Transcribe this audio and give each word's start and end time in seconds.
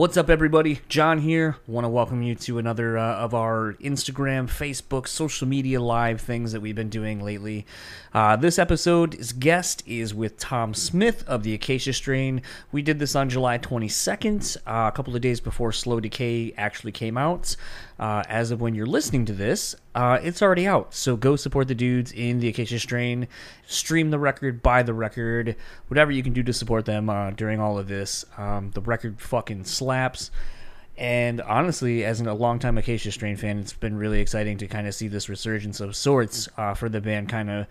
What's 0.00 0.16
up, 0.16 0.30
everybody? 0.30 0.80
John 0.88 1.18
here. 1.18 1.58
Want 1.66 1.84
to 1.84 1.90
welcome 1.90 2.22
you 2.22 2.34
to 2.34 2.56
another 2.56 2.96
uh, 2.96 3.16
of 3.16 3.34
our 3.34 3.74
Instagram, 3.82 4.48
Facebook, 4.48 5.06
social 5.06 5.46
media 5.46 5.78
live 5.78 6.22
things 6.22 6.52
that 6.52 6.62
we've 6.62 6.74
been 6.74 6.88
doing 6.88 7.22
lately. 7.22 7.66
Uh, 8.14 8.34
this 8.34 8.58
episode's 8.58 9.34
guest 9.34 9.82
is 9.86 10.14
with 10.14 10.38
Tom 10.38 10.72
Smith 10.72 11.22
of 11.28 11.42
the 11.42 11.52
Acacia 11.52 11.92
Strain. 11.92 12.40
We 12.72 12.80
did 12.80 12.98
this 12.98 13.14
on 13.14 13.28
July 13.28 13.58
22nd, 13.58 14.56
uh, 14.66 14.88
a 14.88 14.92
couple 14.96 15.14
of 15.14 15.20
days 15.20 15.38
before 15.38 15.70
Slow 15.70 16.00
Decay 16.00 16.54
actually 16.56 16.92
came 16.92 17.18
out. 17.18 17.54
Uh, 17.98 18.22
as 18.30 18.50
of 18.50 18.62
when 18.62 18.74
you're 18.74 18.86
listening 18.86 19.26
to 19.26 19.34
this, 19.34 19.76
uh, 19.94 20.18
it's 20.22 20.40
already 20.40 20.66
out. 20.66 20.94
So 20.94 21.16
go 21.16 21.36
support 21.36 21.68
the 21.68 21.74
dudes 21.74 22.12
in 22.12 22.40
the 22.40 22.48
Acacia 22.48 22.78
Strain. 22.78 23.28
Stream 23.66 24.10
the 24.10 24.18
record, 24.18 24.62
buy 24.62 24.82
the 24.82 24.94
record, 24.94 25.56
whatever 25.88 26.10
you 26.10 26.22
can 26.22 26.32
do 26.32 26.42
to 26.44 26.52
support 26.54 26.86
them 26.86 27.10
uh, 27.10 27.32
during 27.32 27.60
all 27.60 27.78
of 27.78 27.88
this. 27.88 28.24
Um, 28.38 28.70
the 28.70 28.80
record 28.80 29.20
fucking 29.20 29.64
slaps. 29.64 29.89
And 30.96 31.40
honestly, 31.40 32.04
as 32.04 32.20
a 32.20 32.34
longtime 32.34 32.76
Acacia 32.76 33.10
Strain 33.10 33.36
fan, 33.36 33.58
it's 33.58 33.72
been 33.72 33.96
really 33.96 34.20
exciting 34.20 34.58
to 34.58 34.66
kind 34.66 34.86
of 34.86 34.94
see 34.94 35.08
this 35.08 35.30
resurgence 35.30 35.80
of 35.80 35.96
sorts 35.96 36.46
uh, 36.58 36.74
for 36.74 36.90
the 36.90 37.00
band 37.00 37.30
kind 37.30 37.50
of 37.50 37.66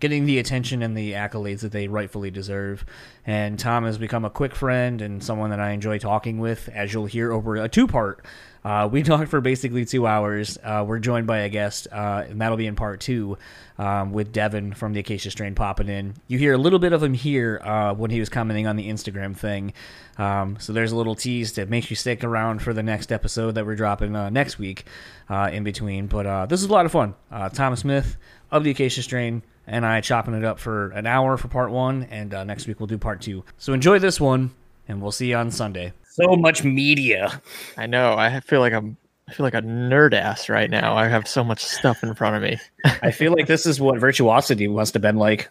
getting 0.00 0.26
the 0.26 0.38
attention 0.38 0.82
and 0.82 0.94
the 0.94 1.12
accolades 1.12 1.60
that 1.60 1.72
they 1.72 1.88
rightfully 1.88 2.30
deserve. 2.30 2.84
And 3.26 3.58
Tom 3.58 3.84
has 3.84 3.96
become 3.96 4.26
a 4.26 4.30
quick 4.30 4.54
friend 4.54 5.00
and 5.00 5.24
someone 5.24 5.48
that 5.48 5.60
I 5.60 5.70
enjoy 5.70 5.98
talking 5.98 6.40
with, 6.40 6.68
as 6.74 6.92
you'll 6.92 7.06
hear 7.06 7.32
over 7.32 7.56
a 7.56 7.70
two 7.70 7.86
part. 7.86 8.22
Uh, 8.64 8.88
we 8.90 9.02
talked 9.04 9.28
for 9.28 9.40
basically 9.40 9.84
two 9.84 10.06
hours. 10.06 10.58
Uh, 10.62 10.84
we're 10.86 10.98
joined 10.98 11.26
by 11.26 11.38
a 11.40 11.48
guest, 11.48 11.86
uh, 11.92 12.24
and 12.28 12.40
that'll 12.40 12.56
be 12.56 12.66
in 12.66 12.74
part 12.74 13.00
two 13.00 13.36
um, 13.78 14.12
with 14.12 14.32
Devin 14.32 14.72
from 14.72 14.92
the 14.92 15.00
Acacia 15.00 15.30
Strain 15.30 15.54
popping 15.54 15.88
in. 15.88 16.14
You 16.28 16.38
hear 16.38 16.54
a 16.54 16.58
little 16.58 16.78
bit 16.78 16.92
of 16.92 17.02
him 17.02 17.14
here 17.14 17.60
uh, 17.62 17.94
when 17.94 18.10
he 18.10 18.20
was 18.20 18.28
commenting 18.28 18.66
on 18.66 18.76
the 18.76 18.88
Instagram 18.88 19.36
thing. 19.36 19.72
Um, 20.16 20.56
so 20.60 20.72
there's 20.72 20.92
a 20.92 20.96
little 20.96 21.14
tease 21.14 21.52
to 21.52 21.66
make 21.66 21.90
you 21.90 21.96
stick 21.96 22.24
around 22.24 22.62
for 22.62 22.72
the 22.72 22.82
next 22.82 23.12
episode 23.12 23.52
that 23.52 23.66
we're 23.66 23.76
dropping 23.76 24.16
uh, 24.16 24.30
next 24.30 24.58
week 24.58 24.86
uh, 25.28 25.50
in 25.52 25.64
between. 25.64 26.06
But 26.06 26.46
this 26.46 26.62
is 26.62 26.68
a 26.68 26.72
lot 26.72 26.86
of 26.86 26.92
fun. 26.92 27.14
Thomas 27.52 27.80
Smith 27.80 28.16
of 28.50 28.64
the 28.64 28.70
Acacia 28.70 29.02
Strain 29.02 29.42
and 29.66 29.84
I 29.84 30.00
chopping 30.02 30.34
it 30.34 30.44
up 30.44 30.58
for 30.58 30.90
an 30.90 31.06
hour 31.06 31.38
for 31.38 31.48
part 31.48 31.70
one, 31.70 32.04
and 32.04 32.30
next 32.46 32.66
week 32.66 32.78
we'll 32.78 32.86
do 32.86 32.98
part 32.98 33.22
two. 33.22 33.44
So 33.58 33.72
enjoy 33.72 33.98
this 33.98 34.20
one, 34.20 34.52
and 34.88 35.00
we'll 35.02 35.12
see 35.12 35.30
you 35.30 35.36
on 35.36 35.50
Sunday. 35.50 35.92
So 36.10 36.36
much 36.36 36.64
media. 36.64 37.40
I 37.76 37.86
know. 37.86 38.14
I 38.14 38.40
feel 38.40 38.60
like 38.60 38.72
I'm. 38.72 38.96
I 39.26 39.32
feel 39.32 39.44
like 39.44 39.54
a 39.54 39.62
nerd 39.62 40.12
ass 40.12 40.50
right 40.50 40.68
now. 40.68 40.94
I 40.96 41.08
have 41.08 41.26
so 41.26 41.42
much 41.42 41.64
stuff 41.64 42.02
in 42.02 42.14
front 42.14 42.36
of 42.36 42.42
me. 42.42 42.58
I 43.02 43.10
feel 43.10 43.32
like 43.32 43.46
this 43.46 43.64
is 43.64 43.80
what 43.80 43.98
virtuosity 43.98 44.68
must 44.68 44.92
have 44.92 45.00
been 45.00 45.16
like. 45.16 45.48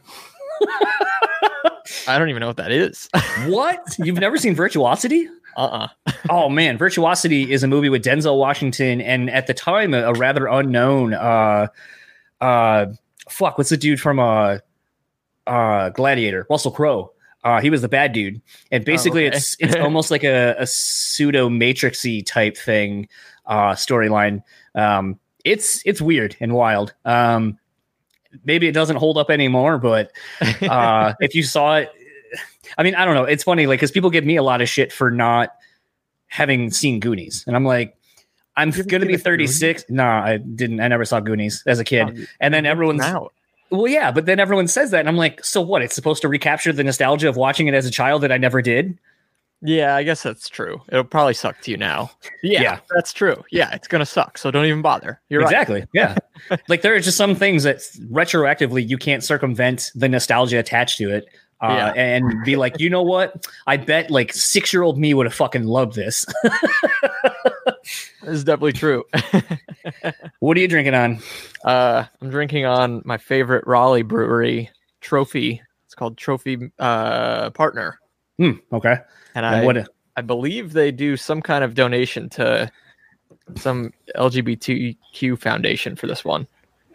I 2.08 2.20
don't 2.20 2.30
even 2.30 2.42
know 2.42 2.48
what 2.48 2.58
that 2.58 2.72
is. 2.72 3.10
what? 3.46 3.80
You've 3.98 4.20
never 4.20 4.38
seen 4.38 4.56
Virtuosity? 4.56 5.28
Uh 5.56 5.88
uh 6.06 6.12
oh 6.30 6.50
man, 6.50 6.78
Virtuosity 6.78 7.52
is 7.52 7.64
a 7.64 7.68
movie 7.68 7.90
with 7.90 8.04
Denzel 8.04 8.38
Washington 8.38 9.02
and 9.02 9.30
at 9.30 9.48
the 9.48 9.54
time 9.54 9.94
a, 9.94 10.04
a 10.04 10.14
rather 10.14 10.48
unknown 10.48 11.14
uh 11.14 11.68
uh 12.42 12.88
fuck, 13.30 13.58
what's 13.58 13.70
the 13.70 13.78
dude 13.78 14.00
from 14.00 14.20
uh 14.20 14.58
uh 15.46 15.90
Gladiator? 15.90 16.48
Russell 16.50 16.72
Crowe. 16.72 17.13
Uh, 17.44 17.60
he 17.60 17.70
was 17.70 17.82
the 17.82 17.90
bad 17.90 18.14
dude, 18.14 18.42
and 18.72 18.86
basically, 18.86 19.26
oh, 19.26 19.28
okay. 19.28 19.38
it's 19.38 19.56
it's 19.60 19.76
almost 19.82 20.12
like 20.12 20.24
a, 20.24 20.56
a 20.58 20.66
pseudo 20.66 21.50
matrixy 21.50 22.26
type 22.26 22.58
thing 22.58 23.08
uh, 23.46 23.74
storyline. 23.74 24.44
Um, 24.76 25.20
it's 25.44 25.82
it's 25.86 26.02
weird 26.02 26.36
and 26.40 26.54
wild. 26.54 26.94
Um, 27.04 27.58
maybe 28.46 28.68
it 28.68 28.72
doesn't 28.72 28.96
hold 28.96 29.18
up 29.18 29.30
anymore, 29.30 29.78
but 29.78 30.12
uh, 30.62 31.14
if 31.20 31.36
you 31.36 31.44
saw 31.44 31.78
it, 31.78 31.92
I 32.78 32.84
mean, 32.84 32.96
I 32.96 33.06
don't 33.06 33.16
know. 33.16 33.26
It's 33.26 33.44
funny, 33.44 33.68
like 33.68 33.80
because 33.80 33.92
people 33.92 34.10
give 34.10 34.26
me 34.26 34.38
a 34.38 34.44
lot 34.44 34.62
of 34.62 34.70
shit 34.70 34.94
for 34.94 35.12
not 35.12 35.50
having 36.28 36.72
seen 36.72 37.00
Goonies, 37.00 37.44
and 37.46 37.56
I'm 37.56 37.66
like, 37.66 37.98
I'm 38.56 38.72
to 38.72 39.00
be 39.00 39.18
36. 39.18 39.86
No, 39.90 40.04
nah, 40.04 40.24
I 40.24 40.38
didn't. 40.38 40.80
I 40.80 40.88
never 40.88 41.06
saw 41.06 41.20
Goonies 41.20 41.64
as 41.66 41.80
a 41.80 41.84
kid. 41.84 42.18
Oh, 42.18 42.26
and 42.40 42.54
then 42.54 42.66
everyone's 42.66 43.02
out. 43.02 43.34
Well, 43.74 43.88
yeah, 43.88 44.12
but 44.12 44.28
then 44.28 44.40
everyone 44.40 44.68
says 44.68 44.92
that, 44.92 45.00
and 45.00 45.10
I'm 45.10 45.18
like, 45.18 45.44
so 45.44 45.60
what? 45.60 45.82
It's 45.82 45.96
supposed 45.96 46.22
to 46.22 46.28
recapture 46.28 46.72
the 46.72 46.84
nostalgia 46.84 47.28
of 47.28 47.38
watching 47.38 47.68
it 47.68 47.74
as 47.74 47.88
a 47.88 47.92
child 47.92 48.22
that 48.22 48.32
I 48.32 48.38
never 48.38 48.62
did. 48.62 49.00
Yeah, 49.64 49.96
I 49.96 50.04
guess 50.04 50.22
that's 50.22 50.48
true. 50.48 50.80
It'll 50.90 51.04
probably 51.04 51.34
suck 51.34 51.60
to 51.62 51.72
you 51.72 51.78
now. 51.78 52.12
Yeah, 52.44 52.62
yeah. 52.62 52.80
that's 52.94 53.12
true. 53.14 53.44
Yeah, 53.50 53.74
it's 53.74 53.88
gonna 53.88 54.06
suck. 54.06 54.38
So 54.38 54.52
don't 54.52 54.66
even 54.66 54.84
bother. 54.84 55.20
You're 55.30 55.42
exactly. 55.42 55.80
Right. 55.80 55.90
yeah, 55.94 56.18
like 56.68 56.84
there 56.84 56.94
are 56.94 57.00
just 57.00 57.18
some 57.18 57.34
things 57.34 57.64
that 57.64 57.78
retroactively 58.12 58.88
you 58.88 59.00
can't 59.00 59.24
circumvent 59.24 59.92
the 59.96 60.08
nostalgia 60.08 60.60
attached 60.60 61.00
to 61.00 61.10
it 61.10 61.26
uh, 61.62 61.92
yeah. 61.96 62.04
and 62.04 62.44
be 62.44 62.58
like, 62.58 62.80
you 62.80 62.92
know 62.92 63.02
what? 63.02 63.48
I 63.66 63.78
bet 63.78 64.12
like 64.12 64.34
six 64.34 64.72
year 64.72 64.84
old 64.84 65.00
me 65.00 65.16
would 65.16 65.26
have 65.26 65.34
fucking 65.34 65.64
loved 65.64 65.96
this. 65.96 66.28
this 67.84 68.12
is 68.22 68.44
definitely 68.44 68.74
true. 68.74 69.04
what 70.40 70.58
are 70.58 70.60
you 70.60 70.68
drinking 70.68 70.94
on? 70.94 71.20
Uh, 71.64 72.06
I'm 72.22 72.30
drinking 72.30 72.66
on 72.66 73.02
my 73.06 73.18
favorite 73.18 73.66
Raleigh 73.68 74.02
brewery, 74.02 74.70
Trophy. 75.02 75.62
It's 75.86 75.96
called 75.96 76.18
Trophy 76.18 76.72
uh, 76.80 77.50
Partner. 77.52 78.00
Hmm, 78.38 78.54
okay. 78.72 78.98
And, 79.36 79.46
and 79.46 79.56
I, 79.56 79.66
what? 79.66 79.90
I 80.16 80.22
believe 80.22 80.74
they 80.74 80.92
do 80.92 81.18
some 81.18 81.42
kind 81.42 81.64
of 81.64 81.74
donation 81.74 82.30
to 82.32 82.72
some 83.56 83.94
LGBTQ 84.16 85.40
foundation 85.40 85.96
for 85.96 86.08
this 86.08 86.24
one, 86.24 86.48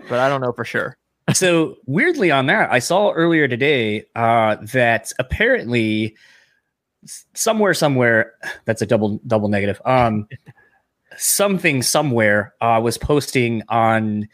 but 0.09 0.19
I 0.19 0.29
don't 0.29 0.41
know 0.41 0.53
for 0.53 0.65
sure 0.65 0.97
so 1.33 1.77
weirdly 1.87 2.31
on 2.31 2.47
that, 2.47 2.73
I 2.73 2.79
saw 2.79 3.13
earlier 3.13 3.49
today 3.49 4.07
uh, 4.15 4.57
that 4.73 5.13
apparently 5.19 6.17
somewhere, 7.35 7.75
somewhere, 7.75 8.35
that's 8.65 8.83
a 8.83 8.87
double 8.87 9.21
double 9.27 9.49
negative. 9.49 9.81
Um, 9.85 10.27
something 11.17 11.83
somewhere 11.83 12.55
uh, 12.61 12.81
was 12.83 12.99
posting 12.99 13.63
on, 13.69 14.29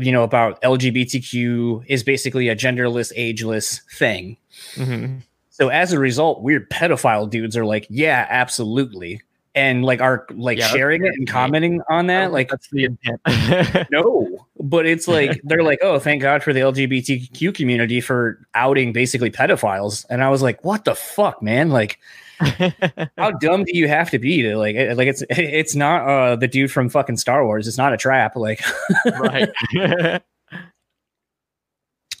you 0.00 0.12
know, 0.12 0.22
about 0.22 0.60
LGBTQ 0.62 1.84
is 1.86 2.02
basically 2.02 2.48
a 2.48 2.56
genderless, 2.56 3.12
ageless 3.16 3.80
thing. 3.92 4.36
Mm-hmm. 4.74 5.18
So 5.50 5.68
as 5.68 5.92
a 5.92 5.98
result, 5.98 6.42
weird 6.42 6.68
pedophile 6.70 7.30
dudes 7.30 7.56
are 7.56 7.64
like, 7.64 7.86
yeah, 7.88 8.26
absolutely. 8.28 9.22
And 9.54 9.84
like 9.84 10.00
are 10.00 10.26
like 10.32 10.58
yeah, 10.58 10.66
sharing 10.66 11.06
it 11.06 11.14
and 11.14 11.28
commenting 11.28 11.80
on 11.88 12.08
that 12.08 12.32
like 12.32 12.48
that's 12.48 12.68
the 12.70 12.86
intent. 12.86 13.86
No 13.92 14.44
but 14.64 14.86
it's 14.86 15.06
like 15.06 15.40
they're 15.44 15.62
like 15.62 15.78
oh 15.82 15.98
thank 15.98 16.22
god 16.22 16.42
for 16.42 16.52
the 16.52 16.60
lgbtq 16.60 17.54
community 17.54 18.00
for 18.00 18.44
outing 18.54 18.92
basically 18.92 19.30
pedophiles. 19.30 20.06
And 20.08 20.22
i 20.24 20.28
was 20.28 20.42
like 20.42 20.64
what 20.64 20.84
the 20.84 20.94
fuck 20.94 21.42
man? 21.42 21.70
Like 21.70 22.00
how 23.18 23.30
dumb 23.40 23.64
do 23.64 23.76
you 23.76 23.88
have 23.88 24.10
to 24.10 24.18
be 24.18 24.42
to 24.42 24.56
like 24.56 24.76
like 24.96 25.08
it's 25.08 25.22
it's 25.30 25.74
not 25.74 26.08
uh 26.08 26.36
the 26.36 26.48
dude 26.48 26.70
from 26.70 26.88
fucking 26.88 27.16
star 27.16 27.44
wars 27.44 27.68
it's 27.68 27.78
not 27.78 27.92
a 27.92 27.96
trap 27.96 28.34
like 28.36 28.62
right 29.18 29.50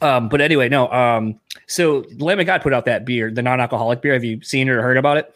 um 0.00 0.28
but 0.28 0.40
anyway 0.40 0.68
no 0.68 0.90
um 0.92 1.38
so 1.66 2.04
lamb 2.18 2.38
of 2.38 2.46
god 2.46 2.62
put 2.62 2.72
out 2.72 2.84
that 2.84 3.04
beer 3.04 3.30
the 3.30 3.42
non-alcoholic 3.42 4.00
beer 4.00 4.12
have 4.12 4.24
you 4.24 4.40
seen 4.42 4.68
or 4.68 4.80
heard 4.82 4.96
about 4.96 5.16
it 5.16 5.34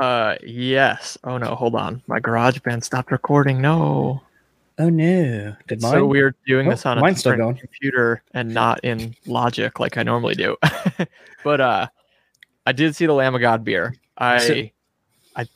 uh, 0.00 0.36
yes. 0.42 1.18
Oh 1.24 1.36
no, 1.36 1.54
hold 1.54 1.74
on. 1.74 2.02
My 2.06 2.18
garage 2.18 2.58
band 2.60 2.82
stopped 2.82 3.12
recording. 3.12 3.60
No. 3.60 4.22
Oh 4.78 4.88
no. 4.88 5.54
Did 5.68 5.82
mine? 5.82 5.92
so 5.92 6.06
weird 6.06 6.34
doing 6.46 6.66
oh, 6.66 6.70
this 6.70 6.86
on 6.86 6.96
a 6.96 7.36
going. 7.36 7.56
computer 7.56 8.22
and 8.32 8.54
not 8.54 8.80
in 8.82 9.14
Logic 9.26 9.78
like 9.78 9.98
I 9.98 10.02
normally 10.02 10.34
do. 10.34 10.56
but 11.44 11.60
uh, 11.60 11.88
I 12.64 12.72
did 12.72 12.96
see 12.96 13.04
the 13.04 13.12
Lamb 13.12 13.34
of 13.34 13.42
God 13.42 13.62
beer. 13.62 13.94
I, 14.20 14.38
so, 14.38 14.54
I, 15.36 15.46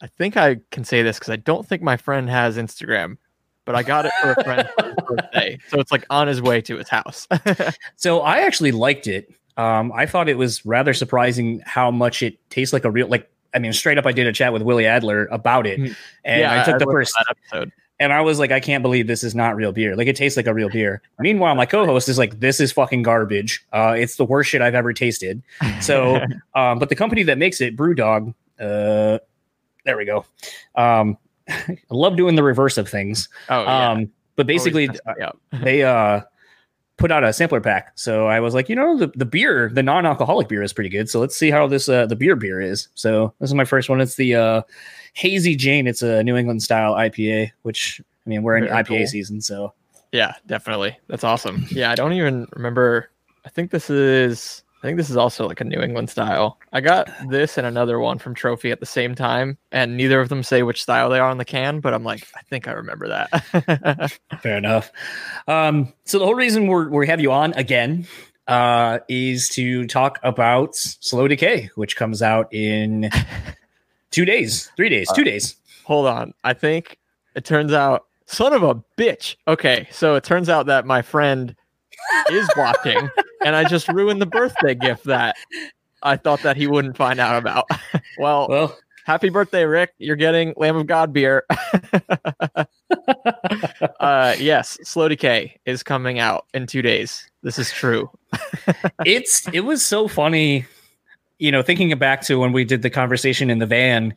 I 0.00 0.06
think 0.06 0.36
I 0.36 0.56
can 0.70 0.84
say 0.84 1.02
this 1.02 1.18
because 1.18 1.30
I 1.30 1.36
don't 1.36 1.66
think 1.66 1.82
my 1.82 1.96
friend 1.96 2.28
has 2.28 2.56
Instagram, 2.56 3.16
but 3.64 3.74
I 3.74 3.82
got 3.82 4.06
it 4.06 4.12
for 4.20 4.32
a 4.32 4.44
friend 4.44 4.68
for 4.76 4.84
his 4.84 4.94
birthday, 5.08 5.58
so 5.68 5.78
it's 5.78 5.92
like 5.92 6.04
on 6.10 6.26
his 6.26 6.42
way 6.42 6.60
to 6.62 6.76
his 6.76 6.88
house. 6.88 7.28
so 7.96 8.20
I 8.20 8.40
actually 8.40 8.72
liked 8.72 9.06
it. 9.06 9.32
Um, 9.56 9.92
I 9.94 10.06
thought 10.06 10.28
it 10.28 10.38
was 10.38 10.66
rather 10.66 10.94
surprising 10.94 11.62
how 11.64 11.90
much 11.90 12.22
it 12.22 12.38
tastes 12.50 12.72
like 12.72 12.84
a 12.84 12.90
real 12.90 13.06
like. 13.06 13.28
I 13.54 13.58
mean, 13.58 13.74
straight 13.74 13.98
up, 13.98 14.06
I 14.06 14.12
did 14.12 14.26
a 14.26 14.32
chat 14.32 14.52
with 14.52 14.62
Willie 14.62 14.86
Adler 14.86 15.26
about 15.26 15.66
it, 15.66 15.78
mm-hmm. 15.78 15.92
and 16.24 16.40
yeah, 16.40 16.62
I 16.62 16.64
took 16.64 16.76
I 16.76 16.78
the 16.78 16.86
first 16.86 17.14
episode. 17.30 17.70
And 18.02 18.12
I 18.12 18.20
was 18.20 18.40
like, 18.40 18.50
I 18.50 18.58
can't 18.58 18.82
believe 18.82 19.06
this 19.06 19.22
is 19.22 19.32
not 19.32 19.54
real 19.54 19.70
beer. 19.70 19.94
Like 19.94 20.08
it 20.08 20.16
tastes 20.16 20.36
like 20.36 20.48
a 20.48 20.52
real 20.52 20.68
beer. 20.68 21.00
Meanwhile, 21.20 21.54
my 21.54 21.66
co-host 21.66 22.08
is 22.08 22.18
like, 22.18 22.40
this 22.40 22.58
is 22.58 22.72
fucking 22.72 23.02
garbage. 23.02 23.64
Uh, 23.72 23.94
it's 23.96 24.16
the 24.16 24.24
worst 24.24 24.50
shit 24.50 24.60
I've 24.60 24.74
ever 24.74 24.92
tasted. 24.92 25.40
So, 25.80 26.16
um, 26.56 26.80
but 26.80 26.88
the 26.88 26.96
company 26.96 27.22
that 27.22 27.38
makes 27.38 27.60
it, 27.60 27.76
BrewDog, 27.76 28.34
uh, 28.58 29.18
there 29.84 29.96
we 29.96 30.04
go. 30.04 30.24
Um, 30.74 31.16
I 31.48 31.78
love 31.90 32.16
doing 32.16 32.34
the 32.34 32.42
reverse 32.42 32.76
of 32.76 32.88
things. 32.88 33.28
Oh, 33.48 33.62
yeah. 33.62 33.90
Um, 33.90 34.10
but 34.34 34.48
basically, 34.48 34.88
yeah. 35.18 35.30
they 35.62 35.84
uh, 35.84 36.22
put 36.98 37.10
out 37.10 37.24
a 37.24 37.32
sampler 37.32 37.60
pack. 37.60 37.92
So 37.94 38.26
I 38.26 38.40
was 38.40 38.54
like, 38.54 38.68
you 38.68 38.76
know, 38.76 38.96
the, 38.96 39.08
the 39.16 39.24
beer, 39.24 39.70
the 39.72 39.82
non-alcoholic 39.82 40.48
beer 40.48 40.62
is 40.62 40.72
pretty 40.72 40.90
good. 40.90 41.08
So 41.08 41.20
let's 41.20 41.36
see 41.36 41.50
how 41.50 41.66
this 41.66 41.88
uh, 41.88 42.06
the 42.06 42.16
beer 42.16 42.36
beer 42.36 42.60
is. 42.60 42.88
So 42.94 43.34
this 43.40 43.50
is 43.50 43.54
my 43.54 43.64
first 43.64 43.88
one. 43.88 44.00
It's 44.00 44.16
the 44.16 44.34
uh, 44.34 44.62
Hazy 45.14 45.56
Jane. 45.56 45.86
It's 45.86 46.02
a 46.02 46.22
New 46.22 46.36
England 46.36 46.62
style 46.62 46.94
IPA, 46.94 47.50
which 47.62 48.00
I 48.26 48.30
mean 48.30 48.42
we're 48.42 48.56
in 48.56 48.64
Very 48.68 48.82
IPA 48.82 48.98
cool. 48.98 49.06
season, 49.06 49.40
so 49.40 49.72
yeah, 50.12 50.34
definitely. 50.46 50.98
That's 51.08 51.24
awesome. 51.24 51.66
Yeah, 51.70 51.90
I 51.90 51.94
don't 51.94 52.12
even 52.12 52.46
remember. 52.52 53.10
I 53.44 53.48
think 53.48 53.70
this 53.70 53.90
is 53.90 54.62
I 54.82 54.86
think 54.86 54.96
this 54.96 55.10
is 55.10 55.16
also 55.16 55.46
like 55.46 55.60
a 55.60 55.64
New 55.64 55.80
England 55.80 56.10
style. 56.10 56.58
I 56.72 56.80
got 56.80 57.08
this 57.28 57.56
and 57.56 57.64
another 57.64 58.00
one 58.00 58.18
from 58.18 58.34
Trophy 58.34 58.72
at 58.72 58.80
the 58.80 58.86
same 58.86 59.14
time, 59.14 59.56
and 59.70 59.96
neither 59.96 60.20
of 60.20 60.28
them 60.28 60.42
say 60.42 60.64
which 60.64 60.82
style 60.82 61.08
they 61.08 61.20
are 61.20 61.30
on 61.30 61.38
the 61.38 61.44
can, 61.44 61.78
but 61.78 61.94
I'm 61.94 62.02
like, 62.02 62.26
I 62.34 62.42
think 62.42 62.66
I 62.66 62.72
remember 62.72 63.06
that. 63.06 64.12
Fair 64.42 64.58
enough. 64.58 64.90
Um, 65.46 65.92
so 66.04 66.18
the 66.18 66.24
whole 66.24 66.34
reason 66.34 66.66
we're 66.66 66.88
we 66.88 67.06
have 67.06 67.20
you 67.20 67.30
on 67.30 67.52
again 67.52 68.08
uh, 68.48 68.98
is 69.08 69.48
to 69.50 69.86
talk 69.86 70.18
about 70.24 70.74
Slow 70.74 71.28
Decay, 71.28 71.70
which 71.76 71.94
comes 71.94 72.20
out 72.20 72.52
in 72.52 73.08
two 74.10 74.24
days, 74.24 74.72
three 74.76 74.88
days, 74.88 75.08
two 75.12 75.22
uh, 75.22 75.26
days. 75.26 75.54
Hold 75.84 76.08
on. 76.08 76.34
I 76.42 76.54
think 76.54 76.98
it 77.36 77.44
turns 77.44 77.72
out, 77.72 78.06
son 78.26 78.52
of 78.52 78.64
a 78.64 78.82
bitch. 78.98 79.36
Okay, 79.46 79.86
so 79.92 80.16
it 80.16 80.24
turns 80.24 80.48
out 80.48 80.66
that 80.66 80.86
my 80.86 81.02
friend 81.02 81.54
is 82.30 82.48
watching, 82.56 83.08
and 83.44 83.56
I 83.56 83.64
just 83.64 83.88
ruined 83.88 84.20
the 84.20 84.26
birthday 84.26 84.74
gift 84.74 85.04
that 85.04 85.36
I 86.02 86.16
thought 86.16 86.42
that 86.42 86.56
he 86.56 86.66
wouldn't 86.66 86.96
find 86.96 87.20
out 87.20 87.36
about. 87.36 87.66
well, 88.18 88.46
well, 88.48 88.76
happy 89.04 89.28
birthday, 89.30 89.64
Rick! 89.64 89.94
You're 89.98 90.16
getting 90.16 90.54
Lamb 90.56 90.76
of 90.76 90.86
God 90.86 91.12
beer. 91.12 91.44
uh, 94.00 94.34
yes, 94.38 94.78
Slow 94.82 95.08
Decay 95.08 95.58
is 95.64 95.82
coming 95.82 96.18
out 96.18 96.46
in 96.54 96.66
two 96.66 96.82
days. 96.82 97.28
This 97.42 97.58
is 97.58 97.70
true. 97.70 98.10
it's 99.04 99.48
it 99.48 99.60
was 99.60 99.84
so 99.84 100.08
funny, 100.08 100.66
you 101.38 101.52
know, 101.52 101.62
thinking 101.62 101.96
back 101.98 102.22
to 102.22 102.38
when 102.38 102.52
we 102.52 102.64
did 102.64 102.82
the 102.82 102.90
conversation 102.90 103.50
in 103.50 103.58
the 103.58 103.66
van, 103.66 104.14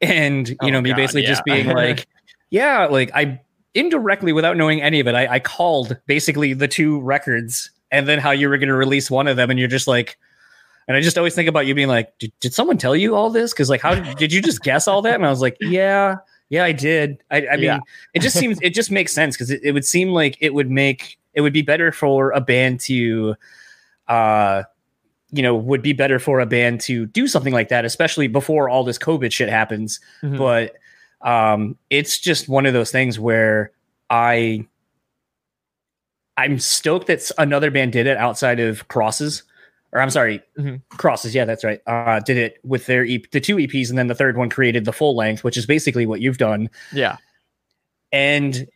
and 0.00 0.48
you 0.48 0.56
oh, 0.62 0.68
know, 0.68 0.80
me 0.80 0.90
God, 0.90 0.96
basically 0.96 1.22
yeah. 1.22 1.28
just 1.28 1.44
being 1.44 1.68
like, 1.68 2.06
yeah, 2.50 2.86
like 2.86 3.10
I 3.14 3.40
indirectly, 3.74 4.32
without 4.32 4.56
knowing 4.56 4.80
any 4.80 5.00
of 5.00 5.06
it, 5.06 5.14
I, 5.14 5.34
I 5.34 5.40
called 5.40 5.96
basically 6.06 6.52
the 6.52 6.68
two 6.68 7.00
records 7.00 7.70
and 7.90 8.08
then 8.08 8.18
how 8.18 8.30
you 8.30 8.48
were 8.48 8.58
going 8.58 8.68
to 8.68 8.74
release 8.74 9.10
one 9.10 9.26
of 9.26 9.36
them. 9.36 9.50
And 9.50 9.58
you're 9.58 9.68
just 9.68 9.86
like, 9.86 10.16
and 10.88 10.96
I 10.96 11.00
just 11.00 11.16
always 11.16 11.34
think 11.34 11.48
about 11.48 11.66
you 11.66 11.74
being 11.74 11.88
like, 11.88 12.16
did, 12.18 12.32
did 12.40 12.54
someone 12.54 12.78
tell 12.78 12.94
you 12.96 13.14
all 13.14 13.30
this? 13.30 13.54
Cause 13.54 13.70
like, 13.70 13.80
how 13.80 13.94
did, 13.94 14.16
did 14.18 14.32
you 14.32 14.42
just 14.42 14.62
guess 14.62 14.88
all 14.88 15.02
that? 15.02 15.14
And 15.14 15.26
I 15.26 15.30
was 15.30 15.40
like, 15.40 15.56
yeah, 15.60 16.16
yeah, 16.50 16.64
I 16.64 16.72
did. 16.72 17.22
I, 17.30 17.46
I 17.48 17.56
mean, 17.56 17.64
yeah. 17.64 17.80
it 18.12 18.20
just 18.20 18.36
seems, 18.38 18.58
it 18.62 18.74
just 18.74 18.90
makes 18.90 19.12
sense. 19.12 19.36
Cause 19.36 19.50
it, 19.50 19.60
it 19.62 19.72
would 19.72 19.84
seem 19.84 20.10
like 20.10 20.36
it 20.40 20.54
would 20.54 20.70
make, 20.70 21.18
it 21.32 21.40
would 21.40 21.52
be 21.52 21.62
better 21.62 21.90
for 21.90 22.32
a 22.32 22.40
band 22.40 22.80
to, 22.80 23.34
uh, 24.08 24.64
you 25.30 25.42
know, 25.42 25.54
would 25.54 25.82
be 25.82 25.92
better 25.92 26.18
for 26.18 26.38
a 26.40 26.46
band 26.46 26.80
to 26.82 27.06
do 27.06 27.26
something 27.26 27.52
like 27.52 27.68
that, 27.68 27.84
especially 27.84 28.28
before 28.28 28.68
all 28.68 28.84
this 28.84 28.98
COVID 28.98 29.32
shit 29.32 29.48
happens. 29.48 29.98
Mm-hmm. 30.22 30.38
But 30.38 30.76
um, 31.24 31.76
it's 31.90 32.18
just 32.18 32.48
one 32.48 32.66
of 32.66 32.74
those 32.74 32.92
things 32.92 33.18
where 33.18 33.72
I 34.10 34.66
I'm 36.36 36.58
stoked 36.58 37.06
that 37.06 37.30
another 37.38 37.70
band 37.70 37.92
did 37.92 38.06
it 38.06 38.16
outside 38.16 38.60
of 38.60 38.86
Crosses, 38.88 39.42
or 39.92 40.00
I'm 40.00 40.10
sorry, 40.10 40.42
mm-hmm. 40.58 40.76
Crosses. 40.96 41.34
Yeah, 41.34 41.44
that's 41.44 41.64
right. 41.64 41.80
Uh, 41.86 42.20
did 42.20 42.36
it 42.36 42.58
with 42.62 42.86
their 42.86 43.04
EP, 43.08 43.30
the 43.30 43.40
two 43.40 43.56
EPs, 43.56 43.88
and 43.88 43.98
then 43.98 44.08
the 44.08 44.14
third 44.14 44.36
one 44.36 44.50
created 44.50 44.84
the 44.84 44.92
full 44.92 45.16
length, 45.16 45.42
which 45.42 45.56
is 45.56 45.66
basically 45.66 46.06
what 46.06 46.20
you've 46.20 46.38
done. 46.38 46.68
Yeah. 46.92 47.16
And 48.12 48.66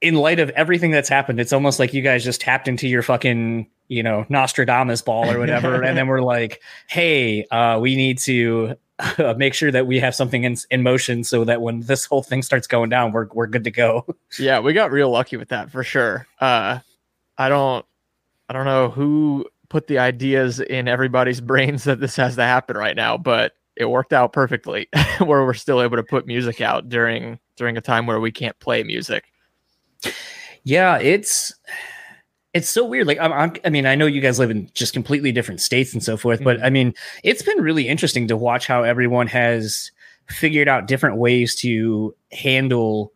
in 0.00 0.16
light 0.16 0.38
of 0.38 0.50
everything 0.50 0.90
that's 0.90 1.08
happened, 1.08 1.40
it's 1.40 1.52
almost 1.52 1.78
like 1.78 1.94
you 1.94 2.02
guys 2.02 2.22
just 2.22 2.40
tapped 2.40 2.68
into 2.68 2.86
your 2.86 3.02
fucking, 3.02 3.68
you 3.88 4.02
know, 4.02 4.26
Nostradamus 4.28 5.02
ball 5.02 5.30
or 5.30 5.38
whatever, 5.38 5.82
and 5.82 5.96
then 5.96 6.08
we're 6.08 6.20
like, 6.22 6.60
hey, 6.88 7.46
uh, 7.46 7.78
we 7.80 7.96
need 7.96 8.18
to 8.18 8.76
uh, 8.98 9.34
make 9.38 9.54
sure 9.54 9.70
that 9.70 9.86
we 9.86 9.98
have 10.00 10.14
something 10.14 10.44
in, 10.44 10.56
in 10.70 10.82
motion 10.82 11.24
so 11.24 11.44
that 11.44 11.60
when 11.60 11.80
this 11.80 12.04
whole 12.04 12.22
thing 12.22 12.42
starts 12.42 12.66
going 12.66 12.90
down, 12.90 13.12
we're 13.12 13.28
we're 13.32 13.46
good 13.46 13.64
to 13.64 13.70
go. 13.70 14.06
yeah, 14.38 14.60
we 14.60 14.72
got 14.72 14.90
real 14.90 15.10
lucky 15.10 15.36
with 15.36 15.48
that 15.48 15.70
for 15.70 15.82
sure. 15.82 16.26
Uh, 16.40 16.78
I 17.38 17.48
don't, 17.48 17.84
I 18.48 18.52
don't 18.52 18.64
know 18.64 18.88
who 18.88 19.46
put 19.68 19.86
the 19.86 19.98
ideas 19.98 20.60
in 20.60 20.88
everybody's 20.88 21.40
brains 21.42 21.84
that 21.84 22.00
this 22.00 22.16
has 22.16 22.36
to 22.36 22.42
happen 22.42 22.76
right 22.76 22.96
now, 22.96 23.16
but 23.16 23.52
it 23.76 23.86
worked 23.86 24.12
out 24.12 24.32
perfectly 24.32 24.88
where 25.18 25.44
we're 25.44 25.54
still 25.54 25.82
able 25.82 25.96
to 25.96 26.02
put 26.02 26.26
music 26.26 26.60
out 26.60 26.88
during 26.88 27.38
during 27.56 27.76
a 27.76 27.80
time 27.80 28.06
where 28.06 28.20
we 28.20 28.32
can't 28.32 28.58
play 28.58 28.82
music. 28.82 29.24
Yeah, 30.64 30.98
it's 30.98 31.54
it's 32.56 32.70
so 32.70 32.84
weird. 32.86 33.06
Like, 33.06 33.18
I'm, 33.20 33.32
I'm, 33.32 33.52
i 33.64 33.70
mean, 33.70 33.84
I 33.84 33.94
know 33.94 34.06
you 34.06 34.22
guys 34.22 34.38
live 34.38 34.50
in 34.50 34.70
just 34.72 34.94
completely 34.94 35.30
different 35.30 35.60
states 35.60 35.92
and 35.92 36.02
so 36.02 36.16
forth, 36.16 36.42
but 36.42 36.56
mm-hmm. 36.56 36.66
I 36.66 36.70
mean, 36.70 36.94
it's 37.22 37.42
been 37.42 37.58
really 37.58 37.86
interesting 37.86 38.28
to 38.28 38.36
watch 38.36 38.66
how 38.66 38.82
everyone 38.82 39.26
has 39.26 39.90
figured 40.28 40.66
out 40.66 40.86
different 40.86 41.18
ways 41.18 41.54
to 41.56 42.14
handle 42.32 43.12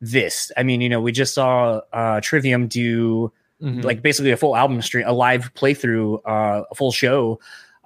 this. 0.00 0.50
I 0.56 0.64
mean, 0.64 0.80
you 0.80 0.88
know, 0.88 1.00
we 1.00 1.12
just 1.12 1.34
saw 1.34 1.82
uh, 1.92 2.20
Trivium 2.20 2.66
do 2.66 3.32
mm-hmm. 3.62 3.80
like 3.82 4.02
basically 4.02 4.32
a 4.32 4.36
full 4.36 4.56
album 4.56 4.82
stream, 4.82 5.06
a 5.06 5.12
live 5.12 5.54
playthrough, 5.54 6.20
uh, 6.26 6.64
a 6.68 6.74
full 6.74 6.90
show 6.90 7.38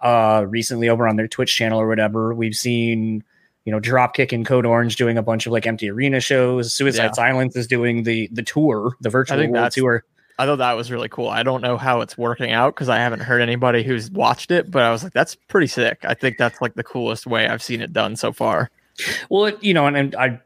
uh, 0.02 0.46
recently 0.49 0.88
over 0.88 1.06
on 1.06 1.17
their 1.17 1.29
Twitch 1.29 1.55
channel 1.55 1.79
or 1.81 1.87
whatever. 1.87 2.35
We've 2.35 2.56
seen 2.56 3.23
you 3.67 3.73
know 3.73 3.81
Dropkick 3.81 4.32
and 4.32 4.46
Code 4.46 4.64
Orange 4.64 4.96
doing 4.96 5.19
a 5.19 5.23
bunch 5.23 5.46
of 5.46 5.52
like 5.52 5.67
empty 5.67 5.90
arena 5.90 6.20
shows. 6.20 6.73
Suicide 6.73 7.05
yeah. 7.05 7.12
Silence 7.12 7.56
is 7.56 7.67
doing 7.67 8.05
the 8.05 8.31
the 8.32 8.43
tour, 8.43 8.96
the 9.02 9.11
virtual 9.11 9.46
world 9.46 9.73
tour. 9.73 10.05
I 10.38 10.46
thought 10.46 10.56
that 10.56 10.73
was 10.75 10.90
really 10.93 11.08
cool. 11.08 11.29
I 11.29 11.43
don't 11.43 11.62
know 11.62 11.76
how 11.76 12.00
it's 12.00 12.17
working 12.17 12.52
out 12.52 12.75
because 12.75 12.88
I 12.88 12.99
haven't 12.99 13.20
heard 13.20 13.40
anybody 13.40 13.82
who's 13.82 14.11
watched 14.11 14.52
it, 14.52 14.70
but 14.70 14.82
I 14.85 14.93
was 14.93 15.02
like, 15.02 15.12
that's 15.12 15.35
pretty 15.35 15.67
sick. 15.67 15.99
I 16.05 16.14
think 16.14 16.38
that's 16.38 16.61
like 16.61 16.75
the 16.75 16.85
coolest 16.85 17.26
way 17.26 17.49
I've 17.49 17.62
seen 17.62 17.81
it 17.81 17.93
done 17.93 18.14
so 18.14 18.32
far. 18.32 18.70
Well, 19.31 19.46
it, 19.46 19.62
you 19.62 19.75
know, 19.75 19.87
and, 19.87 19.96
and 19.96 20.14
I, 20.14 20.40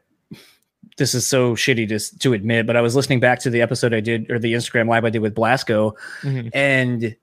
this 0.97 1.13
is 1.13 1.27
so 1.27 1.55
shitty 1.55 1.87
to 1.89 2.19
to 2.19 2.33
admit, 2.33 2.65
but 2.65 2.75
I 2.75 2.81
was 2.81 2.95
listening 2.95 3.19
back 3.19 3.39
to 3.39 3.49
the 3.49 3.61
episode 3.61 3.93
I 3.93 3.99
did 3.99 4.29
or 4.31 4.39
the 4.39 4.53
Instagram 4.53 4.87
live 4.87 5.05
I 5.05 5.09
did 5.09 5.21
with 5.21 5.35
Blasco, 5.35 5.95
mm-hmm. 6.21 6.49
and 6.53 7.15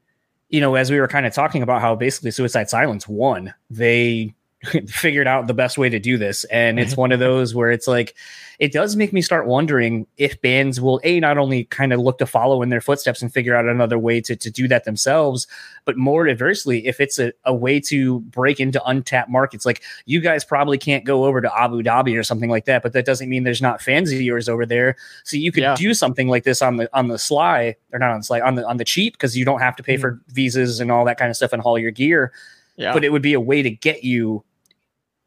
you 0.48 0.60
know, 0.60 0.74
as 0.74 0.90
we 0.90 0.98
were 0.98 1.08
kind 1.08 1.26
of 1.26 1.32
talking 1.32 1.62
about 1.62 1.80
how 1.80 1.94
basically 1.94 2.30
Suicide 2.32 2.68
Silence 2.68 3.06
won, 3.06 3.54
they 3.68 4.34
figured 4.88 5.26
out 5.26 5.46
the 5.46 5.54
best 5.54 5.78
way 5.78 5.88
to 5.88 5.98
do 5.98 6.18
this. 6.18 6.44
And 6.44 6.78
it's 6.78 6.94
one 6.96 7.12
of 7.12 7.18
those 7.18 7.54
where 7.54 7.70
it's 7.70 7.86
like, 7.86 8.14
it 8.58 8.72
does 8.72 8.94
make 8.94 9.10
me 9.10 9.22
start 9.22 9.46
wondering 9.46 10.06
if 10.18 10.38
bands 10.42 10.82
will 10.82 11.00
a 11.02 11.18
not 11.18 11.38
only 11.38 11.64
kind 11.64 11.94
of 11.94 12.00
look 12.00 12.18
to 12.18 12.26
follow 12.26 12.60
in 12.60 12.68
their 12.68 12.82
footsteps 12.82 13.22
and 13.22 13.32
figure 13.32 13.56
out 13.56 13.66
another 13.66 13.98
way 13.98 14.20
to, 14.20 14.36
to 14.36 14.50
do 14.50 14.68
that 14.68 14.84
themselves, 14.84 15.46
but 15.86 15.96
more 15.96 16.28
adversely, 16.28 16.86
if 16.86 17.00
it's 17.00 17.18
a, 17.18 17.32
a 17.46 17.54
way 17.54 17.80
to 17.80 18.20
break 18.20 18.60
into 18.60 18.84
untapped 18.84 19.30
markets. 19.30 19.64
Like 19.64 19.82
you 20.04 20.20
guys 20.20 20.44
probably 20.44 20.76
can't 20.76 21.06
go 21.06 21.24
over 21.24 21.40
to 21.40 21.58
Abu 21.58 21.82
Dhabi 21.82 22.18
or 22.18 22.22
something 22.22 22.50
like 22.50 22.66
that, 22.66 22.82
but 22.82 22.92
that 22.92 23.06
doesn't 23.06 23.30
mean 23.30 23.44
there's 23.44 23.62
not 23.62 23.80
fans 23.80 24.12
of 24.12 24.20
yours 24.20 24.46
over 24.46 24.66
there. 24.66 24.96
So 25.24 25.38
you 25.38 25.52
could 25.52 25.62
yeah. 25.62 25.74
do 25.74 25.94
something 25.94 26.28
like 26.28 26.44
this 26.44 26.60
on 26.60 26.76
the 26.76 26.90
on 26.92 27.08
the 27.08 27.18
sly, 27.18 27.76
or 27.94 27.98
not 27.98 28.10
on 28.10 28.18
the 28.18 28.24
sly, 28.24 28.40
on 28.40 28.56
the 28.56 28.68
on 28.68 28.76
the 28.76 28.84
cheap, 28.84 29.14
because 29.14 29.38
you 29.38 29.46
don't 29.46 29.60
have 29.60 29.76
to 29.76 29.82
pay 29.82 29.94
mm-hmm. 29.94 30.02
for 30.02 30.20
visas 30.28 30.80
and 30.80 30.92
all 30.92 31.06
that 31.06 31.18
kind 31.18 31.30
of 31.30 31.36
stuff 31.36 31.54
and 31.54 31.62
haul 31.62 31.78
your 31.78 31.92
gear. 31.92 32.30
Yeah. 32.76 32.92
But 32.92 33.04
it 33.04 33.12
would 33.12 33.22
be 33.22 33.34
a 33.34 33.40
way 33.40 33.62
to 33.62 33.70
get 33.70 34.04
you 34.04 34.44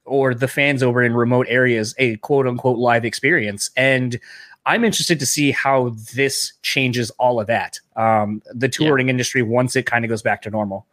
or 0.05 0.33
the 0.33 0.47
fans 0.47 0.83
over 0.83 1.01
in 1.01 1.13
remote 1.13 1.47
areas 1.49 1.95
a 1.97 2.17
quote 2.17 2.47
unquote 2.47 2.77
live 2.77 3.05
experience. 3.05 3.69
And 3.75 4.19
I'm 4.65 4.83
interested 4.83 5.19
to 5.19 5.25
see 5.25 5.51
how 5.51 5.93
this 6.15 6.53
changes 6.61 7.09
all 7.11 7.39
of 7.39 7.47
that. 7.47 7.79
Um, 7.95 8.41
the 8.53 8.69
touring 8.69 9.07
yeah. 9.07 9.11
industry 9.11 9.41
once 9.41 9.75
it 9.75 9.85
kind 9.85 10.05
of 10.05 10.09
goes 10.09 10.21
back 10.21 10.41
to 10.43 10.49
normal. 10.49 10.85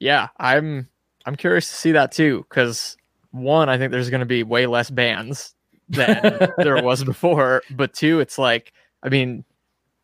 Yeah, 0.00 0.28
I'm 0.38 0.88
I'm 1.26 1.36
curious 1.36 1.68
to 1.68 1.74
see 1.74 1.92
that 1.92 2.12
too 2.12 2.44
because 2.48 2.96
one, 3.30 3.68
I 3.68 3.78
think 3.78 3.90
there's 3.90 4.10
going 4.10 4.20
to 4.20 4.26
be 4.26 4.42
way 4.42 4.66
less 4.66 4.90
bands 4.90 5.54
than 5.88 6.50
there 6.58 6.82
was 6.82 7.04
before, 7.04 7.62
but 7.70 7.94
two, 7.94 8.20
it's 8.20 8.38
like 8.38 8.72
I 9.02 9.08
mean, 9.08 9.44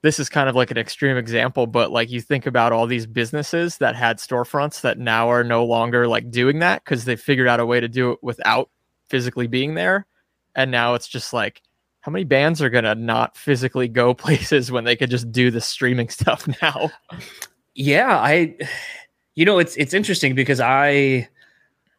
this 0.03 0.19
is 0.19 0.29
kind 0.29 0.49
of 0.49 0.57
like 0.57 0.71
an 0.71 0.79
extreme 0.79 1.17
example, 1.17 1.67
but 1.67 1.91
like 1.91 2.11
you 2.11 2.21
think 2.21 2.47
about 2.47 2.73
all 2.73 2.87
these 2.87 3.07
businesses 3.07 3.79
that 3.79 3.95
had 3.95 4.19
storefronts 4.19 4.81
that 4.81 4.99
now 4.99 5.31
are 5.31 5.45
no 5.45 5.65
longer 5.65 6.09
like 6.09 6.31
doing 6.31 6.61
that 6.61 6.83
because 6.85 7.05
they 7.05 7.17
figured 7.17 7.49
out 7.49 7.61
a 7.61 7.67
way 7.67 7.81
to 7.81 7.89
do 7.89 8.13
it 8.13 8.19
without 8.23 8.71
physically 9.09 9.47
being 9.47 9.75
there. 9.75 10.07
And 10.55 10.71
now 10.71 10.95
it's 10.95 11.09
just 11.09 11.33
like, 11.33 11.61
how 12.01 12.11
many 12.11 12.25
bands 12.25 12.63
are 12.63 12.71
gonna 12.71 12.95
not 12.95 13.37
physically 13.37 13.89
go 13.89 14.15
places 14.15 14.73
when 14.73 14.85
they 14.85 14.97
could 14.97 15.11
just 15.11 15.31
do 15.31 15.51
the 15.51 15.61
streaming 15.61 16.09
stuff 16.11 16.49
now? 16.63 16.91
Yeah, 17.75 18.19
I 18.19 18.57
you 19.35 19.45
know 19.45 19.59
it's 19.59 19.77
it's 19.77 19.95
interesting 19.95 20.35
because 20.35 20.61
I 20.61 21.29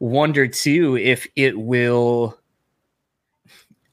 wonder 0.00 0.48
too 0.48 0.96
if 0.96 1.26
it 1.36 1.58
will 1.58 2.36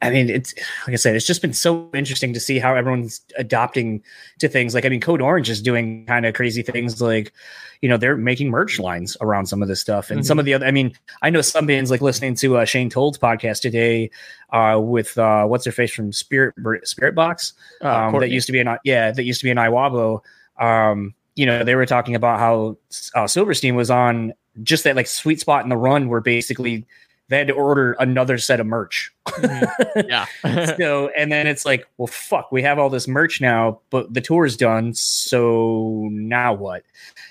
I 0.01 0.09
mean, 0.11 0.29
it's 0.29 0.53
like 0.87 0.93
I 0.93 0.95
said, 0.95 1.15
it's 1.15 1.25
just 1.25 1.41
been 1.41 1.53
so 1.53 1.89
interesting 1.93 2.33
to 2.33 2.39
see 2.39 2.57
how 2.57 2.73
everyone's 2.73 3.19
adopting 3.37 4.01
to 4.39 4.47
things. 4.47 4.73
Like, 4.73 4.85
I 4.85 4.89
mean, 4.89 5.01
Code 5.01 5.21
Orange 5.21 5.49
is 5.49 5.61
doing 5.61 6.05
kind 6.05 6.25
of 6.25 6.33
crazy 6.33 6.61
things. 6.61 7.01
Like, 7.01 7.33
you 7.81 7.89
know, 7.89 7.97
they're 7.97 8.15
making 8.15 8.49
merch 8.49 8.79
lines 8.79 9.17
around 9.19 9.47
some 9.47 9.61
of 9.61 9.67
this 9.67 9.81
stuff, 9.81 10.09
and 10.09 10.19
mm-hmm. 10.19 10.25
some 10.25 10.39
of 10.39 10.45
the 10.45 10.53
other. 10.53 10.65
I 10.65 10.71
mean, 10.71 10.93
I 11.21 11.29
know 11.29 11.41
some 11.41 11.65
bands 11.65 11.91
like 11.91 12.01
listening 12.01 12.35
to 12.35 12.57
uh, 12.57 12.65
Shane 12.65 12.89
Told's 12.89 13.17
podcast 13.17 13.59
today 13.59 14.09
uh, 14.51 14.79
with 14.81 15.17
uh, 15.17 15.45
what's 15.45 15.65
her 15.65 15.71
face 15.71 15.93
from 15.93 16.13
Spirit 16.13 16.55
Spiritbox 16.57 17.53
uh, 17.83 17.89
um, 17.89 18.19
that 18.19 18.29
used 18.29 18.47
to 18.47 18.53
be 18.53 18.59
an 18.59 18.77
yeah 18.85 19.11
that 19.11 19.23
used 19.23 19.41
to 19.41 19.45
be 19.45 19.51
an 19.51 19.57
Iwabo. 19.57 20.21
Um, 20.57 21.13
you 21.35 21.45
know, 21.45 21.63
they 21.63 21.75
were 21.75 21.85
talking 21.85 22.15
about 22.15 22.39
how 22.39 22.77
uh, 23.15 23.27
Silverstein 23.27 23.75
was 23.75 23.91
on 23.91 24.33
just 24.63 24.85
that 24.85 24.95
like 24.95 25.07
sweet 25.07 25.39
spot 25.39 25.63
in 25.63 25.69
the 25.69 25.77
run 25.77 26.09
where 26.09 26.21
basically 26.21 26.85
they 27.29 27.38
had 27.38 27.48
to 27.48 27.53
order 27.53 27.93
another 27.93 28.38
set 28.38 28.59
of 28.59 28.67
merch 28.67 29.12
Mm-hmm. 29.41 30.09
Yeah. 30.09 30.25
so, 30.77 31.09
and 31.17 31.31
then 31.31 31.48
it's 31.48 31.65
like, 31.65 31.88
well, 31.98 32.07
fuck, 32.07 32.51
we 32.51 32.62
have 32.63 32.79
all 32.79 32.89
this 32.89 33.07
merch 33.07 33.41
now, 33.41 33.79
but 33.89 34.13
the 34.13 34.21
tour's 34.21 34.57
done. 34.57 34.93
So 34.93 36.07
now 36.12 36.53
what? 36.53 36.83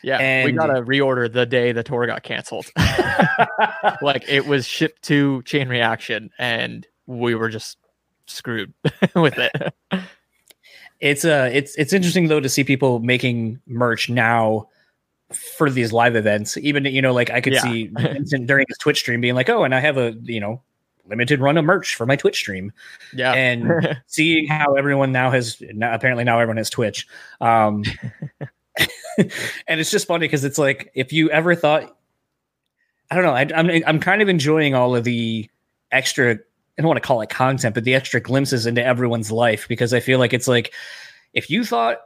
Yeah. 0.02 0.18
And 0.18 0.46
we 0.46 0.52
got 0.52 0.66
to 0.66 0.82
reorder 0.82 1.32
the 1.32 1.46
day 1.46 1.72
the 1.72 1.82
tour 1.82 2.06
got 2.06 2.22
canceled. 2.22 2.66
like 4.02 4.24
it 4.28 4.46
was 4.46 4.66
shipped 4.66 5.02
to 5.02 5.42
Chain 5.42 5.68
Reaction 5.68 6.30
and 6.38 6.86
we 7.06 7.34
were 7.34 7.48
just 7.48 7.78
screwed 8.26 8.72
with 9.14 9.38
it. 9.38 9.74
It's 11.00 11.24
uh 11.24 11.48
it's 11.52 11.76
it's 11.76 11.92
interesting 11.92 12.26
though 12.26 12.40
to 12.40 12.48
see 12.48 12.64
people 12.64 12.98
making 12.98 13.60
merch 13.68 14.10
now 14.10 14.68
for 15.32 15.70
these 15.70 15.92
live 15.92 16.16
events. 16.16 16.56
Even 16.56 16.84
you 16.84 17.02
know, 17.02 17.12
like 17.12 17.30
I 17.30 17.40
could 17.40 17.54
yeah. 17.54 17.62
see 17.62 17.86
Vincent 17.92 18.46
during 18.46 18.66
his 18.68 18.78
Twitch 18.78 18.98
stream 18.98 19.20
being 19.20 19.34
like, 19.34 19.48
"Oh, 19.48 19.64
and 19.64 19.74
I 19.74 19.80
have 19.80 19.96
a 19.96 20.14
you 20.22 20.40
know 20.40 20.62
limited 21.06 21.40
run 21.40 21.56
of 21.56 21.64
merch 21.64 21.94
for 21.94 22.06
my 22.06 22.16
Twitch 22.16 22.36
stream." 22.36 22.72
Yeah, 23.14 23.32
and 23.32 23.98
seeing 24.06 24.46
how 24.46 24.74
everyone 24.74 25.12
now 25.12 25.30
has 25.30 25.60
now, 25.72 25.94
apparently 25.94 26.24
now 26.24 26.38
everyone 26.38 26.56
has 26.56 26.70
Twitch, 26.70 27.06
um, 27.40 27.84
and 29.18 29.80
it's 29.80 29.90
just 29.90 30.06
funny 30.06 30.26
because 30.26 30.44
it's 30.44 30.58
like 30.58 30.90
if 30.94 31.12
you 31.12 31.30
ever 31.30 31.54
thought, 31.54 31.96
I 33.10 33.14
don't 33.14 33.24
know, 33.24 33.34
I, 33.34 33.46
I'm 33.54 33.70
I'm 33.86 34.00
kind 34.00 34.22
of 34.22 34.28
enjoying 34.28 34.74
all 34.74 34.96
of 34.96 35.04
the 35.04 35.48
extra. 35.92 36.34
I 36.34 36.82
don't 36.82 36.88
want 36.88 37.02
to 37.02 37.06
call 37.06 37.20
it 37.22 37.28
content, 37.28 37.74
but 37.74 37.82
the 37.82 37.96
extra 37.96 38.20
glimpses 38.20 38.64
into 38.64 38.84
everyone's 38.84 39.32
life 39.32 39.66
because 39.66 39.92
I 39.92 39.98
feel 39.98 40.20
like 40.20 40.32
it's 40.32 40.46
like 40.46 40.72
if 41.34 41.50
you 41.50 41.64
thought 41.64 41.98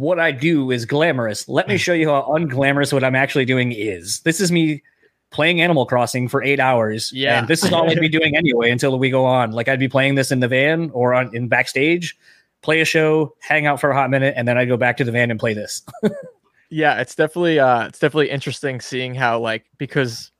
what 0.00 0.18
I 0.18 0.32
do 0.32 0.70
is 0.70 0.86
glamorous. 0.86 1.46
Let 1.46 1.68
me 1.68 1.76
show 1.76 1.92
you 1.92 2.08
how 2.08 2.22
unglamorous 2.22 2.90
what 2.90 3.04
I'm 3.04 3.14
actually 3.14 3.44
doing 3.44 3.72
is. 3.72 4.20
This 4.20 4.40
is 4.40 4.50
me 4.50 4.82
playing 5.30 5.60
Animal 5.60 5.84
Crossing 5.84 6.26
for 6.26 6.42
eight 6.42 6.58
hours. 6.58 7.12
Yeah. 7.12 7.40
And 7.40 7.48
this 7.48 7.62
is 7.62 7.70
all 7.70 7.88
I'd 7.88 8.00
be 8.00 8.08
doing 8.18 8.34
anyway 8.34 8.70
until 8.70 8.98
we 8.98 9.10
go 9.10 9.26
on. 9.26 9.52
Like 9.52 9.68
I'd 9.68 9.78
be 9.78 9.88
playing 9.88 10.14
this 10.14 10.32
in 10.32 10.40
the 10.40 10.48
van 10.48 10.90
or 10.94 11.12
on 11.12 11.34
in 11.36 11.48
backstage, 11.48 12.16
play 12.62 12.80
a 12.80 12.86
show, 12.86 13.34
hang 13.40 13.66
out 13.66 13.78
for 13.78 13.90
a 13.90 13.94
hot 13.94 14.08
minute, 14.08 14.32
and 14.38 14.48
then 14.48 14.56
I'd 14.56 14.68
go 14.68 14.78
back 14.78 14.96
to 14.96 15.04
the 15.04 15.12
van 15.12 15.30
and 15.30 15.38
play 15.38 15.52
this. 15.52 15.82
yeah, 16.70 16.98
it's 16.98 17.14
definitely 17.14 17.60
uh 17.60 17.86
it's 17.86 17.98
definitely 17.98 18.30
interesting 18.30 18.80
seeing 18.80 19.14
how 19.14 19.38
like 19.38 19.66
because 19.76 20.32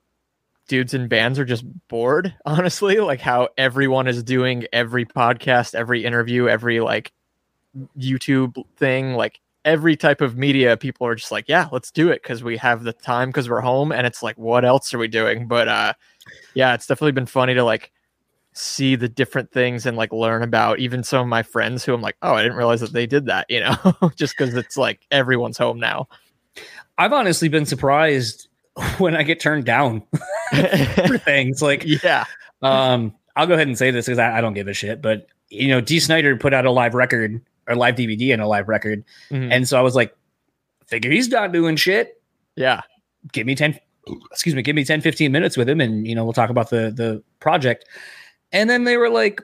dudes 0.69 0.95
in 0.95 1.07
bands 1.07 1.39
are 1.39 1.45
just 1.45 1.65
bored, 1.89 2.35
honestly, 2.47 2.99
like 3.01 3.21
how 3.21 3.51
everyone 3.59 4.09
is 4.09 4.23
doing 4.23 4.65
every 4.73 5.05
podcast, 5.05 5.75
every 5.75 6.03
interview, 6.03 6.49
every 6.49 6.81
like 6.81 7.13
YouTube 7.99 8.57
thing, 8.79 9.13
like 9.13 9.39
every 9.65 9.97
type 9.97 10.21
of 10.21 10.37
media, 10.37 10.77
people 10.77 11.07
are 11.07 11.15
just 11.15 11.33
like, 11.33 11.49
yeah, 11.49 11.69
let's 11.73 11.91
do 11.91 12.11
it 12.11 12.23
because 12.23 12.43
we 12.43 12.57
have 12.57 12.83
the 12.83 12.93
time 12.93 13.29
because 13.29 13.49
we're 13.49 13.61
home. 13.61 13.93
And 13.93 14.07
it's 14.07 14.23
like, 14.23 14.37
what 14.39 14.65
else 14.65 14.93
are 14.95 14.99
we 14.99 15.09
doing? 15.09 15.47
But 15.47 15.69
uh, 15.69 15.93
yeah, 16.55 16.75
it's 16.75 16.87
definitely 16.87 17.13
been 17.13 17.27
funny 17.27 17.55
to 17.55 17.65
like 17.65 17.93
see 18.53 18.97
the 18.97 19.09
different 19.09 19.53
things 19.53 19.87
and 19.87 19.97
like 19.97 20.13
learn 20.13 20.43
about 20.43 20.79
even 20.79 21.03
some 21.03 21.23
of 21.23 21.29
my 21.29 21.43
friends 21.43 21.85
who 21.85 21.95
I'm 21.95 22.01
like, 22.01 22.17
oh, 22.23 22.35
I 22.35 22.43
didn't 22.43 22.57
realize 22.59 22.81
that 22.81 22.93
they 22.93 23.07
did 23.07 23.27
that, 23.27 23.47
you 23.49 23.61
know, 23.61 23.77
just 24.17 24.37
because 24.37 24.55
it's 24.55 24.77
like 24.77 25.07
everyone's 25.11 25.59
home 25.59 25.79
now. 25.79 26.09
I've 26.99 27.13
honestly 27.13 27.49
been 27.49 27.67
surprised 27.67 28.49
when 28.99 29.17
I 29.17 29.23
get 29.23 29.41
turned 29.41 29.65
down 29.65 30.03
for 30.53 31.19
things 31.19 31.63
like, 31.63 31.85
yeah. 31.85 32.25
Um, 32.63 33.15
I'll 33.37 33.47
go 33.47 33.55
ahead 33.55 33.69
and 33.69 33.79
say 33.79 33.91
this 33.91 34.07
because 34.07 34.19
I, 34.19 34.39
I 34.39 34.41
don't 34.41 34.55
give 34.55 34.69
a 34.69 34.75
shit, 34.75 35.01
but 35.01 35.29
you 35.49 35.69
know, 35.69 35.81
Dee 35.81 36.01
Snider 36.01 36.37
put 36.37 36.55
out 36.55 36.67
a 36.67 36.71
live 36.71 36.95
record 36.95 37.41
or 37.71 37.77
live 37.77 37.95
DVD 37.95 38.33
and 38.33 38.43
a 38.43 38.47
live 38.47 38.69
record. 38.69 39.05
Mm-hmm. 39.31 39.53
And 39.53 39.69
so 39.69 39.79
I 39.79 39.83
was 39.83 39.95
like, 39.95 40.15
figure 40.87 41.11
he's 41.11 41.29
not 41.29 41.53
doing 41.53 41.77
shit. 41.77 42.21
Yeah. 42.57 42.83
Give 43.33 43.47
me 43.47 43.55
10, 43.55 43.79
excuse 44.31 44.55
me, 44.55 44.63
give 44.63 44.77
me 44.77 44.85
10, 44.85 45.01
15 45.01 45.31
minutes 45.31 45.57
with 45.57 45.69
him 45.69 45.81
and, 45.81 46.07
you 46.07 46.15
know, 46.15 46.25
we'll 46.25 46.33
talk 46.33 46.51
about 46.51 46.71
the, 46.71 46.91
the 46.91 47.23
project. 47.39 47.87
And 48.53 48.69
then 48.69 48.85
they 48.85 48.97
were 48.97 49.09
like, 49.09 49.41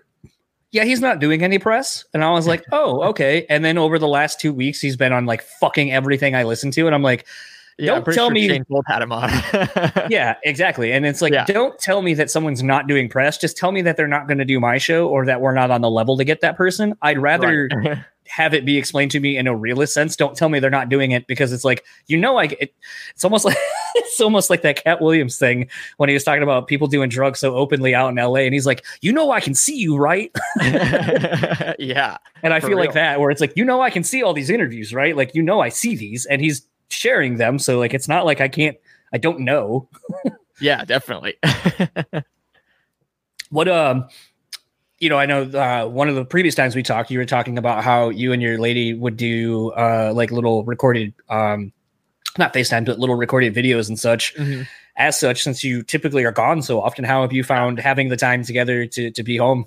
yeah, 0.73 0.85
he's 0.85 1.00
not 1.00 1.21
doing 1.21 1.42
any 1.42 1.59
press. 1.59 2.04
And 2.12 2.25
I 2.25 2.30
was 2.33 2.47
like, 2.47 2.64
oh, 2.73 3.02
okay. 3.04 3.47
And 3.49 3.64
then 3.64 3.78
over 3.78 3.99
the 3.99 4.09
last 4.09 4.40
two 4.40 4.52
weeks, 4.52 4.80
he's 4.80 4.97
been 4.97 5.12
on 5.12 5.25
like 5.25 5.42
fucking 5.42 5.92
everything 5.92 6.35
I 6.35 6.42
listen 6.42 6.71
to. 6.73 6.87
And 6.87 6.95
I'm 6.95 7.02
like, 7.02 7.26
yeah, 7.78 7.95
don't 7.95 8.04
tell 8.06 8.14
sure 8.28 8.30
me 8.30 8.49
Shane 8.49 8.64
had 8.87 9.02
him 9.02 9.12
on. 9.12 9.30
yeah, 10.11 10.37
exactly. 10.45 10.92
And 10.92 11.04
it's 11.04 11.21
like, 11.21 11.35
yeah. 11.35 11.45
don't 11.45 11.78
tell 11.78 12.00
me 12.00 12.14
that 12.14 12.30
someone's 12.30 12.62
not 12.62 12.87
doing 12.87 13.09
press. 13.09 13.37
Just 13.37 13.56
tell 13.56 13.71
me 13.71 13.83
that 13.83 13.99
they're 13.99 14.09
not 14.09 14.26
going 14.26 14.38
to 14.38 14.47
do 14.47 14.59
my 14.59 14.78
show 14.78 15.09
or 15.09 15.26
that 15.26 15.42
we're 15.42 15.52
not 15.52 15.71
on 15.71 15.83
the 15.83 15.90
level 15.90 16.16
to 16.16 16.25
get 16.25 16.40
that 16.40 16.56
person. 16.56 16.95
I'd 17.02 17.18
rather 17.18 17.68
right. 17.75 17.99
have 18.28 18.54
it 18.54 18.64
be 18.64 18.76
explained 18.76 19.11
to 19.12 19.21
me 19.21 19.37
in 19.37 19.47
a 19.47 19.56
realist 19.56 19.95
sense. 19.95 20.16
Don't 20.16 20.37
tell 20.37 20.49
me 20.49 20.59
they're 20.59 20.71
not 20.71 20.88
doing 20.88 21.12
it 21.12 21.26
because 21.26 21.52
it's 21.52 21.64
like 21.64 21.85
you 22.06 22.16
know, 22.16 22.37
I 22.37 22.45
it, 22.45 22.75
it's 23.11 23.25
almost 23.25 23.45
like 23.45 23.56
it's 23.97 24.21
almost 24.21 24.50
like 24.50 24.62
that 24.62 24.83
Katt 24.83 25.00
Williams 25.00 25.38
thing 25.38 25.68
when 25.97 26.09
he 26.09 26.14
was 26.14 26.25
talking 26.25 26.42
about 26.42 26.66
people 26.66 26.87
doing 26.87 27.09
drugs 27.09 27.38
so 27.40 27.54
openly 27.54 27.95
out 27.95 28.09
in 28.09 28.18
L.A. 28.18 28.45
and 28.45 28.54
he's 28.54 28.66
like, 28.66 28.85
you 29.00 29.12
know, 29.12 29.30
I 29.30 29.40
can 29.40 29.54
see 29.54 29.76
you, 29.76 29.97
right? 29.97 30.30
yeah, 31.78 32.18
and 32.42 32.52
I 32.52 32.61
feel 32.61 32.71
real. 32.71 32.78
like 32.78 32.92
that 32.95 33.21
where 33.21 33.30
it's 33.30 33.40
like, 33.40 33.52
you 33.56 33.64
know, 33.64 33.80
I 33.80 33.90
can 33.90 34.04
see 34.04 34.23
all 34.23 34.33
these 34.33 34.50
interviews, 34.50 34.92
right? 34.92 35.16
Like, 35.16 35.35
you 35.35 35.42
know, 35.42 35.61
I 35.61 35.68
see 35.68 35.97
these, 35.97 36.26
and 36.26 36.40
he's 36.40 36.66
sharing 36.88 37.37
them, 37.37 37.59
so 37.59 37.78
like, 37.78 37.95
it's 37.95 38.09
not 38.09 38.25
like 38.25 38.40
I 38.40 38.49
can't, 38.49 38.76
I 39.12 39.18
don't 39.18 39.40
know. 39.40 39.88
yeah, 40.61 40.85
definitely. 40.85 41.35
what 43.50 43.68
um 43.68 44.09
you 44.98 45.08
know, 45.08 45.18
I 45.18 45.26
know 45.26 45.42
uh, 45.42 45.86
one 45.86 46.08
of 46.08 46.14
the 46.14 46.24
previous 46.24 46.54
times 46.54 46.74
we 46.74 46.82
talked, 46.82 47.10
you 47.10 47.18
were 47.18 47.26
talking 47.26 47.58
about 47.58 47.84
how 47.84 48.08
you 48.08 48.32
and 48.32 48.40
your 48.40 48.58
lady 48.58 48.94
would 48.94 49.16
do 49.16 49.70
uh, 49.72 50.12
like 50.14 50.30
little 50.30 50.64
recorded, 50.64 51.12
um, 51.28 51.72
not 52.38 52.54
FaceTime, 52.54 52.86
but 52.86 52.98
little 52.98 53.16
recorded 53.16 53.54
videos 53.54 53.88
and 53.88 53.98
such. 53.98 54.34
Mm-hmm. 54.36 54.62
As 54.98 55.20
such, 55.20 55.42
since 55.42 55.62
you 55.62 55.82
typically 55.82 56.24
are 56.24 56.32
gone 56.32 56.62
so 56.62 56.80
often, 56.80 57.04
how 57.04 57.20
have 57.20 57.32
you 57.32 57.44
found 57.44 57.78
having 57.78 58.08
the 58.08 58.16
time 58.16 58.42
together 58.42 58.86
to 58.86 59.10
to 59.10 59.22
be 59.22 59.36
home? 59.36 59.66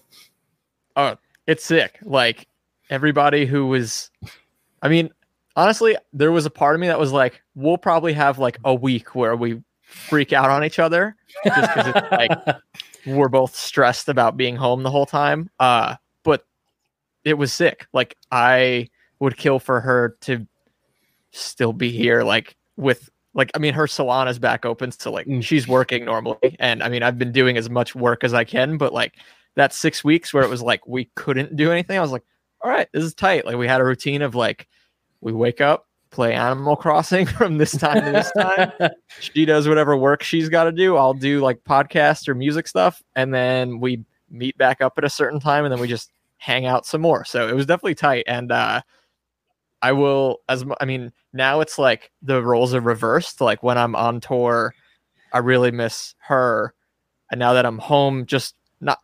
Oh, 0.95 1.17
it's 1.45 1.63
sick. 1.63 1.99
Like 2.01 2.47
everybody 2.89 3.45
who 3.45 3.67
was, 3.67 4.09
I 4.81 4.89
mean, 4.89 5.11
honestly, 5.55 5.95
there 6.13 6.31
was 6.31 6.47
a 6.47 6.49
part 6.49 6.73
of 6.73 6.81
me 6.81 6.87
that 6.87 6.99
was 6.99 7.11
like, 7.11 7.43
we'll 7.53 7.77
probably 7.77 8.13
have 8.13 8.39
like 8.39 8.57
a 8.63 8.73
week 8.73 9.13
where 9.13 9.35
we 9.35 9.61
freak 9.81 10.33
out 10.33 10.49
on 10.49 10.63
each 10.63 10.79
other 10.79 11.15
just 11.43 11.75
because 11.75 11.93
it's 11.95 12.11
like 12.11 12.31
we're 13.05 13.29
both 13.29 13.55
stressed 13.55 14.09
about 14.09 14.37
being 14.37 14.55
home 14.55 14.83
the 14.83 14.91
whole 14.91 15.05
time. 15.05 15.49
Uh, 15.59 15.95
but 16.23 16.45
it 17.23 17.35
was 17.35 17.53
sick. 17.53 17.87
Like 17.93 18.15
I 18.31 18.89
would 19.19 19.37
kill 19.37 19.59
for 19.59 19.81
her 19.81 20.15
to 20.21 20.45
still 21.31 21.73
be 21.73 21.91
here, 21.91 22.23
like 22.23 22.55
with 22.77 23.09
like 23.33 23.51
I 23.55 23.59
mean 23.59 23.73
her 23.73 23.87
salon 23.87 24.27
is 24.27 24.39
back 24.39 24.65
open, 24.65 24.91
so 24.91 25.11
like 25.11 25.27
mm. 25.27 25.43
she's 25.43 25.67
working 25.67 26.05
normally. 26.05 26.55
And 26.59 26.81
I 26.81 26.89
mean 26.89 27.03
I've 27.03 27.17
been 27.17 27.31
doing 27.31 27.57
as 27.57 27.69
much 27.69 27.95
work 27.95 28.23
as 28.23 28.33
I 28.33 28.43
can, 28.43 28.77
but 28.77 28.93
like 28.93 29.15
that 29.55 29.73
six 29.73 30.03
weeks 30.03 30.33
where 30.33 30.43
it 30.43 30.49
was 30.49 30.61
like 30.61 30.87
we 30.87 31.05
couldn't 31.15 31.55
do 31.55 31.71
anything, 31.71 31.97
I 31.97 32.01
was 32.01 32.11
like, 32.11 32.23
all 32.61 32.71
right, 32.71 32.87
this 32.93 33.03
is 33.03 33.13
tight. 33.13 33.45
Like 33.45 33.57
we 33.57 33.67
had 33.67 33.81
a 33.81 33.85
routine 33.85 34.21
of 34.21 34.35
like 34.35 34.67
we 35.21 35.33
wake 35.33 35.61
up, 35.61 35.87
play 36.11 36.33
Animal 36.33 36.75
Crossing 36.75 37.25
from 37.37 37.57
this 37.57 37.71
time 37.71 38.03
to 38.03 38.11
this 38.11 38.31
time. 38.31 38.71
she 39.19 39.45
does 39.45 39.67
whatever 39.67 39.95
work 39.95 40.23
she's 40.23 40.49
got 40.49 40.65
to 40.65 40.71
do. 40.71 40.97
I'll 40.97 41.13
do 41.13 41.39
like 41.39 41.63
podcast 41.63 42.27
or 42.27 42.35
music 42.35 42.67
stuff, 42.67 43.01
and 43.15 43.33
then 43.33 43.79
we 43.79 44.03
meet 44.29 44.57
back 44.57 44.81
up 44.81 44.93
at 44.97 45.03
a 45.03 45.09
certain 45.09 45.39
time, 45.39 45.65
and 45.65 45.71
then 45.71 45.79
we 45.79 45.87
just 45.87 46.11
hang 46.37 46.65
out 46.65 46.85
some 46.85 47.01
more. 47.01 47.25
So 47.25 47.47
it 47.47 47.55
was 47.55 47.65
definitely 47.65 47.95
tight, 47.95 48.25
and 48.27 48.51
uh, 48.51 48.81
I 49.81 49.91
will 49.91 50.39
as 50.49 50.65
I 50.79 50.85
mean 50.85 51.11
now 51.33 51.61
it's 51.61 51.77
like 51.77 52.11
the 52.21 52.41
roles 52.43 52.73
are 52.73 52.81
reversed. 52.81 53.41
Like 53.41 53.63
when 53.63 53.77
I'm 53.77 53.95
on 53.95 54.19
tour, 54.19 54.73
I 55.33 55.39
really 55.39 55.71
miss 55.71 56.15
her, 56.19 56.73
and 57.31 57.39
now 57.39 57.53
that 57.53 57.65
I'm 57.65 57.79
home, 57.79 58.25
just 58.25 58.55
not. 58.81 58.99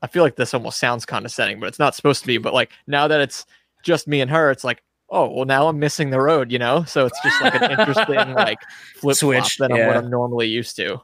I 0.00 0.06
feel 0.06 0.22
like 0.22 0.36
this 0.36 0.54
almost 0.54 0.78
sounds 0.78 1.04
condescending, 1.04 1.58
but 1.58 1.66
it's 1.66 1.78
not 1.78 1.94
supposed 1.94 2.20
to 2.20 2.26
be. 2.26 2.38
But 2.38 2.54
like 2.54 2.70
now 2.86 3.08
that 3.08 3.20
it's 3.20 3.46
just 3.82 4.06
me 4.06 4.20
and 4.20 4.30
her, 4.30 4.50
it's 4.50 4.64
like 4.64 4.82
oh 5.10 5.28
well 5.30 5.44
now 5.44 5.68
i'm 5.68 5.78
missing 5.78 6.10
the 6.10 6.20
road 6.20 6.50
you 6.52 6.58
know? 6.58 6.84
So 6.84 7.06
it's 7.06 7.20
just 7.22 7.42
like 7.42 7.54
an 7.54 7.70
interesting 7.70 8.34
like 8.34 8.58
flip 8.96 9.16
switch 9.16 9.56
than 9.58 9.74
yeah. 9.74 9.86
what 9.86 9.96
i'm 9.96 10.10
normally 10.10 10.48
used 10.48 10.76
to. 10.76 11.00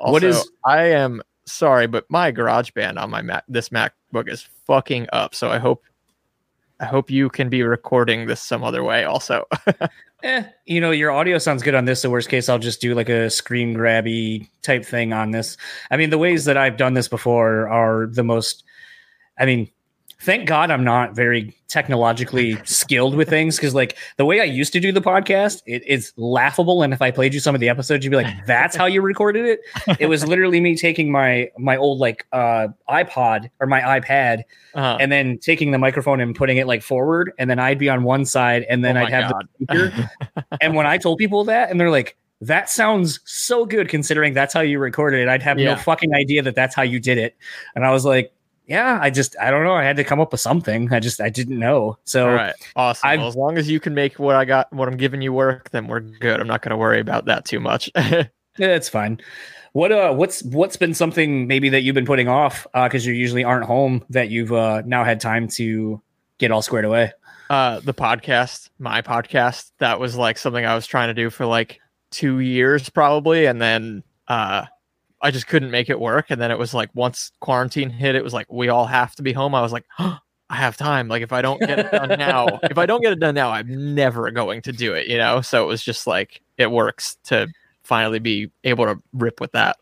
Also, 0.00 0.12
what 0.12 0.24
is 0.24 0.50
i 0.64 0.84
am 0.84 1.22
sorry 1.46 1.86
but 1.86 2.04
my 2.08 2.30
garage 2.30 2.70
band 2.72 2.98
on 2.98 3.10
my 3.10 3.22
mac 3.22 3.44
this 3.48 3.70
macbook 3.70 4.28
is 4.28 4.46
fucking 4.66 5.06
up 5.12 5.34
so 5.34 5.50
i 5.50 5.58
hope 5.58 5.82
i 6.80 6.84
hope 6.84 7.10
you 7.10 7.28
can 7.28 7.48
be 7.48 7.62
recording 7.62 8.26
this 8.26 8.42
some 8.42 8.62
other 8.64 8.82
way 8.82 9.04
also. 9.04 9.44
Eh, 10.24 10.42
you 10.66 10.80
know 10.80 10.90
your 10.90 11.12
audio 11.12 11.38
sounds 11.38 11.62
good 11.62 11.76
on 11.76 11.84
this 11.84 12.02
so 12.02 12.10
worst 12.10 12.28
case 12.28 12.48
i'll 12.48 12.58
just 12.58 12.80
do 12.80 12.92
like 12.92 13.08
a 13.08 13.30
screen 13.30 13.72
grabby 13.72 14.48
type 14.62 14.84
thing 14.84 15.12
on 15.12 15.30
this. 15.30 15.56
I 15.92 15.96
mean 15.96 16.10
the 16.10 16.18
ways 16.18 16.44
that 16.46 16.56
i've 16.56 16.76
done 16.76 16.94
this 16.94 17.06
before 17.06 17.68
are 17.68 18.08
the 18.08 18.24
most 18.24 18.64
i 19.38 19.46
mean 19.46 19.70
thank 20.20 20.46
God 20.46 20.70
I'm 20.70 20.84
not 20.84 21.14
very 21.14 21.54
technologically 21.68 22.56
skilled 22.64 23.14
with 23.14 23.28
things 23.28 23.56
because 23.56 23.74
like 23.74 23.96
the 24.16 24.24
way 24.24 24.40
I 24.40 24.44
used 24.44 24.72
to 24.72 24.80
do 24.80 24.90
the 24.90 25.00
podcast, 25.00 25.62
it 25.66 25.86
is 25.86 26.12
laughable. 26.16 26.82
And 26.82 26.92
if 26.92 27.00
I 27.00 27.10
played 27.10 27.34
you 27.34 27.40
some 27.40 27.54
of 27.54 27.60
the 27.60 27.68
episodes, 27.68 28.04
you'd 28.04 28.10
be 28.10 28.16
like, 28.16 28.46
"That's 28.46 28.74
how 28.74 28.86
you 28.86 29.00
recorded 29.00 29.44
it." 29.44 29.60
It 30.00 30.06
was 30.06 30.26
literally 30.26 30.60
me 30.60 30.76
taking 30.76 31.10
my 31.10 31.50
my 31.58 31.76
old 31.76 31.98
like 31.98 32.26
uh, 32.32 32.68
iPod 32.88 33.50
or 33.60 33.66
my 33.66 33.80
iPad, 33.80 34.42
uh-huh. 34.74 34.98
and 35.00 35.12
then 35.12 35.38
taking 35.38 35.70
the 35.70 35.78
microphone 35.78 36.20
and 36.20 36.34
putting 36.34 36.56
it 36.56 36.66
like 36.66 36.82
forward, 36.82 37.32
and 37.38 37.48
then 37.48 37.58
I'd 37.58 37.78
be 37.78 37.88
on 37.88 38.02
one 38.02 38.24
side, 38.24 38.64
and 38.68 38.84
then 38.84 38.96
oh 38.96 39.02
I'd 39.02 39.10
have 39.10 39.32
God. 39.32 39.48
the 39.58 39.64
speaker. 39.64 40.44
and 40.60 40.74
when 40.74 40.86
I 40.86 40.98
told 40.98 41.18
people 41.18 41.44
that, 41.44 41.70
and 41.70 41.80
they're 41.80 41.90
like 41.90 42.16
that 42.40 42.70
sounds 42.70 43.18
so 43.24 43.66
good 43.66 43.88
considering 43.88 44.32
that's 44.32 44.54
how 44.54 44.60
you 44.60 44.78
recorded 44.78 45.20
it. 45.20 45.28
I'd 45.28 45.42
have 45.42 45.58
yeah. 45.58 45.74
no 45.74 45.76
fucking 45.76 46.14
idea 46.14 46.40
that 46.42 46.54
that's 46.54 46.74
how 46.74 46.82
you 46.82 47.00
did 47.00 47.18
it. 47.18 47.36
And 47.74 47.84
I 47.84 47.90
was 47.90 48.04
like, 48.04 48.32
yeah, 48.68 48.98
I 49.00 49.08
just 49.08 49.34
I 49.40 49.50
don't 49.50 49.64
know. 49.64 49.72
I 49.72 49.82
had 49.82 49.96
to 49.96 50.04
come 50.04 50.20
up 50.20 50.30
with 50.30 50.42
something. 50.42 50.92
I 50.92 51.00
just 51.00 51.22
I 51.22 51.30
didn't 51.30 51.58
know. 51.58 51.96
So 52.04 52.28
All 52.28 52.34
right, 52.34 52.54
awesome. 52.76 53.18
Well, 53.18 53.26
as 53.26 53.34
long 53.34 53.56
as 53.56 53.68
you 53.68 53.80
can 53.80 53.94
make 53.94 54.18
what 54.18 54.36
I 54.36 54.44
got, 54.44 54.70
what 54.72 54.88
I'm 54.88 54.98
giving 54.98 55.22
you 55.22 55.32
work, 55.32 55.70
then 55.70 55.88
we're 55.88 56.00
good. 56.00 56.38
I'm 56.38 56.46
not 56.46 56.60
going 56.60 56.70
to 56.70 56.76
worry 56.76 57.00
about 57.00 57.24
that 57.24 57.46
too 57.46 57.60
much. 57.60 57.90
yeah, 57.96 58.26
it's 58.58 58.90
fine. 58.90 59.20
What 59.72 59.90
uh, 59.90 60.12
what's 60.12 60.42
what's 60.42 60.76
been 60.76 60.92
something 60.92 61.46
maybe 61.46 61.70
that 61.70 61.80
you've 61.80 61.94
been 61.94 62.04
putting 62.04 62.28
off 62.28 62.66
because 62.74 63.06
uh, 63.06 63.10
you 63.10 63.16
usually 63.16 63.42
aren't 63.42 63.64
home 63.64 64.04
that 64.10 64.28
you've 64.28 64.52
uh, 64.52 64.82
now 64.84 65.02
had 65.02 65.18
time 65.20 65.48
to 65.48 66.02
get 66.36 66.50
all 66.50 66.60
squared 66.60 66.84
away? 66.84 67.12
Uh, 67.48 67.80
the 67.80 67.94
podcast, 67.94 68.68
my 68.78 69.00
podcast, 69.00 69.72
that 69.78 69.98
was 69.98 70.14
like 70.14 70.36
something 70.36 70.66
I 70.66 70.74
was 70.74 70.86
trying 70.86 71.08
to 71.08 71.14
do 71.14 71.30
for 71.30 71.46
like 71.46 71.80
two 72.10 72.40
years 72.40 72.90
probably, 72.90 73.46
and 73.46 73.62
then 73.62 74.02
uh 74.28 74.66
I 75.20 75.30
just 75.30 75.46
couldn't 75.46 75.70
make 75.70 75.90
it 75.90 76.00
work. 76.00 76.26
And 76.30 76.40
then 76.40 76.50
it 76.50 76.58
was 76.58 76.74
like 76.74 76.90
once 76.94 77.32
quarantine 77.40 77.90
hit, 77.90 78.14
it 78.14 78.24
was 78.24 78.32
like 78.32 78.50
we 78.50 78.68
all 78.68 78.86
have 78.86 79.14
to 79.16 79.22
be 79.22 79.32
home. 79.32 79.54
I 79.54 79.60
was 79.60 79.72
like, 79.72 79.84
oh, 79.98 80.18
I 80.50 80.56
have 80.56 80.78
time. 80.78 81.08
Like 81.08 81.22
if 81.22 81.30
I 81.30 81.42
don't 81.42 81.60
get 81.60 81.78
it 81.78 81.90
done 81.90 82.08
now, 82.18 82.58
if 82.62 82.78
I 82.78 82.86
don't 82.86 83.02
get 83.02 83.12
it 83.12 83.20
done 83.20 83.34
now, 83.34 83.50
I'm 83.50 83.94
never 83.94 84.30
going 84.30 84.62
to 84.62 84.72
do 84.72 84.94
it. 84.94 85.06
You 85.06 85.18
know. 85.18 85.42
So 85.42 85.62
it 85.62 85.66
was 85.66 85.82
just 85.82 86.06
like 86.06 86.40
it 86.56 86.70
works 86.70 87.16
to 87.24 87.48
finally 87.84 88.18
be 88.18 88.50
able 88.64 88.86
to 88.86 88.98
rip 89.12 89.40
with 89.40 89.52
that. 89.52 89.76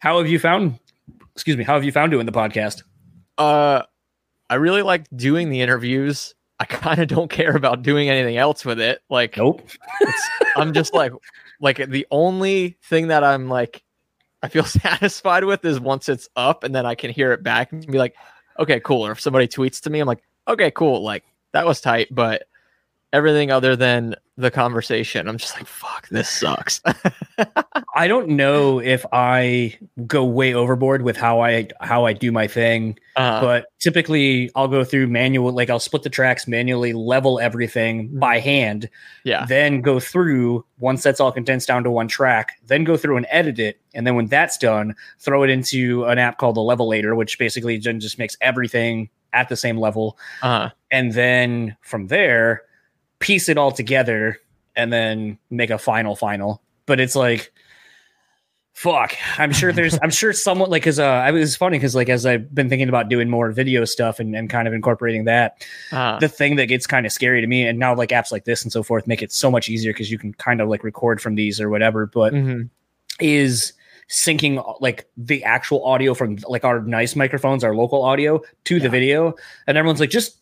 How 0.00 0.18
have 0.18 0.28
you 0.28 0.38
found? 0.38 0.78
Excuse 1.34 1.56
me. 1.56 1.64
How 1.64 1.74
have 1.74 1.84
you 1.84 1.92
found 1.92 2.10
doing 2.10 2.26
the 2.26 2.32
podcast? 2.32 2.82
Uh, 3.38 3.82
I 4.50 4.56
really 4.56 4.82
like 4.82 5.06
doing 5.16 5.48
the 5.48 5.60
interviews. 5.60 6.34
I 6.58 6.64
kind 6.66 7.00
of 7.00 7.08
don't 7.08 7.30
care 7.30 7.56
about 7.56 7.82
doing 7.82 8.10
anything 8.10 8.36
else 8.36 8.64
with 8.66 8.80
it. 8.80 9.00
Like, 9.08 9.38
nope. 9.38 9.66
I'm 10.56 10.74
just 10.74 10.92
like, 10.92 11.12
like 11.60 11.88
the 11.88 12.06
only 12.10 12.76
thing 12.82 13.08
that 13.08 13.24
I'm 13.24 13.48
like 13.48 13.82
I 14.42 14.48
feel 14.48 14.64
satisfied 14.64 15.44
with 15.44 15.64
is 15.64 15.80
once 15.80 16.08
it's 16.08 16.28
up 16.36 16.64
and 16.64 16.74
then 16.74 16.86
I 16.86 16.94
can 16.94 17.10
hear 17.10 17.32
it 17.32 17.42
back 17.42 17.72
and 17.72 17.86
be 17.86 17.98
like, 17.98 18.14
okay, 18.58 18.80
cool. 18.80 19.06
Or 19.06 19.12
if 19.12 19.20
somebody 19.20 19.48
tweets 19.48 19.80
to 19.82 19.90
me, 19.90 20.00
I'm 20.00 20.08
like, 20.08 20.22
okay, 20.48 20.70
cool. 20.70 21.02
Like 21.02 21.24
that 21.52 21.66
was 21.66 21.80
tight, 21.80 22.08
but 22.10 22.44
everything 23.12 23.50
other 23.50 23.76
than 23.76 24.14
the 24.36 24.50
conversation, 24.50 25.28
I'm 25.28 25.36
just 25.36 25.54
like, 25.56 25.66
fuck, 25.66 26.08
this 26.08 26.28
sucks. 26.28 26.80
I 27.94 28.08
don't 28.08 28.28
know 28.28 28.78
if 28.78 29.04
I 29.12 29.76
go 30.06 30.24
way 30.24 30.54
overboard 30.54 31.02
with 31.02 31.16
how 31.16 31.40
I 31.40 31.68
how 31.80 32.06
I 32.06 32.12
do 32.12 32.32
my 32.32 32.46
thing, 32.46 32.98
uh-huh. 33.16 33.40
but 33.40 33.66
typically 33.80 34.50
I'll 34.54 34.68
go 34.68 34.84
through 34.84 35.08
manual 35.08 35.52
like 35.52 35.68
I'll 35.70 35.80
split 35.80 36.04
the 36.04 36.10
tracks 36.10 36.46
manually, 36.46 36.92
level 36.92 37.38
everything 37.40 38.08
mm-hmm. 38.08 38.18
by 38.18 38.38
hand. 38.38 38.88
Yeah. 39.24 39.44
Then 39.46 39.82
go 39.82 40.00
through 40.00 40.64
once 40.78 41.02
that's 41.02 41.20
all 41.20 41.32
condensed 41.32 41.68
down 41.68 41.84
to 41.84 41.90
one 41.90 42.08
track, 42.08 42.52
then 42.66 42.84
go 42.84 42.96
through 42.96 43.16
and 43.18 43.26
edit 43.30 43.58
it. 43.58 43.80
And 43.92 44.06
then 44.06 44.14
when 44.14 44.26
that's 44.26 44.56
done, 44.56 44.94
throw 45.18 45.42
it 45.42 45.50
into 45.50 46.04
an 46.04 46.18
app 46.18 46.38
called 46.38 46.56
the 46.56 46.60
Levelator, 46.60 47.16
which 47.16 47.38
basically 47.38 47.76
just 47.78 48.18
makes 48.18 48.36
everything 48.40 49.10
at 49.32 49.48
the 49.48 49.56
same 49.56 49.78
level. 49.78 50.18
Uh-huh. 50.42 50.70
And 50.90 51.12
then 51.12 51.76
from 51.82 52.06
there, 52.06 52.62
piece 53.20 53.48
it 53.48 53.56
all 53.56 53.70
together 53.70 54.38
and 54.74 54.92
then 54.92 55.38
make 55.50 55.70
a 55.70 55.78
final 55.78 56.16
final. 56.16 56.62
But 56.86 56.98
it's 56.98 57.14
like 57.14 57.52
fuck 58.80 59.14
i'm 59.36 59.52
sure 59.52 59.72
there's 59.72 59.98
i'm 60.02 60.10
sure 60.10 60.32
someone 60.32 60.70
like 60.70 60.80
because 60.80 60.98
uh 60.98 61.04
i 61.04 61.30
was 61.30 61.54
funny 61.56 61.76
because 61.76 61.94
like 61.94 62.08
as 62.08 62.24
i've 62.24 62.54
been 62.54 62.68
thinking 62.68 62.88
about 62.88 63.10
doing 63.10 63.28
more 63.28 63.50
video 63.50 63.84
stuff 63.84 64.20
and, 64.20 64.34
and 64.34 64.48
kind 64.48 64.66
of 64.66 64.72
incorporating 64.72 65.24
that 65.24 65.66
uh, 65.92 66.18
the 66.18 66.28
thing 66.28 66.56
that 66.56 66.66
gets 66.66 66.86
kind 66.86 67.04
of 67.04 67.12
scary 67.12 67.42
to 67.42 67.46
me 67.46 67.66
and 67.66 67.78
now 67.78 67.94
like 67.94 68.08
apps 68.08 68.32
like 68.32 68.44
this 68.44 68.62
and 68.62 68.72
so 68.72 68.82
forth 68.82 69.06
make 69.06 69.22
it 69.22 69.32
so 69.32 69.50
much 69.50 69.68
easier 69.68 69.92
because 69.92 70.10
you 70.10 70.18
can 70.18 70.32
kind 70.32 70.60
of 70.62 70.68
like 70.68 70.82
record 70.82 71.20
from 71.20 71.34
these 71.34 71.60
or 71.60 71.68
whatever 71.68 72.06
but 72.06 72.32
mm-hmm. 72.32 72.62
is 73.18 73.74
syncing 74.08 74.64
like 74.80 75.06
the 75.16 75.44
actual 75.44 75.84
audio 75.84 76.14
from 76.14 76.38
like 76.48 76.64
our 76.64 76.80
nice 76.80 77.14
microphones 77.14 77.62
our 77.62 77.74
local 77.74 78.02
audio 78.02 78.40
to 78.64 78.76
yeah. 78.76 78.82
the 78.82 78.88
video 78.88 79.34
and 79.66 79.76
everyone's 79.76 80.00
like 80.00 80.10
just 80.10 80.38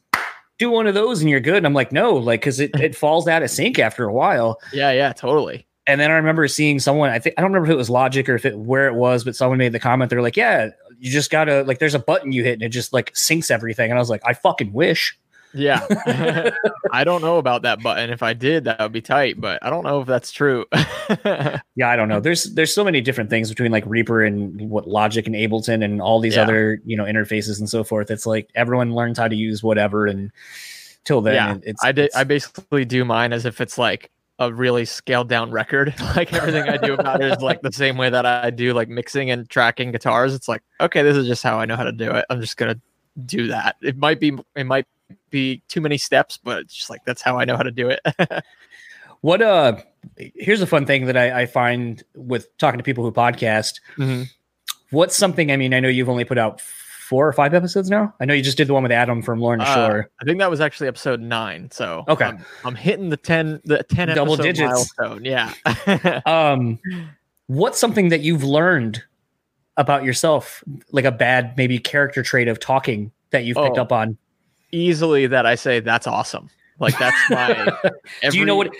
do 0.59 0.71
one 0.71 0.87
of 0.87 0.95
those 0.95 1.21
and 1.21 1.31
you're 1.31 1.41
good. 1.41 1.57
And 1.57 1.67
I'm 1.67 1.75
like, 1.75 1.93
no, 1.93 2.15
like, 2.15 2.43
cause 2.43 2.61
it, 2.61 2.75
it 2.81 2.97
falls 2.97 3.29
out 3.29 3.43
of 3.43 3.50
sync 3.50 3.79
after 3.79 4.05
a 4.05 4.12
while. 4.12 4.61
Yeah, 4.73 4.93
yeah, 4.93 5.12
totally. 5.12 5.67
And 5.87 6.00
then 6.00 6.11
I 6.11 6.15
remember 6.15 6.47
seeing 6.49 6.79
someone, 6.81 7.11
I 7.11 7.19
think, 7.19 7.35
I 7.38 7.41
don't 7.41 7.50
remember 7.50 7.71
if 7.71 7.75
it 7.75 7.79
was 7.79 7.88
Logic 7.88 8.29
or 8.29 8.35
if 8.35 8.45
it, 8.45 8.59
where 8.59 8.88
it 8.88 8.95
was, 8.95 9.25
but 9.25 9.35
someone 9.35 9.59
made 9.59 9.73
the 9.73 9.79
comment. 9.79 10.11
They're 10.11 10.21
like, 10.21 10.37
yeah, 10.37 10.69
you 10.99 11.11
just 11.11 11.31
gotta, 11.31 11.62
like, 11.62 11.79
there's 11.79 11.95
a 11.95 11.99
button 11.99 12.33
you 12.33 12.45
hit 12.45 12.55
and 12.55 12.62
it 12.62 12.69
just 12.69 12.93
like 12.93 13.15
syncs 13.15 13.50
everything. 13.50 13.91
And 13.91 13.99
I 13.99 14.03
was 14.03 14.11
like, 14.11 14.23
I 14.27 14.35
fucking 14.35 14.73
wish. 14.73 15.18
Yeah. 15.55 15.87
I 16.93 17.05
don't 17.05 17.23
know 17.23 17.39
about 17.39 17.63
that 17.63 17.83
button. 17.83 18.11
If 18.11 18.23
I 18.23 18.35
did, 18.35 18.65
that 18.65 18.81
would 18.81 18.93
be 18.93 19.01
tight, 19.01 19.41
but 19.41 19.59
I 19.63 19.71
don't 19.71 19.85
know 19.85 20.01
if 20.01 20.07
that's 20.07 20.31
true. 20.31 20.67
yeah, 21.25 21.89
I 21.89 21.97
don't 21.97 22.09
know. 22.09 22.21
There's 22.21 22.45
there's 22.55 22.73
so 22.73 22.85
many 22.85 23.01
different 23.01 23.31
things 23.31 23.49
between 23.49 23.73
like 23.73 23.85
Reaper 23.87 24.23
and 24.23 24.71
what 24.71 24.87
Logic 24.87 25.27
and 25.27 25.35
Ableton 25.35 25.83
and 25.85 26.01
all 26.01 26.21
these 26.21 26.37
yeah. 26.37 26.43
other, 26.43 26.81
you 26.85 26.97
know, 26.97 27.05
interfaces 27.05 27.59
and 27.59 27.69
so 27.69 27.83
forth. 27.85 28.11
It's 28.11 28.27
like 28.27 28.51
everyone 28.55 28.95
learns 28.95 29.19
how 29.19 29.29
to 29.29 29.37
use 29.37 29.63
whatever 29.63 30.07
and 30.07 30.31
till 31.05 31.21
then 31.21 31.35
yeah, 31.35 31.57
it's 31.63 31.83
I 31.83 31.93
did 31.93 32.07
it's, 32.07 32.17
I 32.17 32.25
basically 32.25 32.85
do 32.85 33.05
mine 33.05 33.33
as 33.33 33.47
if 33.47 33.61
it's 33.61 33.79
like 33.79 34.11
a 34.39 34.53
really 34.53 34.85
scaled 34.85 35.29
down 35.29 35.51
record. 35.51 35.95
like 36.17 36.33
everything 36.33 36.69
I 36.69 36.77
do 36.77 36.95
about 36.95 37.23
it 37.23 37.33
is 37.33 37.43
like 37.43 37.63
the 37.63 37.73
same 37.73 37.97
way 37.97 38.11
that 38.11 38.27
I 38.27 38.51
do 38.51 38.73
like 38.73 38.89
mixing 38.89 39.31
and 39.31 39.49
tracking 39.49 39.93
guitars. 39.93 40.35
It's 40.35 40.49
like, 40.49 40.63
okay, 40.81 41.03
this 41.03 41.17
is 41.17 41.27
just 41.27 41.43
how 41.43 41.59
I 41.59 41.65
know 41.65 41.77
how 41.77 41.85
to 41.85 41.93
do 41.93 42.11
it. 42.13 42.25
I'm 42.31 42.41
just 42.41 42.57
gonna 42.57 42.81
do 43.25 43.49
that. 43.49 43.77
It 43.83 43.97
might 43.97 44.21
be 44.21 44.37
it 44.55 44.65
might 44.65 44.87
be 45.31 45.62
too 45.68 45.81
many 45.81 45.99
steps, 45.99 46.38
but 46.42 46.61
it's 46.61 46.75
just 46.75 46.90
like 46.90 47.05
that's 47.05 47.23
how 47.23 47.38
I 47.38 47.44
know 47.44 47.57
how 47.57 47.62
to 47.62 47.71
do 47.71 47.88
it. 47.88 48.01
what 49.21 49.42
uh 49.42 49.77
here's 50.16 50.62
a 50.62 50.66
fun 50.66 50.87
thing 50.87 51.07
that 51.07 51.16
I, 51.16 51.42
I 51.42 51.47
find 51.47 52.03
with 52.14 52.57
talking 52.59 52.79
to 52.79 52.85
people 52.85 53.05
who 53.05 53.12
podcast. 53.12 53.81
Mm-hmm. 53.97 54.25
What's 54.90 55.16
something 55.16 55.53
I 55.53 55.57
mean, 55.57 55.75
I 55.75 55.81
know 55.81 55.88
you've 55.88 56.09
only 56.09 56.25
put 56.25 56.38
out 56.38 56.61
four 56.61 57.27
or 57.27 57.33
five 57.33 57.55
episodes 57.55 57.88
now. 57.88 58.14
I 58.21 58.27
know 58.27 58.35
you 58.35 58.42
just 58.42 58.59
did 58.59 58.68
the 58.68 58.75
one 58.75 58.83
with 58.83 58.92
Adam 58.92 59.23
from 59.23 59.40
Lorna 59.40 59.64
uh, 59.64 59.75
Shore. 59.75 60.11
I 60.21 60.25
think 60.25 60.38
that 60.40 60.51
was 60.51 60.61
actually 60.61 60.88
episode 60.88 61.21
nine. 61.21 61.71
So 61.71 62.05
okay, 62.07 62.27
I'm, 62.27 62.44
I'm 62.64 62.75
hitting 62.75 63.09
the 63.09 63.16
ten 63.16 63.61
the 63.64 63.83
ten 63.83 64.09
double 64.09 64.37
digits 64.37 64.61
milestone. 64.61 65.25
Yeah. 65.25 65.53
um, 66.27 66.79
what's 67.47 67.79
something 67.79 68.11
that 68.11 68.21
you've 68.21 68.44
learned 68.44 69.03
about 69.79 70.05
yourself, 70.05 70.62
like 70.92 71.07
a 71.07 71.12
bad 71.12 71.57
maybe 71.57 71.79
character 71.79 72.23
trait 72.23 72.47
of 72.47 72.61
talking 72.61 73.11
that 73.31 73.44
you've 73.44 73.57
picked 73.57 73.79
oh, 73.79 73.83
up 73.83 73.92
on? 73.92 74.18
Easily 74.72 75.26
that 75.26 75.46
I 75.46 75.54
say 75.54 75.81
that's 75.81 76.07
awesome. 76.07 76.50
Like 76.78 76.98
that's 76.98 77.16
my. 77.31 77.50
Every, 78.22 78.31
do 78.31 78.38
you 78.38 78.44
know 78.44 78.57
what? 78.57 78.70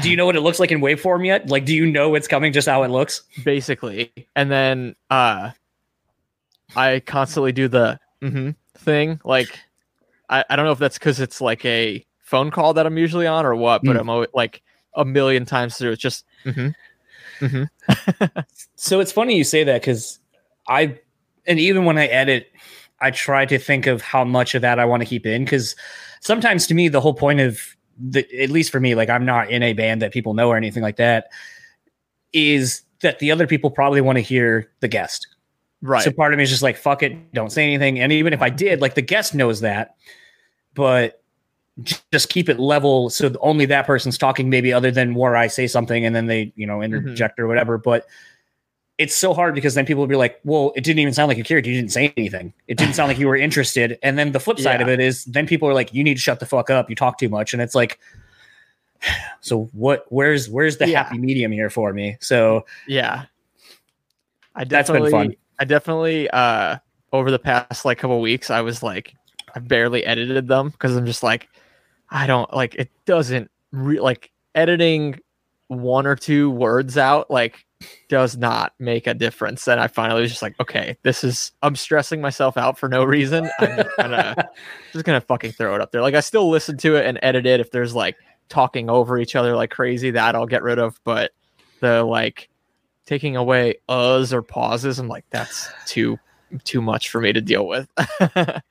Do 0.00 0.10
you 0.10 0.16
know 0.16 0.26
what 0.26 0.36
it 0.36 0.40
looks 0.40 0.60
like 0.60 0.72
in 0.72 0.80
waveform 0.80 1.26
yet? 1.26 1.50
Like, 1.50 1.64
do 1.64 1.74
you 1.74 1.84
know 1.84 2.14
it's 2.14 2.28
coming? 2.28 2.52
Just 2.52 2.68
how 2.68 2.82
it 2.84 2.88
looks, 2.88 3.22
basically. 3.44 4.12
And 4.34 4.50
then 4.50 4.96
uh, 5.10 5.50
I 6.74 7.00
constantly 7.00 7.52
do 7.52 7.68
the 7.68 7.98
mm-hmm 8.22 8.50
thing. 8.80 9.20
Like, 9.24 9.58
I, 10.28 10.44
I 10.48 10.56
don't 10.56 10.64
know 10.64 10.72
if 10.72 10.78
that's 10.78 10.98
because 10.98 11.20
it's 11.20 11.40
like 11.40 11.64
a 11.64 12.04
phone 12.22 12.50
call 12.50 12.74
that 12.74 12.86
I'm 12.86 12.98
usually 12.98 13.26
on 13.26 13.46
or 13.46 13.54
what, 13.54 13.82
but 13.82 13.96
mm. 13.96 14.00
I'm 14.00 14.10
always, 14.10 14.28
like 14.34 14.62
a 14.94 15.04
million 15.04 15.44
times 15.44 15.76
through. 15.76 15.92
It's 15.92 16.02
just. 16.02 16.24
Mm-hmm. 16.44 17.44
Mm-hmm. 17.44 18.40
so 18.76 19.00
it's 19.00 19.12
funny 19.12 19.36
you 19.36 19.44
say 19.44 19.64
that 19.64 19.80
because 19.80 20.18
I, 20.68 20.98
and 21.46 21.58
even 21.58 21.84
when 21.84 21.96
I 21.96 22.06
edit 22.06 22.52
I 23.00 23.10
try 23.10 23.46
to 23.46 23.58
think 23.58 23.86
of 23.86 24.02
how 24.02 24.24
much 24.24 24.54
of 24.54 24.62
that 24.62 24.78
I 24.78 24.84
want 24.84 25.02
to 25.02 25.06
keep 25.06 25.26
in 25.26 25.44
because 25.44 25.74
sometimes 26.20 26.66
to 26.68 26.74
me 26.74 26.88
the 26.88 27.00
whole 27.00 27.14
point 27.14 27.40
of 27.40 27.60
the 27.98 28.26
at 28.40 28.50
least 28.50 28.70
for 28.70 28.80
me 28.80 28.94
like 28.94 29.10
I'm 29.10 29.24
not 29.24 29.50
in 29.50 29.62
a 29.62 29.72
band 29.72 30.02
that 30.02 30.12
people 30.12 30.34
know 30.34 30.48
or 30.48 30.56
anything 30.56 30.82
like 30.82 30.96
that 30.96 31.28
is 32.32 32.82
that 33.00 33.18
the 33.18 33.30
other 33.30 33.46
people 33.46 33.70
probably 33.70 34.00
want 34.00 34.16
to 34.16 34.22
hear 34.22 34.70
the 34.80 34.88
guest. 34.88 35.26
Right. 35.82 36.02
So 36.02 36.12
part 36.12 36.32
of 36.32 36.36
me 36.36 36.42
is 36.42 36.50
just 36.50 36.62
like 36.62 36.76
fuck 36.76 37.02
it, 37.02 37.32
don't 37.32 37.50
say 37.50 37.64
anything. 37.64 37.98
And 37.98 38.12
even 38.12 38.32
if 38.32 38.42
I 38.42 38.50
did, 38.50 38.80
like 38.80 38.94
the 38.94 39.02
guest 39.02 39.34
knows 39.34 39.60
that, 39.60 39.96
but 40.74 41.22
just 42.12 42.28
keep 42.28 42.48
it 42.48 42.58
level 42.58 43.08
so 43.08 43.32
only 43.40 43.64
that 43.66 43.86
person's 43.86 44.18
talking 44.18 44.50
maybe 44.50 44.72
other 44.72 44.90
than 44.90 45.14
where 45.14 45.36
I 45.36 45.46
say 45.46 45.66
something 45.66 46.04
and 46.04 46.14
then 46.14 46.26
they, 46.26 46.52
you 46.56 46.66
know, 46.66 46.78
mm-hmm. 46.78 46.94
interject 46.94 47.36
mm-hmm. 47.36 47.44
or 47.44 47.48
whatever, 47.48 47.78
but 47.78 48.06
it's 49.00 49.16
so 49.16 49.32
hard 49.32 49.54
because 49.54 49.74
then 49.74 49.86
people 49.86 50.02
will 50.02 50.08
be 50.08 50.14
like, 50.14 50.38
well, 50.44 50.74
it 50.76 50.84
didn't 50.84 50.98
even 50.98 51.14
sound 51.14 51.28
like 51.28 51.38
you 51.38 51.42
cared. 51.42 51.66
You 51.66 51.72
didn't 51.72 51.90
say 51.90 52.12
anything. 52.18 52.52
It 52.68 52.76
didn't 52.76 52.94
sound 52.94 53.08
like 53.08 53.18
you 53.18 53.28
were 53.28 53.36
interested. 53.48 53.98
And 54.02 54.18
then 54.18 54.32
the 54.32 54.40
flip 54.40 54.58
side 54.58 54.80
yeah. 54.80 54.82
of 54.82 54.88
it 54.90 55.00
is 55.00 55.24
then 55.24 55.46
people 55.46 55.66
are 55.70 55.72
like, 55.72 55.94
you 55.94 56.04
need 56.04 56.14
to 56.14 56.20
shut 56.20 56.38
the 56.38 56.44
fuck 56.44 56.68
up. 56.68 56.90
You 56.90 56.96
talk 56.96 57.16
too 57.16 57.30
much. 57.30 57.54
And 57.54 57.62
it's 57.62 57.74
like, 57.74 57.98
so 59.40 59.70
what, 59.72 60.04
where's, 60.10 60.50
where's 60.50 60.76
the 60.76 60.86
yeah. 60.86 61.04
happy 61.04 61.16
medium 61.16 61.50
here 61.50 61.70
for 61.70 61.94
me? 61.94 62.18
So 62.20 62.66
yeah, 62.86 63.24
I 64.54 64.64
definitely, 64.64 65.10
That's 65.10 65.22
been 65.22 65.30
fun. 65.30 65.36
I 65.58 65.64
definitely, 65.64 66.28
uh, 66.28 66.76
over 67.14 67.30
the 67.30 67.38
past 67.38 67.86
like 67.86 67.96
couple 67.96 68.20
weeks, 68.20 68.50
I 68.50 68.60
was 68.60 68.82
like, 68.82 69.14
I 69.54 69.60
barely 69.60 70.04
edited 70.04 70.46
them 70.46 70.68
because 70.68 70.94
I'm 70.94 71.06
just 71.06 71.22
like, 71.22 71.48
I 72.10 72.26
don't 72.26 72.52
like, 72.52 72.74
it 72.74 72.90
doesn't 73.06 73.50
re- 73.72 73.98
like 73.98 74.30
editing 74.54 75.18
one 75.68 76.06
or 76.06 76.16
two 76.16 76.50
words 76.50 76.98
out. 76.98 77.30
Like 77.30 77.64
does 78.08 78.36
not 78.36 78.74
make 78.78 79.06
a 79.06 79.14
difference. 79.14 79.66
And 79.68 79.80
I 79.80 79.86
finally 79.86 80.20
was 80.22 80.30
just 80.30 80.42
like, 80.42 80.58
okay, 80.60 80.96
this 81.02 81.24
is 81.24 81.52
I'm 81.62 81.76
stressing 81.76 82.20
myself 82.20 82.56
out 82.56 82.78
for 82.78 82.88
no 82.88 83.04
reason. 83.04 83.50
I'm 83.58 83.76
just 83.76 83.96
gonna 83.96 84.48
just 84.92 85.04
gonna 85.04 85.20
fucking 85.20 85.52
throw 85.52 85.74
it 85.74 85.80
up 85.80 85.92
there. 85.92 86.02
Like 86.02 86.14
I 86.14 86.20
still 86.20 86.50
listen 86.50 86.76
to 86.78 86.96
it 86.96 87.06
and 87.06 87.18
edit 87.22 87.46
it 87.46 87.60
if 87.60 87.70
there's 87.70 87.94
like 87.94 88.16
talking 88.48 88.90
over 88.90 89.18
each 89.18 89.36
other 89.36 89.56
like 89.56 89.70
crazy, 89.70 90.10
that 90.10 90.34
I'll 90.34 90.46
get 90.46 90.62
rid 90.62 90.78
of. 90.78 91.00
But 91.04 91.32
the 91.80 92.04
like 92.04 92.48
taking 93.06 93.36
away 93.36 93.74
uhs 93.88 94.32
or 94.32 94.42
pauses. 94.42 94.98
I'm 94.98 95.08
like, 95.08 95.24
that's 95.30 95.68
too 95.86 96.18
too 96.64 96.80
much 96.80 97.08
for 97.10 97.20
me 97.20 97.32
to 97.32 97.40
deal 97.40 97.66
with. 97.66 97.88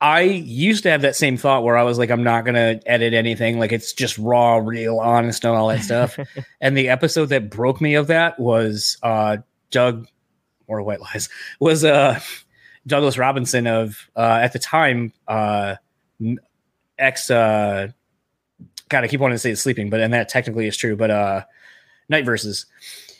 I 0.00 0.20
used 0.20 0.84
to 0.84 0.90
have 0.90 1.02
that 1.02 1.16
same 1.16 1.36
thought 1.36 1.64
where 1.64 1.76
I 1.76 1.82
was 1.82 1.98
like, 1.98 2.10
I'm 2.10 2.22
not 2.22 2.44
gonna 2.44 2.80
edit 2.86 3.14
anything, 3.14 3.58
like 3.58 3.72
it's 3.72 3.92
just 3.92 4.16
raw, 4.18 4.56
real, 4.56 4.98
honest, 5.00 5.44
and 5.44 5.56
all 5.56 5.68
that 5.68 5.82
stuff. 5.82 6.18
and 6.60 6.76
the 6.76 6.88
episode 6.88 7.26
that 7.26 7.50
broke 7.50 7.80
me 7.80 7.94
of 7.94 8.06
that 8.06 8.38
was 8.38 8.96
uh 9.02 9.38
Doug 9.70 10.06
or 10.66 10.82
White 10.82 11.00
Lies 11.00 11.28
was 11.58 11.84
uh 11.84 12.20
Douglas 12.86 13.18
Robinson 13.18 13.66
of 13.66 14.08
uh 14.14 14.38
at 14.40 14.52
the 14.52 14.60
time 14.60 15.12
uh 15.26 15.76
ex 16.98 17.30
uh 17.30 17.88
God, 18.88 19.04
I 19.04 19.08
keep 19.08 19.20
wanting 19.20 19.34
to 19.34 19.40
say 19.40 19.50
it's 19.50 19.60
sleeping, 19.60 19.90
but 19.90 20.00
and 20.00 20.14
that 20.14 20.28
technically 20.28 20.68
is 20.68 20.76
true, 20.76 20.96
but 20.96 21.10
uh 21.10 21.44
Night 22.08 22.24
Verses. 22.24 22.66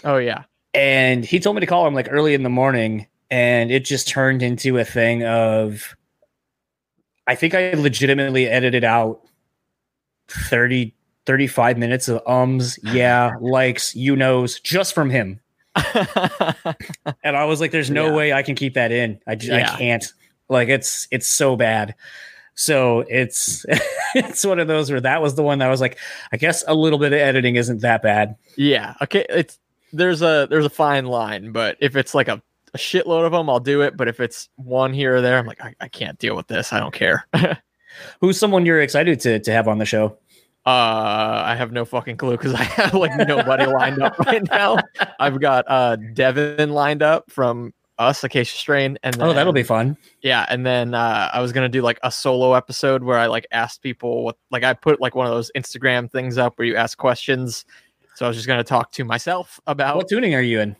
Oh 0.04 0.18
yeah. 0.18 0.44
And 0.74 1.24
he 1.24 1.40
told 1.40 1.56
me 1.56 1.60
to 1.60 1.66
call 1.66 1.86
him 1.88 1.94
like 1.94 2.08
early 2.08 2.34
in 2.34 2.44
the 2.44 2.48
morning, 2.48 3.08
and 3.32 3.72
it 3.72 3.84
just 3.84 4.06
turned 4.06 4.44
into 4.44 4.78
a 4.78 4.84
thing 4.84 5.24
of 5.24 5.96
I 7.28 7.34
think 7.34 7.54
I 7.54 7.72
legitimately 7.74 8.48
edited 8.48 8.84
out 8.84 9.20
30, 10.28 10.94
35 11.26 11.78
minutes 11.78 12.08
of 12.08 12.22
ums, 12.26 12.78
yeah, 12.82 13.34
likes, 13.40 13.94
you 13.94 14.16
knows, 14.16 14.58
just 14.60 14.94
from 14.94 15.10
him. 15.10 15.38
and 17.22 17.36
I 17.36 17.44
was 17.44 17.60
like, 17.60 17.70
there's 17.70 17.90
no 17.90 18.06
yeah. 18.06 18.14
way 18.14 18.32
I 18.32 18.42
can 18.42 18.54
keep 18.54 18.74
that 18.74 18.90
in. 18.90 19.20
I, 19.26 19.34
just, 19.34 19.52
yeah. 19.52 19.72
I 19.72 19.76
can't. 19.76 20.12
Like 20.48 20.70
it's 20.70 21.06
it's 21.10 21.28
so 21.28 21.56
bad. 21.56 21.94
So 22.54 23.00
it's 23.08 23.66
it's 24.14 24.44
one 24.44 24.58
of 24.58 24.66
those 24.66 24.90
where 24.90 25.02
that 25.02 25.20
was 25.20 25.34
the 25.34 25.42
one 25.42 25.58
that 25.58 25.68
I 25.68 25.70
was 25.70 25.82
like, 25.82 25.98
I 26.32 26.38
guess 26.38 26.64
a 26.66 26.74
little 26.74 26.98
bit 26.98 27.12
of 27.12 27.18
editing 27.18 27.56
isn't 27.56 27.82
that 27.82 28.02
bad. 28.02 28.34
Yeah. 28.56 28.94
Okay. 29.02 29.26
It's 29.28 29.58
there's 29.92 30.22
a 30.22 30.46
there's 30.48 30.64
a 30.64 30.70
fine 30.70 31.04
line, 31.04 31.52
but 31.52 31.76
if 31.80 31.94
it's 31.94 32.14
like 32.14 32.28
a 32.28 32.42
a 32.74 32.78
shitload 32.78 33.24
of 33.26 33.33
them, 33.33 33.48
I'll 33.50 33.61
do 33.61 33.83
it. 33.83 33.96
But 33.96 34.09
if 34.09 34.20
it's 34.20 34.48
one 34.57 34.92
here 34.92 35.16
or 35.16 35.20
there, 35.20 35.38
I'm 35.38 35.46
like, 35.46 35.62
I, 35.62 35.74
I 35.81 35.88
can't 35.88 36.18
deal 36.18 36.37
with 36.37 36.46
this. 36.46 36.72
I 36.72 36.81
don't 36.81 36.94
care. 36.94 37.26
Who's 38.20 38.38
someone 38.38 38.66
you're 38.66 38.81
excited 38.81 39.20
to 39.20 39.38
to 39.40 39.52
have 39.52 39.68
on 39.68 39.78
the 39.78 39.85
show? 39.85 40.18
Uh, 40.66 41.42
I 41.46 41.54
have 41.57 41.72
no 41.72 41.85
fucking 41.85 42.18
clue 42.18 42.33
because 42.33 42.52
I 42.52 42.62
have 42.62 42.94
like 42.94 43.16
nobody 43.26 43.64
lined 43.64 44.02
up 44.02 44.18
right 44.18 44.42
now. 44.50 44.76
I've 45.18 45.40
got 45.40 45.64
uh 45.66 45.96
Devin 45.96 46.70
lined 46.70 47.02
up 47.02 47.31
from 47.31 47.72
us, 47.98 48.22
Acacia 48.22 48.57
Strain, 48.57 48.98
and 49.02 49.14
then, 49.14 49.28
oh, 49.28 49.33
that'll 49.33 49.52
be 49.52 49.62
fun. 49.62 49.96
Yeah, 50.22 50.46
and 50.48 50.64
then 50.64 50.94
uh, 50.94 51.31
I 51.33 51.40
was 51.40 51.52
gonna 51.52 51.68
do 51.68 51.83
like 51.83 51.98
a 52.02 52.12
solo 52.12 52.54
episode 52.54 53.02
where 53.02 53.18
I 53.18 53.26
like 53.26 53.46
asked 53.50 53.83
people 53.83 54.24
what, 54.24 54.37
like 54.50 54.62
I 54.62 54.74
put 54.74 55.00
like 55.00 55.14
one 55.14 55.26
of 55.26 55.33
those 55.33 55.50
Instagram 55.57 56.11
things 56.11 56.38
up 56.38 56.59
where 56.59 56.66
you 56.66 56.76
ask 56.76 56.98
questions. 56.98 57.64
So 58.14 58.26
I 58.26 58.28
was 58.28 58.37
just 58.37 58.46
gonna 58.46 58.64
talk 58.64 58.92
to 58.92 59.04
myself 59.04 59.59
about 59.66 59.96
what 59.96 60.09
tuning 60.09 60.35
are 60.35 60.42
you 60.42 60.61
in? 60.61 60.76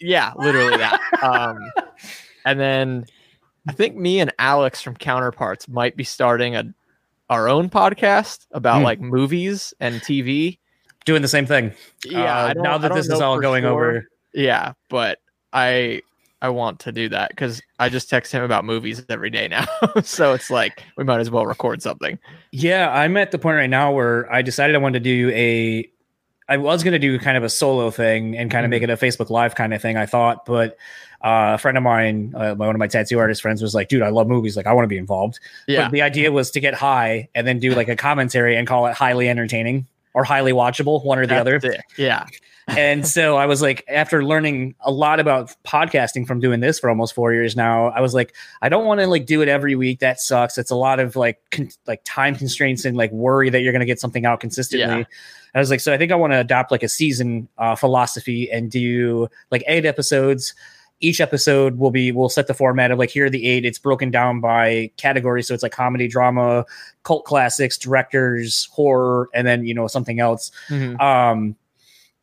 Yeah, 0.00 0.32
literally 0.36 0.76
that. 0.76 1.00
um, 1.22 1.58
and 2.44 2.58
then 2.58 3.06
I 3.68 3.72
think 3.72 3.96
me 3.96 4.20
and 4.20 4.32
Alex 4.38 4.80
from 4.82 4.96
Counterparts 4.96 5.68
might 5.68 5.96
be 5.96 6.04
starting 6.04 6.56
a 6.56 6.72
our 7.30 7.48
own 7.48 7.70
podcast 7.70 8.46
about 8.52 8.80
mm. 8.80 8.84
like 8.84 9.00
movies 9.00 9.72
and 9.80 10.00
TV. 10.02 10.58
Doing 11.04 11.22
the 11.22 11.28
same 11.28 11.46
thing. 11.46 11.72
Yeah. 12.04 12.46
Uh, 12.46 12.52
now 12.56 12.78
that 12.78 12.94
this 12.94 13.08
is 13.08 13.20
all 13.20 13.40
going 13.40 13.64
sure. 13.64 13.72
over. 13.72 14.08
Yeah, 14.34 14.74
but 14.88 15.18
I 15.52 16.02
I 16.42 16.48
want 16.48 16.80
to 16.80 16.92
do 16.92 17.08
that 17.08 17.30
because 17.30 17.62
I 17.78 17.88
just 17.88 18.10
text 18.10 18.32
him 18.32 18.42
about 18.42 18.64
movies 18.64 19.04
every 19.08 19.30
day 19.30 19.48
now. 19.48 19.64
so 20.02 20.32
it's 20.32 20.50
like 20.50 20.82
we 20.96 21.04
might 21.04 21.20
as 21.20 21.30
well 21.30 21.46
record 21.46 21.82
something. 21.82 22.18
Yeah, 22.50 22.92
I'm 22.92 23.16
at 23.16 23.30
the 23.30 23.38
point 23.38 23.56
right 23.56 23.70
now 23.70 23.92
where 23.92 24.30
I 24.32 24.42
decided 24.42 24.76
I 24.76 24.78
wanted 24.78 25.02
to 25.02 25.10
do 25.10 25.30
a 25.30 25.88
I 26.52 26.58
was 26.58 26.82
going 26.82 26.92
to 26.92 26.98
do 26.98 27.18
kind 27.18 27.38
of 27.38 27.44
a 27.44 27.48
solo 27.48 27.90
thing 27.90 28.36
and 28.36 28.50
kind 28.50 28.66
of 28.66 28.70
make 28.70 28.82
mm-hmm. 28.82 28.90
it 28.90 29.02
a 29.02 29.06
Facebook 29.06 29.30
Live 29.30 29.54
kind 29.54 29.72
of 29.72 29.80
thing. 29.80 29.96
I 29.96 30.04
thought, 30.04 30.44
but 30.44 30.72
uh, 31.24 31.54
a 31.54 31.58
friend 31.58 31.78
of 31.78 31.82
mine, 31.82 32.34
uh, 32.36 32.54
one 32.54 32.68
of 32.68 32.78
my 32.78 32.88
tattoo 32.88 33.18
artist 33.18 33.40
friends, 33.40 33.62
was 33.62 33.74
like, 33.74 33.88
"Dude, 33.88 34.02
I 34.02 34.10
love 34.10 34.28
movies. 34.28 34.54
Like, 34.54 34.66
I 34.66 34.74
want 34.74 34.84
to 34.84 34.88
be 34.88 34.98
involved." 34.98 35.40
Yeah. 35.66 35.84
But 35.84 35.92
the 35.92 36.02
idea 36.02 36.30
was 36.30 36.50
to 36.50 36.60
get 36.60 36.74
high 36.74 37.30
and 37.34 37.46
then 37.46 37.58
do 37.58 37.74
like 37.74 37.88
a 37.88 37.96
commentary 37.96 38.54
and 38.54 38.68
call 38.68 38.86
it 38.86 38.94
highly 38.94 39.30
entertaining 39.30 39.86
or 40.14 40.24
highly 40.24 40.52
watchable, 40.52 41.04
one 41.04 41.18
or 41.18 41.26
the 41.26 41.34
That's 41.34 41.40
other. 41.40 41.56
It. 41.56 41.80
Yeah. 41.96 42.26
and 42.68 43.06
so 43.16 43.36
I 43.36 43.46
was 43.46 43.62
like, 43.62 43.84
after 43.88 44.24
learning 44.24 44.74
a 44.80 44.90
lot 44.90 45.20
about 45.20 45.54
podcasting 45.64 46.26
from 46.26 46.40
doing 46.40 46.60
this 46.60 46.78
for 46.78 46.90
almost 46.90 47.14
four 47.14 47.32
years 47.32 47.56
now, 47.56 47.88
I 47.88 48.00
was 48.00 48.14
like, 48.14 48.34
I 48.60 48.68
don't 48.68 48.84
want 48.84 49.00
to 49.00 49.06
like 49.06 49.26
do 49.26 49.42
it 49.42 49.48
every 49.48 49.74
week. 49.74 50.00
That 50.00 50.20
sucks. 50.20 50.58
It's 50.58 50.70
a 50.70 50.76
lot 50.76 51.00
of 51.00 51.16
like 51.16 51.38
con- 51.50 51.70
like 51.86 52.02
time 52.04 52.34
constraints 52.34 52.84
and 52.84 52.96
like 52.96 53.10
worry 53.12 53.50
that 53.50 53.62
you're 53.62 53.72
going 53.72 53.80
to 53.80 53.86
get 53.86 54.00
something 54.00 54.26
out 54.26 54.40
consistently. 54.40 54.98
Yeah. 54.98 55.04
I 55.54 55.58
was 55.58 55.70
like, 55.70 55.80
so 55.80 55.92
I 55.92 55.98
think 55.98 56.12
I 56.12 56.14
want 56.14 56.32
to 56.32 56.40
adopt 56.40 56.70
like 56.70 56.82
a 56.82 56.88
season 56.88 57.48
uh, 57.58 57.74
philosophy 57.74 58.50
and 58.50 58.70
do 58.70 59.28
like 59.50 59.62
eight 59.66 59.84
episodes. 59.84 60.54
Each 61.02 61.20
episode 61.20 61.78
will 61.78 61.90
be 61.90 62.12
we'll 62.12 62.28
set 62.28 62.46
the 62.46 62.54
format 62.54 62.90
of 62.90 62.98
like 62.98 63.10
here 63.10 63.26
are 63.26 63.30
the 63.30 63.46
eight. 63.46 63.64
It's 63.64 63.78
broken 63.78 64.10
down 64.10 64.40
by 64.40 64.90
category, 64.96 65.42
so 65.42 65.52
it's 65.52 65.62
like 65.62 65.72
comedy, 65.72 66.08
drama, 66.08 66.64
cult 67.02 67.24
classics, 67.24 67.76
directors, 67.76 68.68
horror, 68.72 69.28
and 69.34 69.46
then 69.46 69.66
you 69.66 69.74
know 69.74 69.86
something 69.88 70.20
else. 70.20 70.50
Mm-hmm. 70.68 71.00
Um, 71.00 71.56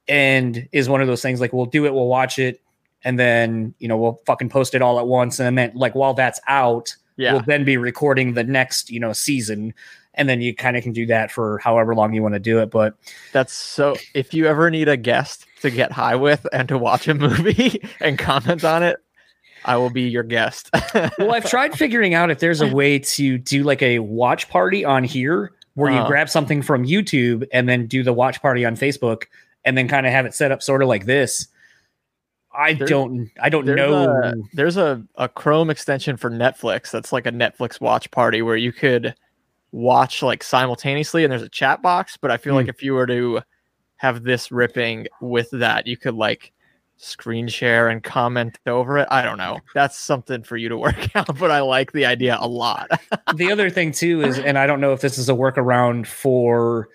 and 0.08 0.68
is 0.72 0.90
one 0.90 1.02
of 1.02 1.08
those 1.08 1.22
things 1.22 1.40
like 1.40 1.54
we'll 1.54 1.66
do 1.66 1.86
it, 1.86 1.94
we'll 1.94 2.08
watch 2.08 2.40
it, 2.40 2.62
and 3.04 3.20
then 3.20 3.76
you 3.80 3.88
know 3.88 3.98
we'll 3.98 4.22
fucking 4.26 4.50
post 4.50 4.74
it 4.74 4.82
all 4.82 5.00
at 5.00 5.08
once, 5.08 5.40
and 5.40 5.58
then 5.58 5.72
like 5.76 5.94
while 5.94 6.14
that's 6.14 6.40
out, 6.48 6.96
yeah. 7.18 7.34
we'll 7.34 7.44
then 7.44 7.66
be 7.66 7.78
recording 7.78 8.34
the 8.34 8.44
next 8.44 8.90
you 8.90 9.00
know 9.00 9.14
season 9.14 9.74
and 10.16 10.28
then 10.28 10.42
you 10.42 10.54
kind 10.54 10.76
of 10.76 10.84
can 10.84 10.92
do 10.92 11.06
that 11.06 11.32
for 11.32 11.60
however 11.60 11.96
long 11.96 12.14
you 12.14 12.22
want 12.22 12.34
to 12.34 12.40
do 12.40 12.60
it. 12.60 12.70
But 12.70 12.96
that's 13.32 13.54
so. 13.54 13.96
If 14.14 14.34
you 14.34 14.48
ever 14.48 14.70
need 14.70 14.90
a 14.90 14.98
guest 14.98 15.46
to 15.62 15.70
get 15.70 15.92
high 15.92 16.16
with 16.16 16.46
and 16.52 16.68
to 16.70 16.78
watch 16.78 17.08
a 17.08 17.14
movie 17.14 17.82
and 18.00 18.18
comment 18.18 18.64
on 18.64 18.84
it, 18.84 18.98
I 19.66 19.78
will 19.78 19.90
be 19.90 20.04
your 20.04 20.24
guest. 20.24 20.70
well, 21.18 21.34
I've 21.34 21.50
tried 21.50 21.78
figuring 21.78 22.14
out 22.14 22.32
if 22.32 22.40
there's 22.40 22.62
a 22.62 22.68
way 22.68 23.00
to 23.00 23.38
do 23.38 23.64
like 23.64 23.82
a 23.82 24.00
watch 24.00 24.50
party 24.50 24.86
on 24.86 25.04
here 25.04 25.52
where 25.76 25.92
you 25.92 26.00
uh, 26.00 26.08
grab 26.08 26.30
something 26.30 26.62
from 26.62 26.86
YouTube 26.86 27.48
and 27.52 27.68
then 27.68 27.88
do 27.88 28.04
the 28.04 28.14
watch 28.14 28.42
party 28.42 28.66
on 28.66 28.76
Facebook 28.76 29.26
and 29.66 29.78
then 29.78 29.88
kind 29.88 30.06
of 30.06 30.14
have 30.14 30.26
it 30.26 30.34
set 30.34 30.52
up 30.52 30.62
sort 30.62 30.82
of 30.82 30.88
like 30.88 31.06
this. 31.06 31.48
I 32.52 32.74
don't 32.74 33.30
I 33.42 33.50
don't 33.50 33.66
know. 33.66 34.10
A, 34.10 34.34
there's 34.54 34.76
a, 34.76 35.04
a 35.16 35.30
Chrome 35.30 35.70
extension 35.70 36.18
for 36.18 36.30
Netflix 36.30 36.92
that's 36.92 37.14
like 37.14 37.26
a 37.26 37.32
Netflix 37.32 37.80
watch 37.80 38.10
party 38.12 38.42
where 38.42 38.58
you 38.58 38.72
could 38.72 39.14
watch 39.72 40.24
like 40.24 40.44
simultaneously 40.44 41.24
and 41.24 41.32
there's 41.32 41.44
a 41.44 41.50
chat 41.50 41.82
box 41.82 42.18
but 42.18 42.32
i 42.32 42.38
feel 42.38 42.54
mm. 42.54 42.58
like 42.58 42.66
hmm. 42.66 42.72
if 42.72 42.82
you 42.82 42.94
were 42.94 43.06
to 43.06 43.42
have 44.00 44.24
this 44.24 44.52
ripping 44.52 45.08
with 45.22 45.50
that. 45.52 45.86
You 45.86 45.96
could 45.96 46.16
like 46.16 46.52
screen 46.98 47.48
share 47.48 47.88
and 47.88 48.04
comment 48.04 48.60
over 48.66 48.98
it. 48.98 49.08
I 49.10 49.22
don't 49.22 49.38
know. 49.38 49.60
That's 49.74 49.98
something 49.98 50.44
for 50.44 50.58
you 50.58 50.70
to 50.70 50.78
work 50.78 51.16
out 51.16 51.38
but 51.40 51.52
i 51.52 51.62
like 51.62 51.92
the 51.92 52.06
idea 52.06 52.38
a 52.40 52.48
lot. 52.48 52.90
The 53.36 53.52
other 53.52 53.70
thing 53.70 53.92
too 53.92 54.22
is 54.22 54.40
and 54.40 54.58
i 54.58 54.66
don't 54.66 54.82
know 54.82 54.92
if 54.92 55.02
this 55.02 55.18
is 55.18 55.30
a 55.30 55.34
workaround 55.34 56.08
for 56.08 56.90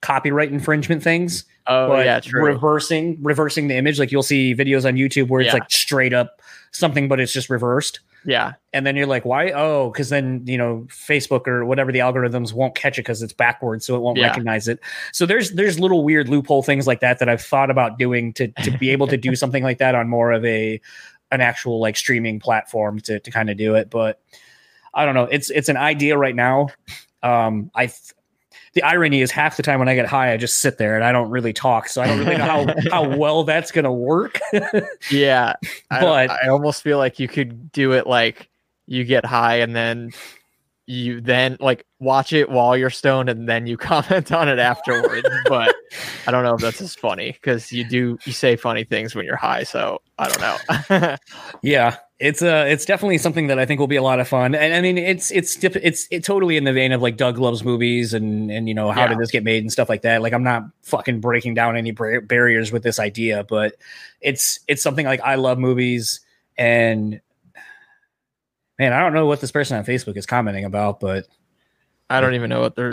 copyright 0.00 0.50
infringement 0.50 1.02
things 1.02 1.44
oh 1.66 1.98
yeah 1.98 2.20
true. 2.20 2.44
reversing 2.44 3.18
reversing 3.22 3.68
the 3.68 3.76
image 3.76 3.98
like 3.98 4.10
you'll 4.10 4.22
see 4.22 4.54
videos 4.54 4.86
on 4.86 4.94
youtube 4.94 5.28
where 5.28 5.40
it's 5.40 5.48
yeah. 5.48 5.54
like 5.54 5.70
straight 5.70 6.12
up 6.12 6.40
something 6.72 7.08
but 7.08 7.20
it's 7.20 7.32
just 7.32 7.50
reversed 7.50 8.00
yeah. 8.26 8.54
And 8.72 8.86
then 8.86 8.96
you're 8.96 9.06
like, 9.06 9.24
why? 9.24 9.52
Oh, 9.52 9.90
because 9.90 10.08
then, 10.08 10.42
you 10.46 10.58
know, 10.58 10.86
Facebook 10.88 11.46
or 11.46 11.64
whatever 11.64 11.92
the 11.92 12.00
algorithms 12.00 12.52
won't 12.52 12.74
catch 12.74 12.98
it 12.98 13.02
because 13.02 13.22
it's 13.22 13.32
backwards, 13.32 13.86
so 13.86 13.94
it 13.94 14.02
won't 14.02 14.18
yeah. 14.18 14.26
recognize 14.26 14.68
it. 14.68 14.80
So 15.12 15.24
there's 15.24 15.52
there's 15.52 15.78
little 15.78 16.04
weird 16.04 16.28
loophole 16.28 16.62
things 16.62 16.86
like 16.86 17.00
that 17.00 17.20
that 17.20 17.28
I've 17.28 17.40
thought 17.40 17.70
about 17.70 17.98
doing 17.98 18.32
to 18.34 18.48
to 18.48 18.76
be 18.76 18.90
able 18.90 19.06
to 19.06 19.16
do 19.16 19.34
something 19.36 19.62
like 19.62 19.78
that 19.78 19.94
on 19.94 20.08
more 20.08 20.32
of 20.32 20.44
a 20.44 20.80
an 21.30 21.40
actual 21.40 21.80
like 21.80 21.96
streaming 21.96 22.40
platform 22.40 23.00
to 23.00 23.20
to 23.20 23.30
kind 23.30 23.48
of 23.48 23.56
do 23.56 23.74
it. 23.76 23.88
But 23.88 24.20
I 24.92 25.04
don't 25.04 25.14
know. 25.14 25.24
It's 25.24 25.50
it's 25.50 25.68
an 25.68 25.76
idea 25.76 26.18
right 26.18 26.34
now. 26.34 26.68
Um, 27.22 27.70
I 27.74 27.92
the 28.76 28.82
irony 28.82 29.22
is 29.22 29.30
half 29.30 29.56
the 29.56 29.62
time 29.62 29.78
when 29.78 29.88
I 29.88 29.94
get 29.94 30.04
high, 30.04 30.34
I 30.34 30.36
just 30.36 30.58
sit 30.58 30.76
there 30.76 30.96
and 30.96 31.02
I 31.02 31.10
don't 31.10 31.30
really 31.30 31.54
talk. 31.54 31.88
So 31.88 32.02
I 32.02 32.06
don't 32.06 32.18
really 32.18 32.36
know 32.36 32.44
how, 32.44 32.74
how 32.90 33.16
well 33.16 33.42
that's 33.42 33.72
going 33.72 33.86
to 33.86 33.90
work. 33.90 34.38
yeah. 35.10 35.54
But 35.88 36.30
I, 36.30 36.44
I 36.44 36.48
almost 36.48 36.82
feel 36.82 36.98
like 36.98 37.18
you 37.18 37.26
could 37.26 37.72
do 37.72 37.92
it 37.92 38.06
like 38.06 38.50
you 38.86 39.04
get 39.04 39.24
high 39.24 39.56
and 39.60 39.74
then 39.74 40.12
you 40.86 41.20
then 41.20 41.56
like 41.58 41.84
watch 41.98 42.32
it 42.32 42.48
while 42.48 42.76
you're 42.76 42.90
stoned 42.90 43.28
and 43.28 43.48
then 43.48 43.66
you 43.66 43.76
comment 43.76 44.32
on 44.32 44.48
it 44.48 44.58
afterwards. 44.58 45.28
but 45.48 45.74
I 46.26 46.30
don't 46.30 46.44
know 46.44 46.54
if 46.54 46.60
that's 46.60 46.80
as 46.80 46.94
funny 46.94 47.32
because 47.32 47.72
you 47.72 47.84
do 47.84 48.18
you 48.24 48.32
say 48.32 48.56
funny 48.56 48.84
things 48.84 49.14
when 49.14 49.24
you're 49.24 49.36
high. 49.36 49.64
So 49.64 50.00
I 50.18 50.28
don't 50.28 50.40
know. 51.00 51.16
yeah, 51.62 51.96
it's 52.18 52.40
uh 52.40 52.64
it's 52.68 52.84
definitely 52.84 53.18
something 53.18 53.48
that 53.48 53.58
I 53.58 53.66
think 53.66 53.80
will 53.80 53.88
be 53.88 53.96
a 53.96 54.02
lot 54.02 54.20
of 54.20 54.28
fun. 54.28 54.54
And 54.54 54.74
I 54.74 54.80
mean, 54.80 54.96
it's 54.96 55.30
it's 55.32 55.62
it's 55.62 56.06
it 56.10 56.24
totally 56.24 56.56
in 56.56 56.64
the 56.64 56.72
vein 56.72 56.92
of 56.92 57.02
like 57.02 57.16
Doug 57.16 57.38
loves 57.38 57.64
movies 57.64 58.14
and 58.14 58.50
and 58.50 58.68
you 58.68 58.74
know 58.74 58.92
how 58.92 59.02
yeah. 59.02 59.08
did 59.08 59.18
this 59.18 59.30
get 59.30 59.44
made 59.44 59.62
and 59.62 59.72
stuff 59.72 59.88
like 59.88 60.02
that. 60.02 60.22
Like 60.22 60.32
I'm 60.32 60.44
not 60.44 60.64
fucking 60.82 61.20
breaking 61.20 61.54
down 61.54 61.76
any 61.76 61.90
bar- 61.90 62.20
barriers 62.20 62.70
with 62.70 62.84
this 62.84 62.98
idea, 63.00 63.44
but 63.44 63.74
it's 64.20 64.60
it's 64.68 64.82
something 64.82 65.04
like 65.04 65.20
I 65.20 65.34
love 65.34 65.58
movies 65.58 66.20
and 66.56 67.20
man, 68.78 68.92
I 68.92 69.00
don't 69.00 69.12
know 69.12 69.26
what 69.26 69.40
this 69.40 69.52
person 69.52 69.76
on 69.76 69.84
Facebook 69.84 70.16
is 70.16 70.26
commenting 70.26 70.64
about, 70.64 71.00
but 71.00 71.26
I 72.10 72.20
don't 72.20 72.34
even 72.34 72.50
know 72.50 72.60
what 72.60 72.76
they're 72.76 72.92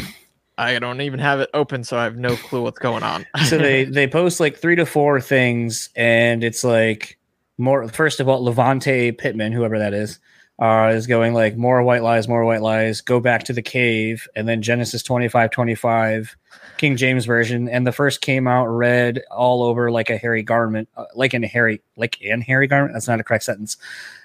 I 0.57 0.77
don't 0.79 1.01
even 1.01 1.19
have 1.19 1.39
it 1.39 1.49
open, 1.53 1.83
so 1.83 1.97
I 1.97 2.03
have 2.03 2.17
no 2.17 2.35
clue 2.35 2.61
what's 2.61 2.79
going 2.79 3.03
on. 3.03 3.25
so 3.45 3.57
they 3.57 3.85
they 3.85 4.07
post 4.07 4.39
like 4.39 4.57
three 4.57 4.75
to 4.75 4.85
four 4.85 5.19
things, 5.19 5.89
and 5.95 6.43
it's 6.43 6.63
like 6.63 7.17
more. 7.57 7.87
First 7.87 8.19
of 8.19 8.29
all, 8.29 8.43
Levante 8.43 9.11
Pittman, 9.11 9.51
whoever 9.51 9.79
that 9.79 9.93
is, 9.93 10.19
uh, 10.59 10.91
is 10.93 11.07
going 11.07 11.33
like 11.33 11.57
more 11.57 11.81
white 11.83 12.03
lies, 12.03 12.27
more 12.27 12.45
white 12.45 12.61
lies. 12.61 13.01
Go 13.01 13.19
back 13.19 13.43
to 13.45 13.53
the 13.53 13.61
cave, 13.61 14.27
and 14.35 14.47
then 14.47 14.61
Genesis 14.61 15.03
twenty 15.03 15.27
five 15.27 15.51
twenty 15.51 15.75
five, 15.75 16.35
King 16.77 16.95
James 16.95 17.25
version, 17.25 17.67
and 17.67 17.87
the 17.87 17.91
first 17.91 18.21
came 18.21 18.47
out 18.47 18.67
red 18.67 19.21
all 19.31 19.63
over 19.63 19.91
like 19.91 20.09
a 20.09 20.17
hairy 20.17 20.43
garment, 20.43 20.89
uh, 20.95 21.05
like 21.15 21.33
in 21.33 21.43
a 21.43 21.47
hairy, 21.47 21.81
like 21.97 22.21
in 22.21 22.41
hairy 22.41 22.67
garment. 22.67 22.93
That's 22.93 23.07
not 23.07 23.19
a 23.19 23.23
correct 23.23 23.43
sentence. 23.43 23.77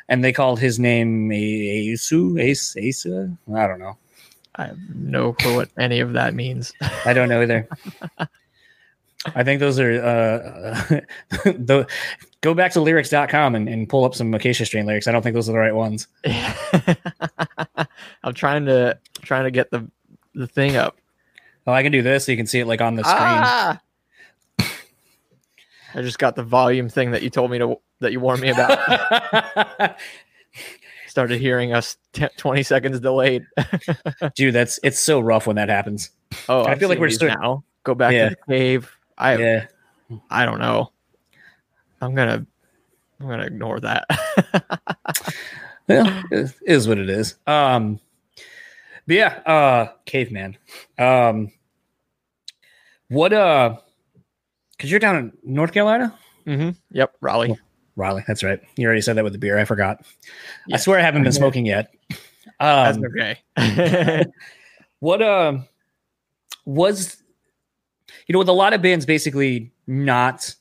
And 0.09 0.25
they 0.25 0.33
called 0.33 0.59
his 0.59 0.79
name 0.79 1.29
Asu, 1.29 2.41
Ace, 2.41 2.77
Asa. 2.77 3.31
I 3.55 3.67
don't 3.67 3.79
know. 3.79 3.97
I 4.55 4.67
have 4.67 4.79
no 4.95 5.35
clue 5.35 5.57
what 5.57 5.71
any 5.79 6.01
of 6.01 6.15
that 6.15 6.35
means. 6.35 6.73
I 7.05 7.13
don't 7.13 7.29
know 7.29 7.43
either. 7.43 7.69
I 9.27 9.43
think 9.43 9.61
those 9.61 9.79
are 9.79 9.95
uh, 9.95 11.01
the 11.45 11.87
go 12.41 12.55
back 12.55 12.73
to 12.73 12.81
lyrics.com 12.81 13.55
and, 13.55 13.69
and 13.69 13.89
pull 13.89 14.05
up 14.05 14.15
some 14.15 14.33
acacia 14.33 14.65
strain 14.65 14.87
lyrics. 14.87 15.09
I 15.09 15.13
don't 15.13 15.23
think 15.23 15.35
those 15.35 15.49
are 15.49 15.53
the 15.53 15.59
right 15.59 15.75
ones. 15.75 16.07
I'm 18.23 18.35
trying 18.35 18.67
to 18.67 18.99
trying 19.23 19.45
to 19.45 19.51
get 19.51 19.71
the 19.71 19.91
the 20.35 20.47
thing 20.47 20.77
up. 20.77 20.97
Oh, 21.67 21.73
I 21.73 21.83
can 21.83 21.93
do 21.93 22.03
this 22.03 22.27
so 22.27 22.33
you 22.33 22.39
can 22.39 22.47
see 22.47 22.61
it 22.61 22.67
like 22.67 22.81
on 22.81 22.95
the 22.95 23.05
screen. 23.05 23.19
Ah! 23.19 23.81
I 25.95 26.03
just 26.03 26.19
got 26.19 26.37
the 26.37 26.43
volume 26.43 26.89
thing 26.89 27.11
that 27.11 27.23
you 27.23 27.31
told 27.31 27.51
me 27.51 27.59
to 27.59 27.77
that 28.01 28.13
you 28.13 28.21
warned 28.21 28.41
me 28.41 28.51
about. 28.51 29.99
Started 31.09 31.41
hearing 31.41 31.73
us 31.73 31.97
t- 32.13 32.29
20 32.37 32.63
seconds 32.63 33.01
delayed. 33.01 33.45
Dude, 34.35 34.55
that's 34.55 34.79
it's 34.83 35.01
so 35.01 35.19
rough 35.19 35.47
when 35.47 35.57
that 35.57 35.69
happens. 35.69 36.11
Oh, 36.49 36.65
I 36.65 36.77
feel 36.77 36.89
like 36.89 37.01
we're 37.01 37.11
still 37.11 37.29
now. 37.29 37.65
Go 37.83 37.95
back 37.95 38.13
yeah. 38.13 38.29
to 38.29 38.37
the 38.37 38.53
cave. 38.53 38.98
I 39.19 39.37
yeah. 39.37 39.67
I 40.31 40.47
don't 40.47 40.61
know. 40.61 40.93
I'm 42.01 42.15
gonna 42.15 42.47
I'm 43.21 43.29
gonna 43.29 43.47
ignore 43.47 43.81
that. 43.81 44.07
well, 45.89 46.23
it 46.31 46.55
is 46.65 46.87
what 46.87 46.99
it 46.99 47.11
is. 47.11 47.35
Um, 47.47 47.99
but 49.07 49.17
yeah, 49.17 49.41
uh, 49.45 49.93
caveman. 50.07 50.57
Um, 50.99 51.51
what 53.09 53.33
uh, 53.33 53.77
because 54.77 54.91
you're 54.91 55.01
down 55.01 55.17
in 55.17 55.33
North 55.43 55.73
Carolina. 55.73 56.17
Mm-hmm. 56.47 56.71
Yep, 56.93 57.17
Raleigh. 57.21 57.51
Oh, 57.53 57.59
Raleigh. 57.97 58.25
That's 58.27 58.45
right. 58.45 58.61
You 58.77 58.87
already 58.87 59.01
said 59.01 59.17
that 59.17 59.25
with 59.25 59.33
the 59.33 59.39
beer. 59.39 59.59
I 59.59 59.65
forgot. 59.65 60.07
I 60.73 60.77
swear 60.77 60.99
I 60.99 61.03
haven't 61.03 61.25
been 61.25 61.33
smoking 61.33 61.67
yet. 61.67 61.93
Um, 62.61 63.01
That's 63.01 63.39
okay. 63.59 64.25
what 65.01 65.23
uh 65.23 65.59
was 66.65 67.23
you 68.29 68.35
know 68.35 68.39
with 68.39 68.49
a 68.49 68.53
lot 68.53 68.75
of 68.75 68.83
bands 68.83 69.07
basically 69.07 69.73
not 69.87 70.55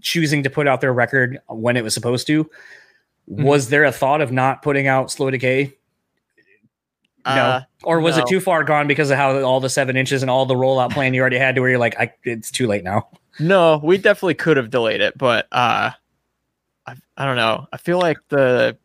choosing 0.00 0.42
to 0.44 0.50
put 0.50 0.66
out 0.66 0.80
their 0.80 0.92
record 0.92 1.40
when 1.48 1.76
it 1.76 1.84
was 1.84 1.92
supposed 1.92 2.26
to. 2.28 2.44
Mm-hmm. 2.44 3.42
Was 3.42 3.68
there 3.68 3.84
a 3.84 3.92
thought 3.92 4.20
of 4.20 4.32
not 4.32 4.62
putting 4.62 4.86
out 4.86 5.10
Slow 5.10 5.30
Decay? 5.30 5.74
No, 7.26 7.32
uh, 7.32 7.62
or 7.82 8.00
was 8.00 8.16
no. 8.16 8.22
it 8.22 8.28
too 8.28 8.40
far 8.40 8.64
gone 8.64 8.86
because 8.86 9.10
of 9.10 9.18
how 9.18 9.42
all 9.42 9.60
the 9.60 9.68
seven 9.68 9.96
inches 9.96 10.22
and 10.22 10.30
all 10.30 10.46
the 10.46 10.54
rollout 10.54 10.92
plan 10.92 11.12
you 11.12 11.20
already 11.20 11.38
had 11.38 11.54
to 11.54 11.60
where 11.60 11.68
you're 11.70 11.78
like, 11.78 11.98
I, 12.00 12.14
it's 12.24 12.50
too 12.50 12.66
late 12.66 12.82
now. 12.82 13.08
No, 13.38 13.78
we 13.82 13.98
definitely 13.98 14.34
could 14.34 14.56
have 14.56 14.70
delayed 14.70 15.00
it, 15.00 15.16
but 15.18 15.46
uh, 15.52 15.90
I, 16.86 16.94
I 17.16 17.24
don't 17.24 17.36
know. 17.36 17.66
I 17.72 17.76
feel 17.76 17.98
like 17.98 18.18
the 18.28 18.76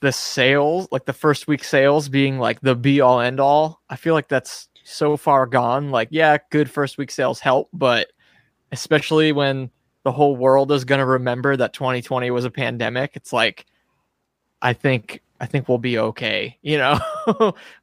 the 0.00 0.12
sales, 0.12 0.88
like 0.90 1.04
the 1.04 1.12
first 1.12 1.48
week 1.48 1.64
sales, 1.64 2.08
being 2.08 2.38
like 2.38 2.60
the 2.60 2.74
be 2.74 3.00
all 3.00 3.20
end 3.20 3.40
all. 3.40 3.80
I 3.88 3.96
feel 3.96 4.14
like 4.14 4.28
that's 4.28 4.68
so 4.90 5.16
far 5.16 5.46
gone. 5.46 5.90
Like, 5.90 6.08
yeah, 6.10 6.38
good 6.50 6.70
first 6.70 6.98
week 6.98 7.10
sales 7.10 7.40
help, 7.40 7.68
but 7.72 8.08
especially 8.72 9.32
when 9.32 9.70
the 10.02 10.12
whole 10.12 10.36
world 10.36 10.72
is 10.72 10.84
going 10.84 10.98
to 10.98 11.06
remember 11.06 11.56
that 11.56 11.72
2020 11.72 12.30
was 12.30 12.44
a 12.44 12.50
pandemic. 12.50 13.12
It's 13.14 13.32
like, 13.32 13.66
I 14.62 14.72
think, 14.72 15.22
I 15.40 15.46
think 15.46 15.68
we'll 15.68 15.78
be 15.78 15.98
okay, 15.98 16.58
you 16.62 16.78
know, 16.78 17.00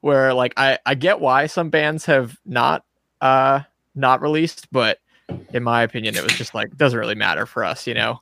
where 0.02 0.34
like, 0.34 0.54
I, 0.58 0.80
I 0.86 0.96
get 0.96 1.20
why 1.20 1.48
some 1.48 1.70
bands 1.70 2.06
have 2.06 2.38
not, 2.46 2.86
uh, 3.22 3.62
not 3.96 4.22
released, 4.22 4.68
but 4.72 5.00
in 5.54 5.64
my 5.64 5.84
opinion, 5.84 6.16
it 6.16 6.24
was 6.24 6.34
just 6.34 6.54
like, 6.54 6.76
doesn't 6.78 6.98
really 6.98 7.16
matter 7.16 7.46
for 7.46 7.64
us, 7.64 7.88
you 7.88 7.94
know? 7.94 8.22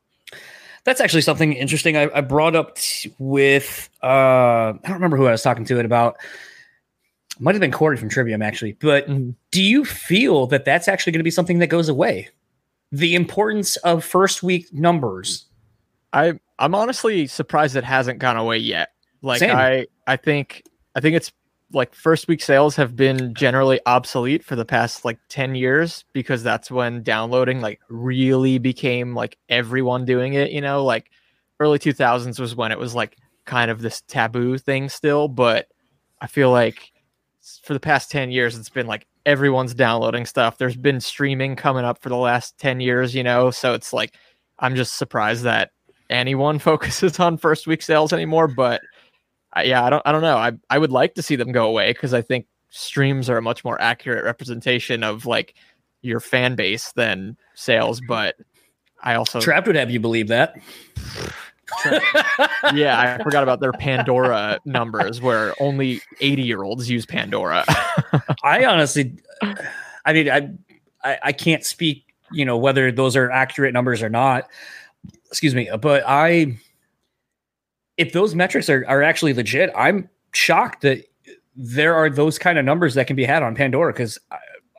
That's 0.83 1.01
actually 1.01 1.21
something 1.21 1.53
interesting 1.53 1.97
I, 1.97 2.09
I 2.13 2.21
brought 2.21 2.55
up 2.55 2.75
t- 2.75 3.13
with, 3.17 3.89
uh, 4.03 4.07
I 4.07 4.79
don't 4.83 4.93
remember 4.93 5.17
who 5.17 5.25
I 5.25 5.31
was 5.31 5.41
talking 5.41 5.65
to 5.65 5.79
it 5.79 5.85
about. 5.85 6.17
Might 7.39 7.55
have 7.55 7.61
been 7.61 7.71
Corey 7.71 7.97
from 7.97 8.09
Trivium, 8.09 8.41
actually. 8.41 8.73
But 8.73 9.07
mm-hmm. 9.07 9.31
do 9.51 9.61
you 9.61 9.83
feel 9.83 10.47
that 10.47 10.65
that's 10.65 10.87
actually 10.87 11.11
going 11.11 11.19
to 11.19 11.25
be 11.25 11.31
something 11.31 11.59
that 11.59 11.67
goes 11.67 11.89
away? 11.89 12.29
the 12.91 13.15
importance 13.15 13.75
of 13.77 14.03
first 14.03 14.43
week 14.43 14.71
numbers. 14.73 15.45
I 16.13 16.39
I'm 16.59 16.73
honestly 16.73 17.27
surprised 17.27 17.75
it 17.75 17.83
hasn't 17.83 18.19
gone 18.19 18.37
away 18.37 18.57
yet. 18.57 18.89
Like 19.21 19.39
Same. 19.39 19.55
I 19.55 19.87
I 20.07 20.15
think 20.15 20.63
I 20.95 21.01
think 21.01 21.15
it's 21.15 21.31
like 21.73 21.93
first 21.93 22.27
week 22.27 22.41
sales 22.41 22.75
have 22.77 22.95
been 22.95 23.33
generally 23.33 23.81
obsolete 23.85 24.45
for 24.45 24.55
the 24.55 24.63
past 24.63 25.03
like 25.03 25.19
10 25.29 25.55
years 25.55 26.05
because 26.13 26.41
that's 26.41 26.71
when 26.71 27.03
downloading 27.03 27.59
like 27.59 27.81
really 27.89 28.59
became 28.59 29.13
like 29.13 29.37
everyone 29.49 30.05
doing 30.05 30.35
it, 30.35 30.51
you 30.51 30.61
know, 30.61 30.85
like 30.85 31.09
early 31.59 31.79
2000s 31.79 32.39
was 32.39 32.55
when 32.55 32.71
it 32.71 32.79
was 32.79 32.95
like 32.95 33.17
kind 33.45 33.69
of 33.69 33.81
this 33.81 34.01
taboo 34.01 34.57
thing 34.57 34.87
still, 34.87 35.27
but 35.27 35.67
I 36.21 36.27
feel 36.27 36.51
like 36.51 36.91
for 37.63 37.73
the 37.73 37.79
past 37.79 38.11
10 38.11 38.31
years 38.31 38.57
it's 38.57 38.69
been 38.69 38.87
like 38.87 39.07
everyone's 39.25 39.73
downloading 39.73 40.25
stuff. 40.25 40.57
There's 40.57 40.75
been 40.75 40.99
streaming 40.99 41.55
coming 41.55 41.85
up 41.85 42.01
for 42.01 42.09
the 42.09 42.17
last 42.17 42.57
10 42.59 42.79
years, 42.79 43.15
you 43.15 43.23
know, 43.23 43.51
so 43.51 43.73
it's 43.73 43.93
like 43.93 44.13
I'm 44.59 44.75
just 44.75 44.97
surprised 44.97 45.43
that 45.43 45.71
anyone 46.09 46.59
focuses 46.69 47.19
on 47.19 47.37
first 47.37 47.67
week 47.67 47.81
sales 47.81 48.13
anymore, 48.13 48.47
but 48.47 48.81
I, 49.53 49.63
yeah, 49.63 49.83
I 49.83 49.89
don't 49.89 50.03
I 50.05 50.11
don't 50.11 50.21
know. 50.21 50.37
I 50.37 50.53
I 50.69 50.77
would 50.77 50.91
like 50.91 51.15
to 51.15 51.21
see 51.21 51.35
them 51.35 51.51
go 51.51 51.67
away 51.67 51.93
cuz 51.93 52.13
I 52.13 52.21
think 52.21 52.47
streams 52.69 53.29
are 53.29 53.37
a 53.37 53.41
much 53.41 53.63
more 53.63 53.79
accurate 53.81 54.25
representation 54.25 55.03
of 55.03 55.25
like 55.25 55.55
your 56.01 56.19
fan 56.19 56.55
base 56.55 56.91
than 56.93 57.37
sales, 57.53 58.01
but 58.07 58.35
I 59.01 59.15
also 59.15 59.39
Trapt 59.39 59.67
would 59.67 59.75
have 59.75 59.91
you 59.91 59.99
believe 59.99 60.27
that. 60.27 60.55
yeah, 62.73 63.17
I 63.19 63.23
forgot 63.23 63.43
about 63.43 63.59
their 63.59 63.71
Pandora 63.73 64.59
numbers 64.65 65.21
where 65.21 65.53
only 65.59 66.01
80 66.21 66.43
year 66.43 66.63
olds 66.63 66.89
use 66.89 67.05
Pandora. 67.05 67.65
I 68.43 68.65
honestly, 68.65 69.17
I 70.05 70.13
mean, 70.13 70.29
I, 70.29 70.49
I, 71.03 71.19
I 71.23 71.31
can't 71.31 71.63
speak, 71.63 72.05
you 72.31 72.45
know, 72.45 72.57
whether 72.57 72.91
those 72.91 73.15
are 73.15 73.31
accurate 73.31 73.73
numbers 73.73 74.03
or 74.03 74.09
not. 74.09 74.49
Excuse 75.27 75.55
me, 75.55 75.69
but 75.81 76.03
I, 76.07 76.57
if 77.97 78.13
those 78.13 78.35
metrics 78.35 78.69
are, 78.69 78.85
are 78.87 79.03
actually 79.03 79.33
legit, 79.33 79.71
I'm 79.75 80.09
shocked 80.33 80.81
that 80.81 81.05
there 81.55 81.95
are 81.95 82.09
those 82.09 82.37
kind 82.37 82.59
of 82.59 82.65
numbers 82.65 82.95
that 82.95 83.07
can 83.07 83.15
be 83.15 83.23
had 83.23 83.43
on 83.43 83.55
Pandora 83.55 83.93
because 83.93 84.19
I, 84.31 84.37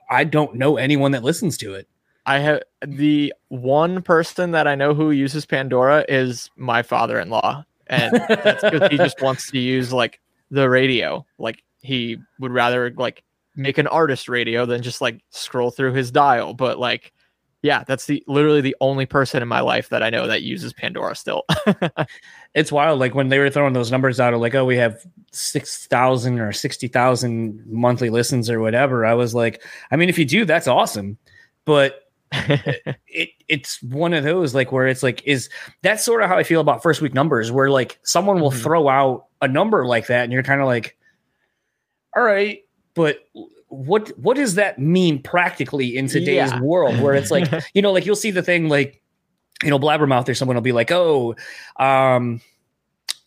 I 0.09 0.25
don't 0.25 0.55
know 0.55 0.77
anyone 0.77 1.12
that 1.12 1.25
listens 1.25 1.57
to 1.59 1.75
it. 1.75 1.88
I 2.27 2.41
have 2.41 2.62
the 2.85 3.33
one 3.49 4.03
person 4.03 4.51
that 4.51 4.67
I 4.67 4.75
know 4.75 4.95
who 4.95 5.12
uses 5.12 5.47
Pandora 5.47 6.05
is 6.09 6.51
my 6.57 6.83
father-in-law, 6.83 7.65
and 7.87 8.15
that's 8.29 8.62
because 8.62 8.91
he 8.91 8.97
just 8.97 9.23
wants 9.23 9.51
to 9.53 9.59
use 9.59 9.93
like 9.93 10.21
the 10.51 10.69
radio. 10.69 11.25
Like 11.39 11.62
he 11.83 12.19
would 12.41 12.51
rather 12.51 12.91
like 12.91 13.23
make 13.55 13.79
an 13.79 13.87
artist 13.87 14.29
radio 14.29 14.67
than 14.67 14.83
just 14.83 15.01
like 15.01 15.23
scroll 15.31 15.71
through 15.71 15.93
his 15.93 16.11
dial. 16.11 16.53
But 16.53 16.81
like, 16.81 17.12
yeah, 17.62 17.85
that's 17.85 18.07
the 18.07 18.25
literally 18.27 18.61
the 18.61 18.77
only 18.81 19.07
person 19.07 19.41
in 19.41 19.49
my 19.49 19.61
life 19.61 19.89
that 19.91 20.03
I 20.03 20.11
know 20.11 20.27
that 20.27 20.43
uses 20.43 20.73
Pandora 20.73 21.15
still. 21.15 21.45
it's 22.55 22.73
wild. 22.73 22.99
Like 22.99 23.15
when 23.15 23.29
they 23.29 23.39
were 23.39 23.51
throwing 23.51 23.73
those 23.73 23.93
numbers 23.93 24.19
out 24.19 24.35
of 24.35 24.41
like, 24.41 24.57
oh, 24.57 24.65
we 24.65 24.77
have 24.79 25.07
six 25.31 25.87
thousand 25.87 26.41
or 26.41 26.53
sixty 26.53 26.89
thousand 26.89 27.65
monthly 27.67 28.11
listens 28.11 28.51
or 28.51 28.59
whatever. 28.59 29.07
I 29.07 29.15
was 29.15 29.33
like, 29.33 29.62
I 29.93 29.97
mean, 29.97 30.09
if 30.09 30.19
you 30.19 30.25
do, 30.25 30.45
that's 30.45 30.67
awesome. 30.67 31.19
But 31.65 32.06
it 32.33 33.31
it's 33.49 33.83
one 33.83 34.12
of 34.12 34.25
those 34.25 34.55
like 34.55 34.73
where 34.73 34.87
it's 34.87 35.03
like 35.03 35.23
is 35.25 35.49
that's 35.83 36.05
sort 36.05 36.23
of 36.23 36.29
how 36.29 36.37
I 36.37 36.43
feel 36.43 36.61
about 36.61 36.83
first 36.83 37.01
week 37.01 37.15
numbers 37.15 37.53
where 37.53 37.71
like 37.71 37.99
someone 38.03 38.41
will 38.41 38.51
mm-hmm. 38.51 38.62
throw 38.62 38.89
out 38.89 39.27
a 39.43 39.49
number 39.49 39.87
like 39.87 40.09
that 40.09 40.25
and 40.25 40.33
you're 40.33 40.43
kind 40.43 40.61
of 40.61 40.67
like 40.67 40.97
all 42.17 42.23
right 42.23 42.65
but 42.95 43.29
what 43.69 44.09
what 44.19 44.37
does 44.37 44.57
that 44.57 44.79
mean 44.79 45.23
practically 45.23 45.97
in 45.97 46.09
today's 46.09 46.51
yeah. 46.51 46.61
world 46.61 46.99
where 47.01 47.15
it's 47.15 47.31
like 47.31 47.49
you 47.75 47.83
know 47.83 47.93
like 47.93 48.07
you'll 48.07 48.17
see 48.17 48.31
the 48.31 48.43
thing 48.43 48.69
like 48.69 49.03
you 49.62 49.71
know 49.71 49.79
blabbermouth 49.79 50.29
or 50.29 50.35
someone 50.35 50.57
will 50.57 50.62
be 50.62 50.73
like 50.73 50.91
oh 50.91 51.35
um 51.77 52.41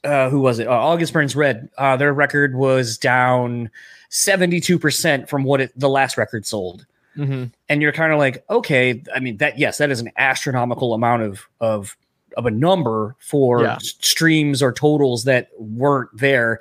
uh 0.03 0.29
who 0.29 0.39
was 0.39 0.59
it 0.59 0.67
uh, 0.67 0.71
august 0.71 1.13
burns 1.13 1.35
red 1.35 1.69
uh 1.77 1.95
their 1.95 2.13
record 2.13 2.55
was 2.55 2.97
down 2.97 3.69
72% 4.11 5.29
from 5.29 5.43
what 5.43 5.61
it, 5.61 5.71
the 5.75 5.89
last 5.89 6.17
record 6.17 6.45
sold 6.45 6.85
Mm-hmm. 7.19 7.43
And 7.67 7.81
you're 7.81 7.91
kind 7.91 8.13
of 8.13 8.19
like, 8.19 8.43
okay, 8.49 9.03
I 9.13 9.19
mean 9.19 9.37
that 9.37 9.59
yes, 9.59 9.77
that 9.77 9.91
is 9.91 9.99
an 9.99 10.11
astronomical 10.17 10.93
amount 10.93 11.23
of 11.23 11.47
of 11.59 11.97
of 12.37 12.45
a 12.45 12.51
number 12.51 13.15
for 13.19 13.63
yeah. 13.63 13.77
streams 13.81 14.61
or 14.61 14.71
totals 14.71 15.25
that 15.25 15.49
weren't 15.57 16.09
there. 16.17 16.59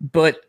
But 0.00 0.40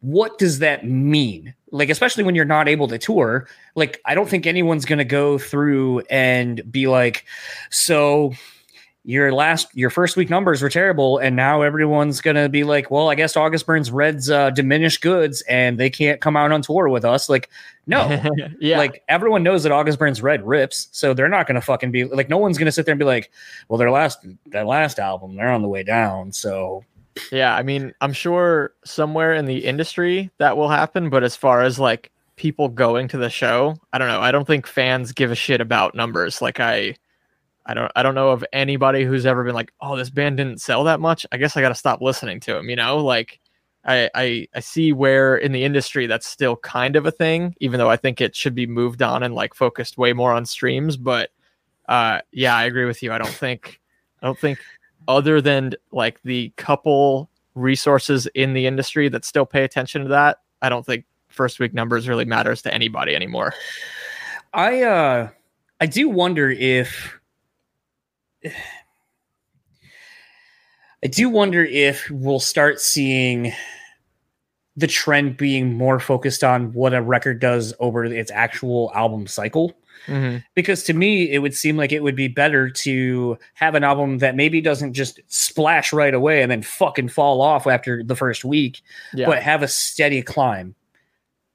what 0.00 0.38
does 0.38 0.60
that 0.60 0.86
mean? 0.86 1.54
like 1.70 1.90
especially 1.90 2.24
when 2.24 2.34
you're 2.34 2.44
not 2.44 2.68
able 2.68 2.88
to 2.88 2.98
tour 2.98 3.46
like 3.74 4.00
i 4.04 4.14
don't 4.14 4.28
think 4.28 4.46
anyone's 4.46 4.84
going 4.84 4.98
to 4.98 5.04
go 5.04 5.38
through 5.38 6.00
and 6.10 6.70
be 6.70 6.86
like 6.86 7.24
so 7.70 8.32
your 9.06 9.32
last 9.32 9.68
your 9.72 9.88
first 9.88 10.16
week 10.16 10.28
numbers 10.28 10.60
were 10.60 10.68
terrible 10.68 11.18
and 11.18 11.36
now 11.36 11.62
everyone's 11.62 12.20
going 12.20 12.34
to 12.34 12.48
be 12.48 12.64
like 12.64 12.90
well 12.90 13.08
i 13.08 13.14
guess 13.14 13.36
august 13.36 13.64
burns 13.64 13.90
reds 13.90 14.28
uh, 14.28 14.50
diminished 14.50 15.00
goods 15.00 15.42
and 15.48 15.78
they 15.78 15.88
can't 15.88 16.20
come 16.20 16.36
out 16.36 16.50
on 16.50 16.60
tour 16.60 16.88
with 16.88 17.04
us 17.04 17.28
like 17.28 17.48
no 17.86 18.20
yeah 18.60 18.76
like 18.76 19.04
everyone 19.08 19.44
knows 19.44 19.62
that 19.62 19.70
august 19.70 19.98
burns 19.98 20.20
red 20.20 20.44
rips 20.44 20.88
so 20.90 21.14
they're 21.14 21.28
not 21.28 21.46
going 21.46 21.54
to 21.54 21.60
fucking 21.60 21.92
be 21.92 22.04
like 22.04 22.28
no 22.28 22.36
one's 22.36 22.58
going 22.58 22.66
to 22.66 22.72
sit 22.72 22.84
there 22.84 22.92
and 22.92 22.98
be 22.98 23.04
like 23.04 23.30
well 23.68 23.78
their 23.78 23.92
last 23.92 24.26
their 24.46 24.64
last 24.64 24.98
album 24.98 25.36
they're 25.36 25.50
on 25.50 25.62
the 25.62 25.68
way 25.68 25.84
down 25.84 26.32
so 26.32 26.84
yeah, 27.32 27.56
I 27.56 27.62
mean, 27.62 27.94
I'm 28.00 28.12
sure 28.12 28.72
somewhere 28.84 29.32
in 29.32 29.46
the 29.46 29.64
industry 29.64 30.30
that 30.38 30.56
will 30.56 30.68
happen, 30.68 31.08
but 31.08 31.24
as 31.24 31.36
far 31.36 31.62
as 31.62 31.78
like 31.78 32.10
people 32.36 32.68
going 32.68 33.08
to 33.08 33.16
the 33.16 33.30
show, 33.30 33.76
I 33.92 33.98
don't 33.98 34.08
know. 34.08 34.20
I 34.20 34.30
don't 34.30 34.46
think 34.46 34.66
fans 34.66 35.12
give 35.12 35.30
a 35.30 35.34
shit 35.34 35.60
about 35.60 35.94
numbers. 35.94 36.42
Like 36.42 36.60
I 36.60 36.96
I 37.66 37.74
don't 37.74 37.90
I 37.96 38.02
don't 38.02 38.14
know 38.14 38.30
of 38.30 38.44
anybody 38.52 39.04
who's 39.04 39.26
ever 39.26 39.44
been 39.44 39.54
like, 39.54 39.72
"Oh, 39.80 39.96
this 39.96 40.10
band 40.10 40.36
didn't 40.36 40.60
sell 40.60 40.84
that 40.84 41.00
much. 41.00 41.26
I 41.32 41.36
guess 41.36 41.56
I 41.56 41.60
got 41.60 41.70
to 41.70 41.74
stop 41.74 42.00
listening 42.00 42.40
to 42.40 42.54
them," 42.54 42.70
you 42.70 42.76
know? 42.76 42.98
Like 42.98 43.40
I, 43.84 44.10
I 44.14 44.48
I 44.54 44.60
see 44.60 44.92
where 44.92 45.36
in 45.36 45.52
the 45.52 45.64
industry 45.64 46.06
that's 46.06 46.26
still 46.26 46.56
kind 46.56 46.96
of 46.96 47.06
a 47.06 47.10
thing, 47.10 47.54
even 47.60 47.78
though 47.78 47.90
I 47.90 47.96
think 47.96 48.20
it 48.20 48.36
should 48.36 48.54
be 48.54 48.66
moved 48.66 49.02
on 49.02 49.22
and 49.22 49.34
like 49.34 49.54
focused 49.54 49.98
way 49.98 50.12
more 50.12 50.32
on 50.32 50.46
streams. 50.46 50.96
But 50.96 51.30
uh, 51.88 52.20
yeah, 52.32 52.56
I 52.56 52.64
agree 52.64 52.84
with 52.84 53.02
you. 53.02 53.12
I 53.12 53.18
don't 53.18 53.28
think 53.28 53.80
I 54.22 54.26
don't 54.26 54.38
think 54.38 54.58
other 55.08 55.40
than 55.40 55.74
like 55.92 56.20
the 56.22 56.52
couple 56.56 57.30
resources 57.54 58.26
in 58.34 58.52
the 58.52 58.66
industry 58.66 59.08
that 59.08 59.24
still 59.24 59.46
pay 59.46 59.64
attention 59.64 60.02
to 60.02 60.08
that, 60.08 60.38
I 60.62 60.68
don't 60.68 60.86
think 60.86 61.04
first 61.28 61.58
week 61.58 61.74
numbers 61.74 62.08
really 62.08 62.24
matters 62.24 62.62
to 62.62 62.72
anybody 62.72 63.14
anymore. 63.14 63.54
I 64.52 64.82
uh 64.82 65.28
I 65.80 65.86
do 65.86 66.08
wonder 66.08 66.50
if 66.50 67.15
I 71.04 71.08
do 71.08 71.28
wonder 71.28 71.64
if 71.64 72.10
we'll 72.10 72.40
start 72.40 72.80
seeing 72.80 73.52
the 74.76 74.86
trend 74.86 75.36
being 75.36 75.74
more 75.74 76.00
focused 76.00 76.44
on 76.44 76.72
what 76.72 76.94
a 76.94 77.00
record 77.00 77.40
does 77.40 77.72
over 77.80 78.04
its 78.04 78.30
actual 78.30 78.90
album 78.94 79.26
cycle 79.26 79.74
Mm-hmm. 80.06 80.38
Because 80.54 80.82
to 80.84 80.92
me, 80.92 81.30
it 81.30 81.38
would 81.38 81.54
seem 81.54 81.76
like 81.76 81.92
it 81.92 82.02
would 82.02 82.16
be 82.16 82.28
better 82.28 82.70
to 82.70 83.38
have 83.54 83.74
an 83.74 83.84
album 83.84 84.18
that 84.18 84.36
maybe 84.36 84.60
doesn't 84.60 84.92
just 84.92 85.20
splash 85.26 85.92
right 85.92 86.14
away 86.14 86.42
and 86.42 86.50
then 86.50 86.62
fucking 86.62 87.08
fall 87.08 87.40
off 87.40 87.66
after 87.66 88.02
the 88.02 88.16
first 88.16 88.44
week, 88.44 88.82
yeah. 89.12 89.26
but 89.26 89.42
have 89.42 89.62
a 89.62 89.68
steady 89.68 90.22
climb. 90.22 90.74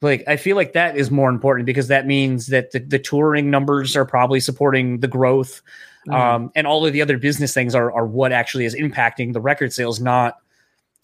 Like 0.02 0.24
I 0.28 0.36
feel 0.36 0.56
like 0.56 0.74
that 0.74 0.98
is 0.98 1.12
more 1.12 1.30
important 1.30 1.66
because 1.66 1.88
that 1.88 2.08
means 2.08 2.48
that 2.48 2.72
the, 2.72 2.80
the 2.80 3.00
touring 3.00 3.52
numbers 3.52 3.96
are 3.96 4.06
probably 4.06 4.40
supporting 4.40 5.00
the 5.00 5.08
growth, 5.08 5.62
mm-hmm. 6.08 6.14
um, 6.14 6.52
and 6.56 6.68
all 6.68 6.86
of 6.86 6.94
the 6.94 7.02
other 7.02 7.18
business 7.18 7.54
things 7.54 7.76
are 7.76 7.92
are 7.92 8.06
what 8.06 8.32
actually 8.32 8.66
is 8.66 8.76
impacting 8.76 9.34
the 9.34 9.42
record 9.42 9.74
sales, 9.74 10.00
not 10.00 10.38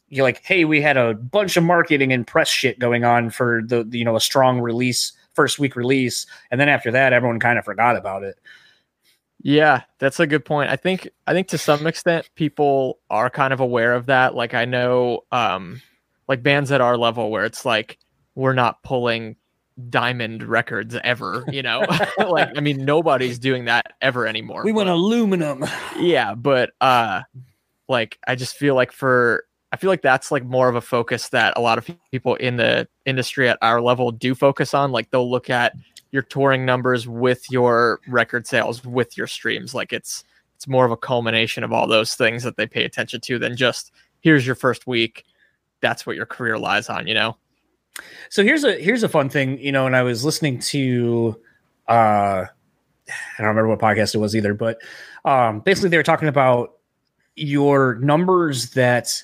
you're 0.09 0.23
like, 0.23 0.41
hey, 0.45 0.63
we 0.63 0.81
had 0.81 0.97
a 0.97 1.13
bunch 1.15 1.57
of 1.57 1.63
marketing 1.63 2.13
and 2.13 2.25
press 2.25 2.47
shit 2.47 2.79
going 2.79 3.03
on 3.03 3.29
for 3.29 3.61
the, 3.65 3.83
the 3.83 3.99
you 3.99 4.05
know 4.05 4.15
a 4.15 4.21
strong 4.21 4.59
release 4.59 5.11
first 5.33 5.59
week 5.59 5.75
release, 5.75 6.25
and 6.51 6.59
then 6.59 6.69
after 6.69 6.91
that, 6.91 7.13
everyone 7.13 7.39
kind 7.39 7.59
of 7.59 7.65
forgot 7.65 7.95
about 7.95 8.23
it. 8.23 8.39
Yeah, 9.41 9.83
that's 9.99 10.19
a 10.19 10.27
good 10.27 10.45
point. 10.45 10.69
I 10.69 10.75
think 10.75 11.09
I 11.27 11.33
think 11.33 11.47
to 11.49 11.57
some 11.57 11.85
extent 11.87 12.29
people 12.35 12.99
are 13.09 13.29
kind 13.29 13.53
of 13.53 13.59
aware 13.59 13.93
of 13.93 14.07
that. 14.07 14.35
Like 14.35 14.53
I 14.53 14.65
know 14.65 15.25
um 15.31 15.81
like 16.27 16.43
bands 16.43 16.71
at 16.71 16.81
our 16.81 16.97
level 16.97 17.29
where 17.29 17.45
it's 17.45 17.65
like 17.65 17.99
we're 18.35 18.53
not 18.53 18.83
pulling 18.83 19.35
diamond 19.89 20.43
records 20.43 20.95
ever, 21.03 21.45
you 21.49 21.61
know? 21.61 21.85
like 22.29 22.49
I 22.55 22.61
mean 22.61 22.83
nobody's 22.83 23.39
doing 23.39 23.65
that 23.65 23.93
ever 24.01 24.27
anymore. 24.27 24.63
We 24.63 24.71
want 24.71 24.89
aluminum. 24.89 25.65
Yeah, 25.99 26.35
but 26.35 26.71
uh 26.81 27.21
like 27.87 28.19
I 28.27 28.35
just 28.35 28.57
feel 28.57 28.75
like 28.75 28.91
for 28.91 29.45
I 29.71 29.77
feel 29.77 29.89
like 29.89 30.01
that's 30.01 30.31
like 30.31 30.45
more 30.45 30.69
of 30.69 30.75
a 30.75 30.81
focus 30.81 31.29
that 31.29 31.53
a 31.57 31.61
lot 31.61 31.77
of 31.77 31.89
people 32.11 32.35
in 32.35 32.57
the 32.57 32.87
industry 33.05 33.49
at 33.49 33.57
our 33.61 33.81
level 33.81 34.11
do 34.11 34.33
focus 34.33 34.73
on. 34.73 34.91
Like 34.91 35.09
they'll 35.09 35.29
look 35.29 35.49
at 35.49 35.73
your 36.11 36.21
touring 36.23 36.65
numbers 36.65 37.07
with 37.07 37.43
your 37.51 37.99
record 38.07 38.47
sales 38.47 38.83
with 38.85 39.17
your 39.17 39.27
streams. 39.27 39.73
Like 39.73 39.91
it's 39.91 40.23
it's 40.55 40.67
more 40.67 40.85
of 40.85 40.91
a 40.91 40.97
culmination 40.97 41.63
of 41.63 41.71
all 41.71 41.85
those 41.87 42.15
things 42.15 42.43
that 42.43 42.57
they 42.57 42.65
pay 42.65 42.83
attention 42.83 43.21
to 43.21 43.37
than 43.37 43.55
just 43.55 43.91
here's 44.21 44.45
your 44.45 44.55
first 44.55 44.87
week. 44.87 45.25
That's 45.81 46.05
what 46.07 46.15
your 46.15 46.25
career 46.25 46.57
lies 46.57 46.89
on, 46.89 47.05
you 47.05 47.13
know. 47.13 47.37
So 48.29 48.43
here's 48.43 48.63
a 48.63 48.73
here's 48.73 49.03
a 49.03 49.09
fun 49.09 49.29
thing, 49.29 49.59
you 49.59 49.71
know, 49.71 49.85
and 49.85 49.95
I 49.95 50.03
was 50.03 50.25
listening 50.25 50.59
to 50.59 51.39
uh 51.87 52.45
I 53.09 53.37
don't 53.37 53.47
remember 53.47 53.69
what 53.69 53.79
podcast 53.79 54.15
it 54.15 54.19
was 54.19 54.35
either, 54.35 54.53
but 54.53 54.79
um 55.25 55.61
basically 55.61 55.89
they 55.89 55.97
were 55.97 56.03
talking 56.03 56.27
about 56.27 56.73
your 57.35 57.95
numbers 57.95 58.71
that 58.71 59.23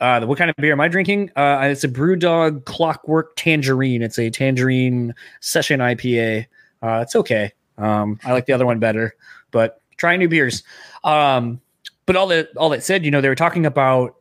uh, 0.00 0.20
what 0.26 0.36
kind 0.36 0.50
of 0.50 0.56
beer 0.56 0.72
am 0.72 0.80
I 0.80 0.88
drinking? 0.88 1.30
Uh, 1.36 1.60
it's 1.62 1.84
a 1.84 1.88
BrewDog 1.88 2.64
Clockwork 2.64 3.36
Tangerine. 3.36 4.02
It's 4.02 4.18
a 4.18 4.30
tangerine 4.30 5.14
session 5.38 5.78
IPA. 5.78 6.46
Uh, 6.82 7.00
it's 7.02 7.14
okay. 7.14 7.52
Um, 7.78 8.18
I 8.24 8.32
like 8.32 8.46
the 8.46 8.52
other 8.52 8.66
one 8.66 8.80
better, 8.80 9.14
but 9.52 9.80
trying 9.96 10.18
new 10.18 10.28
beers. 10.28 10.64
Um, 11.04 11.60
but 12.04 12.16
all 12.16 12.26
that 12.26 12.48
all 12.56 12.68
that 12.70 12.82
said, 12.82 13.04
you 13.04 13.12
know, 13.12 13.20
they 13.20 13.28
were 13.28 13.36
talking 13.36 13.64
about 13.64 14.16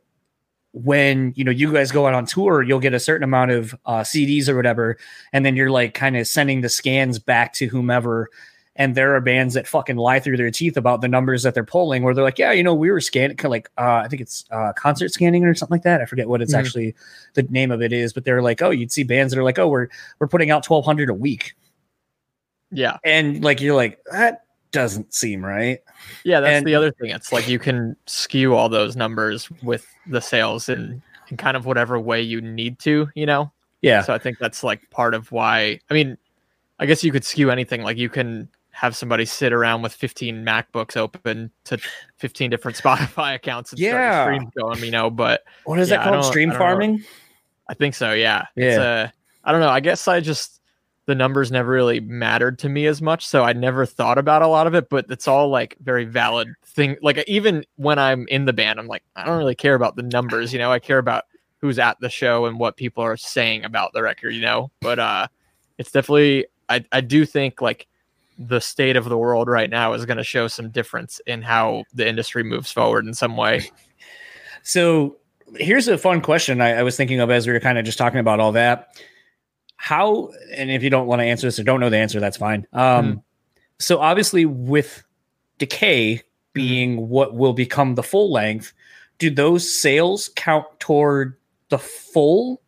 when 0.73 1.33
you 1.35 1.43
know 1.43 1.51
you 1.51 1.73
guys 1.73 1.91
go 1.91 2.07
out 2.07 2.13
on 2.13 2.25
tour, 2.25 2.61
you'll 2.61 2.79
get 2.79 2.93
a 2.93 2.99
certain 2.99 3.23
amount 3.23 3.51
of 3.51 3.75
uh, 3.85 4.01
CDs 4.01 4.47
or 4.47 4.55
whatever, 4.55 4.97
and 5.33 5.45
then 5.45 5.55
you're 5.55 5.71
like 5.71 5.93
kind 5.93 6.17
of 6.17 6.27
sending 6.27 6.61
the 6.61 6.69
scans 6.69 7.19
back 7.19 7.53
to 7.53 7.67
whomever 7.67 8.29
and 8.75 8.95
there 8.95 9.15
are 9.15 9.21
bands 9.21 9.53
that 9.53 9.67
fucking 9.67 9.97
lie 9.97 10.19
through 10.19 10.37
their 10.37 10.51
teeth 10.51 10.77
about 10.77 11.01
the 11.01 11.07
numbers 11.07 11.43
that 11.43 11.53
they're 11.53 11.63
pulling 11.63 12.03
where 12.03 12.13
they're 12.13 12.23
like 12.23 12.39
yeah 12.39 12.51
you 12.51 12.63
know 12.63 12.73
we 12.73 12.89
were 12.89 13.01
scanning 13.01 13.37
like 13.43 13.69
uh, 13.77 14.01
i 14.03 14.07
think 14.07 14.21
it's 14.21 14.45
uh, 14.51 14.71
concert 14.73 15.09
scanning 15.09 15.43
or 15.43 15.53
something 15.53 15.75
like 15.75 15.83
that 15.83 16.01
i 16.01 16.05
forget 16.05 16.27
what 16.27 16.41
it's 16.41 16.53
mm-hmm. 16.53 16.59
actually 16.59 16.95
the 17.33 17.43
name 17.43 17.71
of 17.71 17.81
it 17.81 17.91
is 17.91 18.13
but 18.13 18.23
they're 18.23 18.41
like 18.41 18.61
oh 18.61 18.69
you'd 18.69 18.91
see 18.91 19.03
bands 19.03 19.33
that 19.33 19.39
are 19.39 19.43
like 19.43 19.59
oh 19.59 19.67
we're 19.67 19.87
we're 20.19 20.27
putting 20.27 20.51
out 20.51 20.67
1200 20.67 21.09
a 21.09 21.13
week 21.13 21.53
yeah 22.71 22.97
and 23.03 23.43
like 23.43 23.59
you're 23.59 23.75
like 23.75 23.99
that 24.11 24.45
doesn't 24.71 25.13
seem 25.13 25.43
right 25.43 25.79
yeah 26.23 26.39
that's 26.39 26.57
and, 26.57 26.65
the 26.65 26.75
other 26.75 26.91
thing 26.91 27.09
it's 27.09 27.31
like 27.31 27.47
you 27.47 27.59
can 27.59 27.95
skew 28.05 28.55
all 28.55 28.69
those 28.69 28.95
numbers 28.95 29.49
with 29.61 29.85
the 30.07 30.21
sales 30.21 30.69
in, 30.69 31.01
in 31.29 31.37
kind 31.37 31.57
of 31.57 31.65
whatever 31.65 31.99
way 31.99 32.21
you 32.21 32.41
need 32.41 32.79
to 32.79 33.09
you 33.15 33.25
know 33.25 33.51
yeah 33.81 34.01
so 34.01 34.13
i 34.13 34.17
think 34.17 34.37
that's 34.39 34.63
like 34.63 34.89
part 34.89 35.13
of 35.13 35.31
why 35.31 35.79
i 35.89 35.93
mean 35.93 36.17
I 36.81 36.87
guess 36.87 37.03
you 37.03 37.11
could 37.11 37.23
skew 37.23 37.51
anything. 37.51 37.83
Like 37.83 37.97
you 37.97 38.09
can 38.09 38.49
have 38.71 38.95
somebody 38.95 39.23
sit 39.23 39.53
around 39.53 39.83
with 39.83 39.93
15 39.93 40.43
MacBooks 40.43 40.97
open 40.97 41.51
to 41.65 41.77
15 42.17 42.49
different 42.49 42.75
Spotify 42.83 43.35
accounts 43.35 43.71
and 43.71 43.79
yeah. 43.79 43.91
start 43.91 44.35
streams 44.35 44.51
going, 44.57 44.83
you 44.83 44.91
know, 44.91 45.11
but 45.11 45.43
what 45.65 45.79
is 45.79 45.91
yeah, 45.91 45.97
that 45.97 46.09
called? 46.09 46.25
Stream 46.25 46.51
farming? 46.51 46.97
Know. 46.97 47.03
I 47.69 47.75
think 47.75 47.93
so. 47.93 48.13
Yeah. 48.13 48.47
Yeah. 48.55 48.65
It's 48.65 48.77
a, 48.77 49.13
I 49.43 49.51
don't 49.51 49.61
know. 49.61 49.69
I 49.69 49.79
guess 49.79 50.07
I 50.07 50.19
just, 50.21 50.59
the 51.11 51.15
numbers 51.15 51.51
never 51.51 51.69
really 51.69 51.99
mattered 51.99 52.57
to 52.57 52.69
me 52.69 52.85
as 52.85 53.01
much. 53.01 53.27
So 53.27 53.43
I 53.43 53.51
never 53.51 53.85
thought 53.85 54.17
about 54.17 54.41
a 54.41 54.47
lot 54.47 54.65
of 54.65 54.73
it, 54.73 54.87
but 54.87 55.07
it's 55.09 55.27
all 55.27 55.49
like 55.49 55.75
very 55.81 56.05
valid 56.05 56.47
thing. 56.65 56.95
Like 57.01 57.21
even 57.27 57.65
when 57.75 57.99
I'm 57.99 58.25
in 58.29 58.45
the 58.45 58.53
band, 58.53 58.79
I'm 58.79 58.87
like, 58.87 59.03
I 59.17 59.25
don't 59.25 59.37
really 59.37 59.53
care 59.53 59.75
about 59.75 59.97
the 59.97 60.03
numbers, 60.03 60.53
you 60.53 60.59
know, 60.59 60.71
I 60.71 60.79
care 60.79 60.99
about 60.99 61.25
who's 61.57 61.79
at 61.79 61.99
the 61.99 62.09
show 62.09 62.45
and 62.45 62.57
what 62.57 62.77
people 62.77 63.03
are 63.03 63.17
saying 63.17 63.65
about 63.65 63.91
the 63.91 64.01
record, 64.01 64.29
you 64.29 64.41
know, 64.41 64.71
but, 64.79 64.99
uh, 64.99 65.27
it's 65.77 65.91
definitely, 65.91 66.45
I, 66.69 66.85
I 66.93 67.01
do 67.01 67.25
think 67.25 67.59
like 67.59 67.87
the 68.39 68.61
state 68.61 68.95
of 68.95 69.09
the 69.09 69.17
world 69.17 69.49
right 69.49 69.69
now 69.69 69.91
is 69.91 70.05
going 70.05 70.15
to 70.15 70.23
show 70.23 70.47
some 70.47 70.69
difference 70.69 71.19
in 71.27 71.41
how 71.41 71.83
the 71.93 72.07
industry 72.07 72.43
moves 72.43 72.71
forward 72.71 73.05
in 73.05 73.13
some 73.13 73.35
way. 73.35 73.69
So 74.63 75.17
here's 75.55 75.87
a 75.87 75.97
fun 75.97 76.21
question 76.21 76.61
I, 76.61 76.73
I 76.73 76.83
was 76.83 76.95
thinking 76.95 77.19
of 77.19 77.31
as 77.31 77.47
we 77.47 77.53
were 77.53 77.59
kind 77.59 77.79
of 77.79 77.83
just 77.83 77.97
talking 77.97 78.19
about 78.19 78.39
all 78.39 78.51
that. 78.51 79.01
How, 79.83 80.31
and 80.53 80.69
if 80.69 80.83
you 80.83 80.91
don't 80.91 81.07
want 81.07 81.21
to 81.21 81.25
answer 81.25 81.47
this 81.47 81.57
or 81.57 81.63
don't 81.63 81.79
know 81.79 81.89
the 81.89 81.97
answer, 81.97 82.19
that's 82.19 82.37
fine. 82.37 82.67
Um, 82.71 83.15
mm. 83.15 83.23
So 83.79 83.97
obviously, 83.97 84.45
with 84.45 85.03
Decay 85.57 86.21
being 86.53 87.09
what 87.09 87.33
will 87.33 87.53
become 87.53 87.95
the 87.95 88.03
full 88.03 88.31
length, 88.31 88.73
do 89.17 89.31
those 89.31 89.67
sales 89.67 90.29
count 90.35 90.67
toward 90.79 91.35
the 91.69 91.79
full 91.79 92.61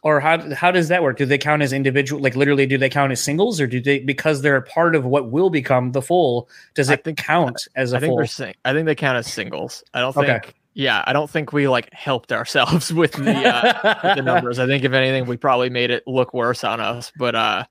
or 0.00 0.18
how 0.18 0.54
how 0.54 0.70
does 0.70 0.88
that 0.88 1.02
work? 1.02 1.18
Do 1.18 1.26
they 1.26 1.36
count 1.36 1.60
as 1.60 1.74
individual? 1.74 2.22
Like 2.22 2.36
literally, 2.36 2.64
do 2.64 2.78
they 2.78 2.88
count 2.88 3.12
as 3.12 3.20
singles, 3.20 3.60
or 3.60 3.66
do 3.66 3.78
they 3.78 3.98
because 3.98 4.40
they're 4.40 4.56
a 4.56 4.62
part 4.62 4.94
of 4.94 5.04
what 5.04 5.30
will 5.30 5.50
become 5.50 5.92
the 5.92 6.00
full? 6.00 6.48
Does 6.74 6.88
it 6.88 7.04
think, 7.04 7.18
count 7.18 7.68
as 7.76 7.92
a 7.92 7.98
I 7.98 8.00
think 8.00 8.10
full? 8.10 8.26
Sing- 8.26 8.54
I 8.64 8.72
think 8.72 8.86
they 8.86 8.94
count 8.94 9.18
as 9.18 9.30
singles. 9.30 9.84
I 9.92 10.00
don't 10.00 10.14
think. 10.14 10.28
Okay. 10.28 10.52
Yeah, 10.74 11.04
I 11.06 11.12
don't 11.12 11.30
think 11.30 11.52
we 11.52 11.68
like 11.68 11.92
helped 11.92 12.32
ourselves 12.32 12.92
with 12.92 13.12
the 13.12 13.32
uh, 13.32 14.00
with 14.02 14.16
the 14.16 14.22
numbers. 14.22 14.58
I 14.58 14.66
think 14.66 14.84
if 14.84 14.92
anything, 14.92 15.26
we 15.26 15.36
probably 15.36 15.70
made 15.70 15.90
it 15.90 16.02
look 16.06 16.34
worse 16.34 16.64
on 16.64 16.80
us. 16.80 17.12
But 17.16 17.34
uh, 17.34 17.64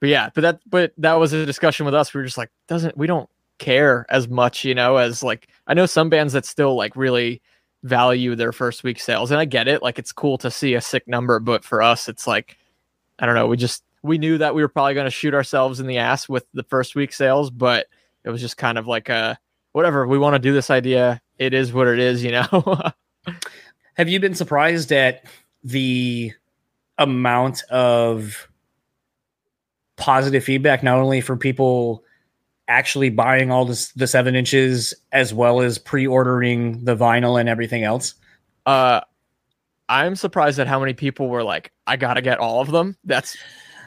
but 0.00 0.08
yeah, 0.08 0.30
but 0.34 0.40
that 0.42 0.60
but 0.66 0.92
that 0.98 1.14
was 1.14 1.32
a 1.32 1.44
discussion 1.44 1.84
with 1.84 1.94
us. 1.94 2.14
We 2.14 2.20
were 2.20 2.24
just 2.24 2.38
like, 2.38 2.50
doesn't 2.68 2.96
we 2.96 3.06
don't 3.06 3.28
care 3.58 4.06
as 4.08 4.28
much, 4.28 4.64
you 4.64 4.74
know, 4.74 4.96
as 4.96 5.22
like 5.22 5.48
I 5.66 5.74
know 5.74 5.86
some 5.86 6.08
bands 6.08 6.32
that 6.32 6.44
still 6.44 6.76
like 6.76 6.96
really 6.96 7.42
value 7.82 8.34
their 8.34 8.52
first 8.52 8.82
week 8.82 8.98
sales. 8.98 9.30
And 9.30 9.38
I 9.38 9.44
get 9.44 9.68
it. 9.68 9.82
Like 9.82 9.98
it's 9.98 10.12
cool 10.12 10.38
to 10.38 10.50
see 10.50 10.74
a 10.74 10.80
sick 10.80 11.06
number, 11.06 11.38
but 11.38 11.64
for 11.64 11.82
us, 11.82 12.08
it's 12.08 12.26
like, 12.26 12.56
I 13.18 13.26
don't 13.26 13.34
know. 13.34 13.46
We 13.46 13.56
just 13.56 13.84
we 14.02 14.18
knew 14.18 14.38
that 14.38 14.54
we 14.54 14.62
were 14.62 14.68
probably 14.68 14.94
going 14.94 15.06
to 15.06 15.10
shoot 15.10 15.34
ourselves 15.34 15.80
in 15.80 15.86
the 15.86 15.98
ass 15.98 16.28
with 16.28 16.46
the 16.52 16.64
first 16.64 16.94
week 16.94 17.12
sales, 17.12 17.50
but 17.50 17.86
it 18.24 18.30
was 18.30 18.40
just 18.40 18.56
kind 18.56 18.78
of 18.78 18.86
like 18.86 19.08
a 19.08 19.38
whatever. 19.72 20.06
We 20.06 20.18
want 20.18 20.34
to 20.34 20.38
do 20.38 20.52
this 20.52 20.70
idea. 20.70 21.20
It 21.38 21.54
is 21.54 21.72
what 21.72 21.88
it 21.88 21.98
is, 21.98 22.22
you 22.22 22.32
know. 22.32 22.80
Have 23.94 24.08
you 24.08 24.20
been 24.20 24.34
surprised 24.34 24.92
at 24.92 25.24
the 25.62 26.32
amount 26.98 27.62
of 27.70 28.48
positive 29.96 30.44
feedback, 30.44 30.82
not 30.82 30.98
only 30.98 31.20
from 31.20 31.38
people 31.38 32.04
actually 32.68 33.10
buying 33.10 33.50
all 33.50 33.64
this, 33.64 33.92
the 33.92 34.06
seven 34.06 34.34
inches 34.34 34.94
as 35.12 35.34
well 35.34 35.60
as 35.60 35.78
pre-ordering 35.78 36.84
the 36.84 36.96
vinyl 36.96 37.38
and 37.38 37.48
everything 37.48 37.84
else? 37.84 38.14
Uh, 38.66 39.00
I'm 39.88 40.16
surprised 40.16 40.58
at 40.58 40.66
how 40.66 40.80
many 40.80 40.94
people 40.94 41.28
were 41.28 41.42
like, 41.42 41.72
"I 41.86 41.96
gotta 41.96 42.22
get 42.22 42.38
all 42.38 42.60
of 42.60 42.70
them." 42.70 42.96
That's 43.04 43.36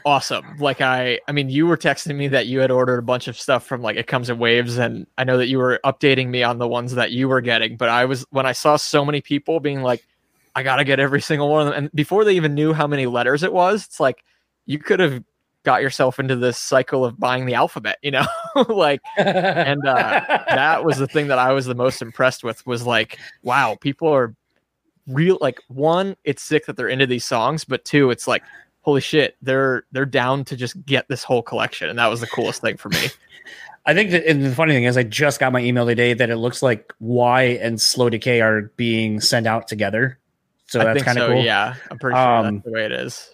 awesome. 0.08 0.56
Like 0.58 0.80
I, 0.80 1.20
I 1.28 1.34
mean, 1.34 1.50
you 1.50 1.68
were 1.68 1.76
texting 1.76 2.16
me 2.16 2.30
that 2.30 2.48
you 2.48 2.60
had 2.60 2.72
ordered 2.72 2.98
a 2.98 3.02
bunch 3.02 3.28
of 3.28 3.38
stuff 3.38 3.66
from 3.66 3.82
like 3.82 3.98
it 3.98 4.08
comes 4.08 4.30
in 4.30 4.40
waves, 4.40 4.78
and 4.78 5.06
I 5.18 5.26
know 5.26 5.38
that 5.38 5.48
you 5.48 5.58
were 5.58 5.82
updating 5.84 6.30
me 6.30 6.44
on 6.44 6.60
the 6.60 6.68
ones 6.68 6.96
that 6.96 7.12
you 7.12 7.28
were 7.28 7.42
getting. 7.42 7.76
But 7.76 7.90
I 7.90 8.06
was 8.06 8.26
when 8.30 8.46
I 8.46 8.54
saw 8.54 8.78
so 8.78 9.04
many 9.04 9.20
people 9.20 9.60
being 9.60 9.82
like, 9.82 10.08
"I 10.56 10.64
gotta 10.64 10.86
get 10.86 11.02
every 11.02 11.22
single 11.22 11.50
one 11.50 11.68
of 11.68 11.74
them," 11.74 11.84
and 11.84 11.92
before 11.92 12.24
they 12.24 12.38
even 12.38 12.56
knew 12.56 12.72
how 12.72 12.88
many 12.88 13.06
letters 13.06 13.44
it 13.44 13.52
was, 13.52 13.86
it's 13.86 14.00
like 14.00 14.24
you 14.66 14.80
could 14.80 15.02
have 15.02 15.22
got 15.64 15.82
yourself 15.82 16.20
into 16.20 16.38
this 16.38 16.58
cycle 16.58 17.04
of 17.04 17.20
buying 17.20 17.46
the 17.46 17.54
alphabet, 17.54 17.98
you 18.02 18.10
know, 18.10 18.26
like, 18.70 19.02
and 19.18 19.86
uh, 19.86 20.22
that 20.48 20.86
was 20.86 20.98
the 20.98 21.08
thing 21.08 21.28
that 21.28 21.38
I 21.38 21.52
was 21.52 21.66
the 21.66 21.76
most 21.76 22.02
impressed 22.02 22.42
with 22.42 22.66
was 22.66 22.86
like, 22.86 23.20
wow, 23.44 23.76
people 23.82 24.08
are 24.08 24.34
real. 25.08 25.38
Like, 25.42 25.60
one, 25.68 26.16
it's 26.24 26.42
sick 26.42 26.68
that 26.68 26.78
they're 26.78 26.88
into 26.88 27.06
these 27.06 27.26
songs, 27.26 27.66
but 27.66 27.84
two, 27.84 28.12
it's 28.12 28.30
like 28.30 28.44
holy 28.88 29.02
shit, 29.02 29.36
they're 29.42 29.84
they're 29.92 30.06
down 30.06 30.46
to 30.46 30.56
just 30.56 30.84
get 30.86 31.10
this 31.10 31.22
whole 31.22 31.42
collection, 31.42 31.90
and 31.90 32.00
that 32.00 32.08
was 32.08 32.22
the 32.22 32.28
coolest 32.28 32.62
thing 32.62 32.78
for 32.78 32.88
me. 32.88 33.08
I 33.86 33.94
think 33.94 34.12
that 34.12 34.26
and 34.26 34.46
the 34.46 34.56
funny 34.56 34.72
thing 34.72 34.86
is, 34.86 34.96
I 34.96 35.04
just 35.04 35.42
got 35.42 35.52
my 35.52 35.60
email 35.60 35.86
today 35.86 36.14
that 36.14 36.30
it 36.30 36.38
looks 36.38 36.64
like 36.64 36.94
Y 37.02 37.44
and 37.62 37.82
Slow 37.82 38.10
Decay 38.10 38.40
are 38.40 38.72
being 38.78 39.20
sent 39.20 39.46
out 39.46 39.68
together. 39.68 40.18
So 40.68 40.80
I 40.80 40.86
that's 40.86 41.04
kind 41.04 41.18
of 41.18 41.24
so, 41.24 41.34
cool. 41.34 41.44
Yeah, 41.44 41.76
I'm 41.92 42.00
pretty 42.00 42.16
sure 42.16 42.26
um, 42.26 42.56
that's 42.56 42.66
the 42.66 42.72
way 42.72 42.86
it 42.86 42.94
is. 42.94 43.30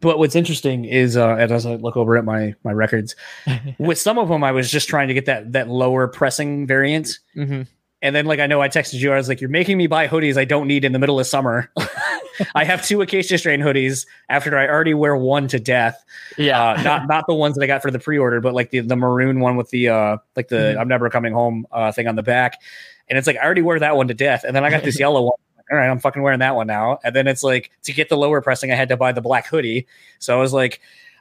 But 0.00 0.18
what's 0.18 0.34
interesting 0.34 0.84
is, 0.84 1.16
uh, 1.16 1.36
as 1.36 1.64
I 1.64 1.76
look 1.76 1.96
over 1.96 2.16
at 2.16 2.24
my 2.24 2.56
my 2.64 2.72
records, 2.72 3.14
with 3.78 3.98
some 3.98 4.18
of 4.18 4.28
them, 4.28 4.42
I 4.42 4.50
was 4.50 4.72
just 4.72 4.88
trying 4.88 5.06
to 5.06 5.14
get 5.14 5.26
that 5.26 5.52
that 5.52 5.68
lower 5.68 6.08
pressing 6.08 6.66
variant. 6.66 7.20
Mm-hmm. 7.36 7.62
And 8.02 8.14
then, 8.14 8.26
like, 8.26 8.40
I 8.40 8.46
know 8.46 8.60
I 8.60 8.68
texted 8.68 9.00
you, 9.00 9.12
I 9.12 9.16
was 9.16 9.28
like, 9.28 9.40
"You're 9.40 9.50
making 9.50 9.78
me 9.78 9.86
buy 9.86 10.06
hoodies 10.06 10.36
I 10.36 10.44
don't 10.44 10.68
need 10.68 10.84
in 10.84 10.92
the 10.92 10.98
middle 10.98 11.18
of 11.18 11.26
summer." 11.26 11.70
I 12.54 12.64
have 12.64 12.84
two 12.84 13.00
Acacia 13.00 13.38
Strain 13.38 13.60
hoodies 13.60 14.06
after 14.28 14.56
I 14.58 14.68
already 14.68 14.94
wear 14.94 15.16
one 15.16 15.48
to 15.48 15.58
death. 15.58 16.04
Yeah, 16.36 16.62
uh, 16.62 16.82
not 16.82 17.08
not 17.08 17.24
the 17.26 17.34
ones 17.34 17.56
that 17.56 17.64
I 17.64 17.66
got 17.66 17.82
for 17.82 17.90
the 17.90 17.98
pre-order, 17.98 18.40
but 18.40 18.54
like 18.54 18.70
the 18.70 18.80
the 18.80 18.96
maroon 18.96 19.40
one 19.40 19.56
with 19.56 19.70
the 19.70 19.88
uh 19.88 20.16
like 20.36 20.48
the 20.48 20.56
mm-hmm. 20.56 20.80
I'm 20.80 20.88
never 20.88 21.08
coming 21.10 21.32
home 21.32 21.66
uh 21.72 21.92
thing 21.92 22.06
on 22.06 22.16
the 22.16 22.22
back. 22.22 22.60
And 23.08 23.18
it's 23.18 23.26
like 23.26 23.36
I 23.36 23.44
already 23.44 23.62
wear 23.62 23.78
that 23.78 23.96
one 23.96 24.08
to 24.08 24.14
death, 24.14 24.44
and 24.44 24.54
then 24.54 24.64
I 24.64 24.70
got 24.70 24.82
this 24.82 24.98
yellow 25.00 25.22
one. 25.22 25.32
All 25.70 25.78
right, 25.78 25.88
I'm 25.88 25.98
fucking 25.98 26.22
wearing 26.22 26.38
that 26.40 26.54
one 26.54 26.66
now. 26.66 26.98
And 27.02 27.16
then 27.16 27.26
it's 27.26 27.42
like 27.42 27.70
to 27.84 27.92
get 27.92 28.08
the 28.08 28.16
lower 28.16 28.40
pressing, 28.40 28.70
I 28.70 28.76
had 28.76 28.88
to 28.90 28.96
buy 28.96 29.12
the 29.12 29.20
black 29.20 29.46
hoodie. 29.46 29.86
So 30.20 30.36
I 30.36 30.40
was 30.40 30.52
like, 30.52 30.80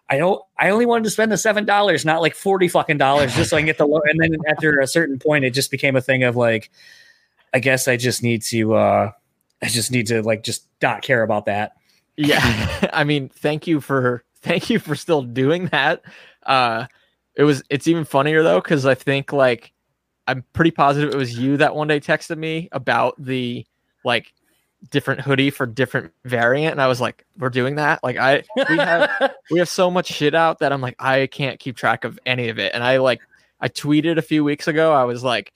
I 0.09 0.17
don't. 0.17 0.41
I 0.57 0.69
only 0.69 0.85
wanted 0.85 1.05
to 1.05 1.09
spend 1.09 1.31
the 1.31 1.37
seven 1.37 1.65
dollars, 1.65 2.05
not 2.05 2.21
like 2.21 2.35
forty 2.35 2.67
fucking 2.67 2.97
dollars, 2.97 3.35
just 3.35 3.49
so 3.49 3.57
I 3.57 3.61
can 3.61 3.65
get 3.65 3.77
the 3.77 3.87
low. 3.87 4.01
And 4.07 4.19
then 4.19 4.37
after 4.47 4.79
a 4.79 4.87
certain 4.87 5.17
point, 5.19 5.45
it 5.45 5.51
just 5.51 5.71
became 5.71 5.95
a 5.95 6.01
thing 6.01 6.23
of 6.23 6.35
like, 6.35 6.69
I 7.53 7.59
guess 7.59 7.87
I 7.87 7.97
just 7.97 8.21
need 8.23 8.41
to. 8.43 8.75
uh 8.75 9.11
I 9.61 9.67
just 9.67 9.89
need 9.89 10.07
to 10.07 10.21
like 10.21 10.43
just 10.43 10.67
not 10.81 11.01
care 11.01 11.23
about 11.23 11.45
that. 11.45 11.73
Yeah. 12.17 12.89
I 12.93 13.03
mean, 13.03 13.29
thank 13.29 13.67
you 13.67 13.81
for 13.81 14.23
thank 14.41 14.69
you 14.69 14.77
for 14.79 14.95
still 14.95 15.23
doing 15.23 15.67
that. 15.67 16.03
Uh 16.43 16.85
it 17.35 17.43
was 17.43 17.63
it's 17.69 17.87
even 17.87 18.05
funnier 18.05 18.43
though 18.43 18.61
cuz 18.61 18.85
I 18.85 18.93
think 18.95 19.33
like 19.33 19.71
I'm 20.27 20.43
pretty 20.53 20.71
positive 20.71 21.13
it 21.13 21.17
was 21.17 21.37
you 21.37 21.57
that 21.57 21.75
one 21.75 21.87
day 21.87 21.99
texted 21.99 22.37
me 22.37 22.69
about 22.71 23.15
the 23.17 23.65
like 24.03 24.33
different 24.91 25.21
hoodie 25.21 25.49
for 25.49 25.65
different 25.65 26.11
variant 26.25 26.71
and 26.71 26.81
I 26.81 26.87
was 26.87 27.01
like 27.01 27.25
we're 27.37 27.49
doing 27.49 27.75
that 27.75 28.03
like 28.03 28.17
I 28.17 28.43
we 28.69 28.77
have 28.77 29.33
we 29.51 29.59
have 29.59 29.69
so 29.69 29.89
much 29.89 30.07
shit 30.07 30.35
out 30.35 30.59
that 30.59 30.71
I'm 30.71 30.81
like 30.81 30.95
I 30.99 31.27
can't 31.27 31.59
keep 31.59 31.75
track 31.75 32.03
of 32.03 32.19
any 32.25 32.49
of 32.49 32.59
it 32.59 32.73
and 32.73 32.83
I 32.83 32.97
like 32.97 33.21
I 33.59 33.67
tweeted 33.67 34.17
a 34.17 34.21
few 34.21 34.43
weeks 34.43 34.67
ago 34.67 34.93
I 34.93 35.03
was 35.03 35.23
like 35.23 35.51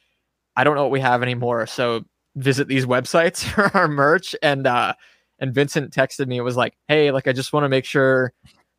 I 0.56 0.64
don't 0.64 0.76
know 0.76 0.82
what 0.82 0.92
we 0.92 1.00
have 1.02 1.22
anymore 1.22 1.68
so 1.68 2.04
visit 2.36 2.68
these 2.68 2.86
websites 2.86 3.44
for 3.54 3.76
our 3.78 3.88
merch 3.88 4.36
and 4.42 4.66
uh 4.66 4.94
and 5.40 5.54
Vincent 5.54 5.94
texted 5.94 6.28
me 6.28 6.38
it 6.38 6.42
was 6.42 6.58
like, 6.58 6.76
"Hey, 6.88 7.12
like 7.12 7.28
I 7.28 7.34
just 7.34 7.54
want 7.54 7.64
to 7.64 7.70
make 7.70 7.86
sure 7.86 8.34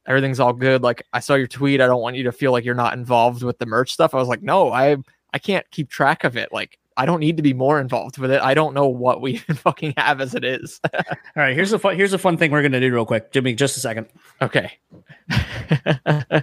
everything's 0.07 0.41
all 0.41 0.53
good. 0.53 0.83
Like 0.83 1.03
I 1.13 1.21
saw 1.21 1.35
your 1.35 1.47
tweet. 1.47 1.81
I 1.81 1.87
don't 1.87 2.03
want 2.03 2.17
you 2.17 2.25
to 2.25 2.33
feel 2.33 2.53
like 2.53 2.65
you're 2.65 2.75
not 2.75 2.95
involved 2.95 3.43
with 3.43 3.59
the 3.59 3.67
merch 3.67 3.93
stuff." 3.93 4.15
I 4.15 4.19
was 4.19 4.29
like, 4.29 4.43
"No, 4.43 4.73
I 4.73 4.97
I 5.33 5.39
can't 5.39 5.69
keep 5.71 5.91
track 5.91 6.25
of 6.25 6.37
it. 6.37 6.53
Like 6.53 6.79
I 6.97 7.07
don't 7.07 7.21
need 7.21 7.37
to 7.37 7.43
be 7.43 7.55
more 7.55 7.81
involved 7.81 8.19
with 8.19 8.31
it. 8.31 8.41
I 8.43 8.55
don't 8.55 8.75
know 8.75 8.89
what 8.89 9.21
we 9.21 9.37
fucking 9.55 9.95
have 9.97 10.21
as 10.21 10.35
it 10.35 10.45
is." 10.45 10.81
all 10.95 11.01
right, 11.37 11.55
here's 11.55 11.73
a 11.73 11.79
fun 11.79 11.97
here's 11.97 12.13
a 12.13 12.19
fun 12.19 12.37
thing 12.37 12.51
we're 12.51 12.63
gonna 12.63 12.81
do 12.81 12.93
real 12.93 13.07
quick, 13.07 13.33
Jimmy. 13.33 13.55
Just 13.55 13.77
a 13.77 13.81
second. 13.81 14.09
Okay. 14.43 14.73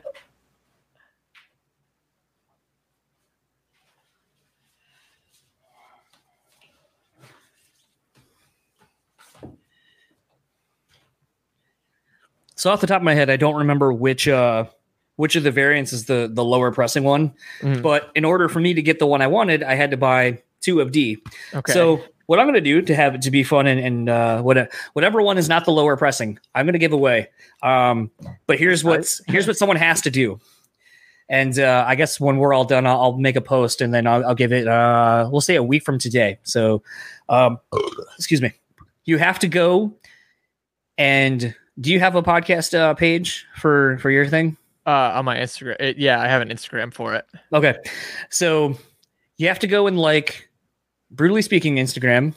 So 12.57 12.71
off 12.71 12.81
the 12.81 12.87
top 12.87 12.97
of 12.97 13.03
my 13.03 13.13
head, 13.13 13.29
I 13.29 13.37
don't 13.37 13.55
remember 13.55 13.93
which 13.93 14.27
uh 14.27 14.65
which 15.17 15.35
of 15.35 15.43
the 15.43 15.51
variants 15.51 15.91
is 15.91 16.05
the 16.05 16.29
the 16.31 16.43
lower 16.43 16.71
pressing 16.71 17.03
one. 17.03 17.33
Mm. 17.61 17.81
But 17.81 18.11
in 18.15 18.25
order 18.25 18.47
for 18.47 18.59
me 18.59 18.73
to 18.73 18.81
get 18.81 18.99
the 18.99 19.05
one 19.05 19.21
I 19.21 19.27
wanted, 19.27 19.61
I 19.61 19.75
had 19.75 19.91
to 19.91 19.97
buy 19.97 20.41
two 20.61 20.79
of 20.79 20.91
D. 20.91 21.17
Okay. 21.53 21.73
So 21.73 22.01
what 22.27 22.39
I'm 22.39 22.45
going 22.45 22.55
to 22.55 22.61
do 22.61 22.81
to 22.81 22.95
have 22.95 23.15
it 23.15 23.21
to 23.23 23.31
be 23.31 23.43
fun 23.43 23.67
and, 23.67 23.79
and 23.79 24.09
uh, 24.09 24.41
what, 24.41 24.69
whatever 24.93 25.21
one 25.21 25.37
is 25.37 25.47
not 25.47 25.65
the 25.65 25.71
lower 25.71 25.95
pressing, 25.95 26.37
I'm 26.53 26.65
going 26.65 26.73
to 26.73 26.79
give 26.79 26.91
away. 26.91 27.29
Um, 27.63 28.11
but 28.47 28.59
here's 28.59 28.83
what's 28.83 29.21
here's 29.27 29.47
what 29.47 29.57
someone 29.57 29.77
has 29.77 30.01
to 30.01 30.11
do. 30.11 30.39
And 31.29 31.57
uh, 31.59 31.83
I 31.87 31.95
guess 31.95 32.19
when 32.19 32.37
we're 32.37 32.53
all 32.53 32.63
done, 32.63 32.85
I'll, 32.85 33.01
I'll 33.01 33.17
make 33.17 33.35
a 33.35 33.41
post 33.41 33.81
and 33.81 33.93
then 33.93 34.07
I'll, 34.07 34.25
I'll 34.25 34.35
give 34.35 34.53
it. 34.53 34.67
Uh, 34.67 35.27
we'll 35.31 35.41
say 35.41 35.55
a 35.55 35.63
week 35.63 35.83
from 35.83 35.99
today. 35.99 36.39
So, 36.43 36.83
um, 37.27 37.59
excuse 38.15 38.41
me. 38.41 38.53
You 39.03 39.17
have 39.17 39.39
to 39.39 39.47
go 39.47 39.93
and 40.97 41.55
do 41.79 41.91
you 41.91 41.99
have 41.99 42.15
a 42.15 42.23
podcast 42.23 42.77
uh, 42.77 42.93
page 42.93 43.45
for 43.55 43.97
for 43.99 44.09
your 44.09 44.27
thing? 44.27 44.57
Uh, 44.87 45.11
on 45.15 45.25
my 45.25 45.35
Instagram. 45.35 45.75
It, 45.81 45.97
yeah, 45.97 46.21
I 46.21 46.29
have 46.29 46.41
an 46.41 46.47
Instagram 46.47 46.93
for 46.93 47.13
it. 47.13 47.25
Okay, 47.51 47.75
so 48.29 48.77
you 49.35 49.49
have 49.49 49.59
to 49.59 49.67
go 49.67 49.85
and 49.85 49.99
like, 49.99 50.49
brutally 51.11 51.41
speaking, 51.41 51.75
Instagram, 51.75 52.33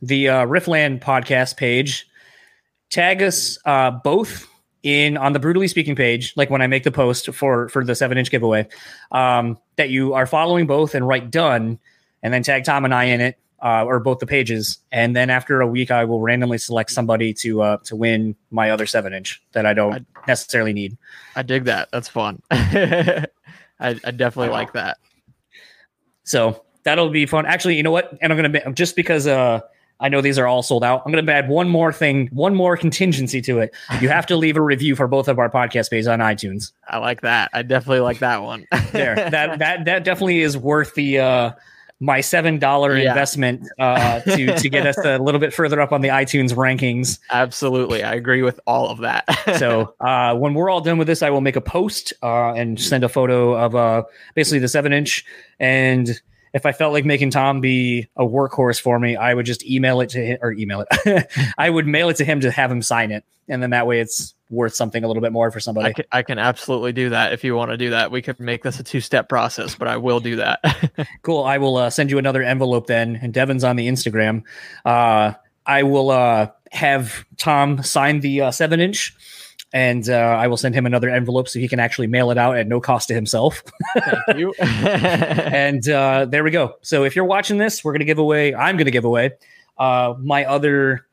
the 0.00 0.30
uh, 0.30 0.46
Riffland 0.46 1.00
podcast 1.00 1.58
page. 1.58 2.08
Tag 2.88 3.22
us 3.22 3.58
uh, 3.66 3.90
both 3.90 4.48
in 4.82 5.18
on 5.18 5.34
the 5.34 5.38
brutally 5.38 5.68
speaking 5.68 5.94
page, 5.94 6.32
like 6.36 6.48
when 6.48 6.62
I 6.62 6.68
make 6.68 6.84
the 6.84 6.90
post 6.90 7.34
for 7.34 7.68
for 7.68 7.84
the 7.84 7.94
seven 7.94 8.16
inch 8.16 8.30
giveaway, 8.30 8.66
um, 9.12 9.58
that 9.76 9.90
you 9.90 10.14
are 10.14 10.24
following 10.26 10.66
both 10.66 10.94
and 10.94 11.06
write 11.06 11.30
done, 11.30 11.78
and 12.22 12.32
then 12.32 12.42
tag 12.42 12.64
Tom 12.64 12.86
and 12.86 12.94
I 12.94 13.04
in 13.04 13.20
it 13.20 13.38
uh, 13.60 13.84
or 13.84 13.98
both 14.00 14.18
the 14.18 14.26
pages, 14.26 14.78
and 14.92 15.16
then 15.16 15.30
after 15.30 15.60
a 15.60 15.66
week, 15.66 15.90
I 15.90 16.04
will 16.04 16.20
randomly 16.20 16.58
select 16.58 16.90
somebody 16.90 17.34
to 17.34 17.62
uh, 17.62 17.76
to 17.84 17.96
win 17.96 18.36
my 18.50 18.70
other 18.70 18.86
seven 18.86 19.12
inch 19.12 19.42
that 19.52 19.66
I 19.66 19.74
don't 19.74 19.94
I, 19.94 20.00
necessarily 20.26 20.72
need. 20.72 20.96
I 21.34 21.42
dig 21.42 21.64
that. 21.64 21.88
That's 21.90 22.08
fun. 22.08 22.42
I, 22.50 23.26
I, 23.80 23.92
definitely 23.92 24.50
like 24.50 24.72
that. 24.72 24.98
So 26.24 26.64
that'll 26.84 27.10
be 27.10 27.26
fun. 27.26 27.46
Actually, 27.46 27.76
you 27.76 27.82
know 27.82 27.90
what? 27.90 28.16
And 28.20 28.32
I'm 28.32 28.40
gonna 28.40 28.72
just 28.72 28.96
because 28.96 29.26
uh, 29.26 29.60
I 30.00 30.08
know 30.08 30.20
these 30.20 30.38
are 30.38 30.46
all 30.46 30.62
sold 30.62 30.84
out. 30.84 31.02
I'm 31.04 31.12
gonna 31.12 31.30
add 31.30 31.48
one 31.48 31.68
more 31.68 31.92
thing, 31.92 32.28
one 32.32 32.54
more 32.54 32.76
contingency 32.84 33.40
to 33.42 33.58
it. 33.58 33.74
You 34.00 34.08
have 34.08 34.26
to 34.26 34.36
leave 34.36 34.56
a 34.56 34.62
review 34.62 34.94
for 34.94 35.08
both 35.08 35.26
of 35.26 35.38
our 35.38 35.50
podcast 35.50 35.90
pages 35.90 36.06
on 36.06 36.20
iTunes. 36.20 36.72
I 36.88 36.98
like 36.98 37.22
that. 37.22 37.50
I 37.52 37.62
definitely 37.62 38.00
like 38.00 38.20
that 38.20 38.42
one. 38.42 38.66
there, 38.92 39.16
that 39.16 39.58
that 39.58 39.84
that 39.84 40.04
definitely 40.04 40.42
is 40.42 40.56
worth 40.56 40.94
the. 40.94 41.18
Uh, 41.18 41.50
my 42.00 42.20
seven 42.20 42.58
dollar 42.58 42.96
yeah. 42.96 43.08
investment 43.08 43.68
uh, 43.78 44.20
to 44.20 44.56
to 44.56 44.68
get 44.68 44.86
us 44.86 44.98
a 44.98 45.18
little 45.18 45.40
bit 45.40 45.52
further 45.52 45.80
up 45.80 45.92
on 45.92 46.00
the 46.00 46.08
iTunes 46.08 46.54
rankings. 46.54 47.18
Absolutely, 47.30 48.02
I 48.02 48.14
agree 48.14 48.42
with 48.42 48.60
all 48.66 48.88
of 48.88 48.98
that. 48.98 49.24
so 49.58 49.94
uh, 50.00 50.34
when 50.36 50.54
we're 50.54 50.70
all 50.70 50.80
done 50.80 50.98
with 50.98 51.08
this, 51.08 51.22
I 51.22 51.30
will 51.30 51.40
make 51.40 51.56
a 51.56 51.60
post 51.60 52.12
uh, 52.22 52.52
and 52.52 52.80
send 52.80 53.04
a 53.04 53.08
photo 53.08 53.54
of 53.54 53.74
uh, 53.74 54.04
basically 54.34 54.60
the 54.60 54.68
seven 54.68 54.92
inch. 54.92 55.24
And 55.58 56.20
if 56.54 56.64
I 56.64 56.72
felt 56.72 56.92
like 56.92 57.04
making 57.04 57.30
Tom 57.30 57.60
be 57.60 58.08
a 58.16 58.24
workhorse 58.24 58.80
for 58.80 58.98
me, 58.98 59.16
I 59.16 59.34
would 59.34 59.46
just 59.46 59.64
email 59.66 60.00
it 60.00 60.10
to 60.10 60.24
him 60.24 60.38
or 60.40 60.52
email 60.52 60.84
it. 60.88 61.26
I 61.58 61.68
would 61.68 61.86
mail 61.86 62.08
it 62.08 62.16
to 62.16 62.24
him 62.24 62.40
to 62.40 62.50
have 62.50 62.70
him 62.70 62.80
sign 62.80 63.10
it, 63.10 63.24
and 63.48 63.62
then 63.62 63.70
that 63.70 63.86
way 63.86 64.00
it's 64.00 64.34
worth 64.50 64.74
something 64.74 65.04
a 65.04 65.06
little 65.06 65.20
bit 65.20 65.32
more 65.32 65.50
for 65.50 65.60
somebody. 65.60 65.88
I 65.88 65.92
can, 65.92 66.04
I 66.12 66.22
can 66.22 66.38
absolutely 66.38 66.92
do 66.92 67.10
that 67.10 67.32
if 67.32 67.44
you 67.44 67.54
want 67.54 67.70
to 67.70 67.76
do 67.76 67.90
that. 67.90 68.10
We 68.10 68.22
could 68.22 68.40
make 68.40 68.62
this 68.62 68.80
a 68.80 68.82
two 68.82 69.00
step 69.00 69.28
process, 69.28 69.74
but 69.74 69.88
I 69.88 69.96
will 69.96 70.20
do 70.20 70.36
that. 70.36 70.60
cool. 71.22 71.44
I 71.44 71.58
will 71.58 71.76
uh, 71.76 71.90
send 71.90 72.10
you 72.10 72.18
another 72.18 72.42
envelope 72.42 72.86
then, 72.86 73.16
and 73.20 73.32
Devin's 73.32 73.64
on 73.64 73.76
the 73.76 73.88
Instagram. 73.88 74.42
Uh, 74.84 75.34
I 75.66 75.82
will 75.82 76.10
uh, 76.10 76.48
have 76.72 77.24
Tom 77.36 77.82
sign 77.82 78.20
the 78.20 78.42
uh, 78.42 78.50
seven 78.50 78.80
inch. 78.80 79.14
and 79.72 80.08
uh, 80.08 80.14
I 80.14 80.46
will 80.46 80.56
send 80.56 80.74
him 80.74 80.86
another 80.86 81.10
envelope 81.10 81.46
so 81.46 81.58
he 81.58 81.68
can 81.68 81.78
actually 81.78 82.06
mail 82.06 82.30
it 82.30 82.38
out 82.38 82.56
at 82.56 82.66
no 82.66 82.80
cost 82.80 83.08
to 83.08 83.14
himself. 83.14 83.62
Thank 83.94 84.38
you. 84.38 84.54
and 84.60 85.86
uh, 85.86 86.24
there 86.24 86.42
we 86.42 86.50
go. 86.50 86.76
So 86.80 87.04
if 87.04 87.14
you're 87.14 87.26
watching 87.26 87.58
this, 87.58 87.84
we're 87.84 87.92
going 87.92 88.00
to 88.00 88.06
give 88.06 88.18
away. 88.18 88.54
I'm 88.54 88.76
going 88.76 88.86
to 88.86 88.90
give 88.90 89.04
away 89.04 89.32
uh, 89.76 90.14
my 90.18 90.46
other 90.46 91.06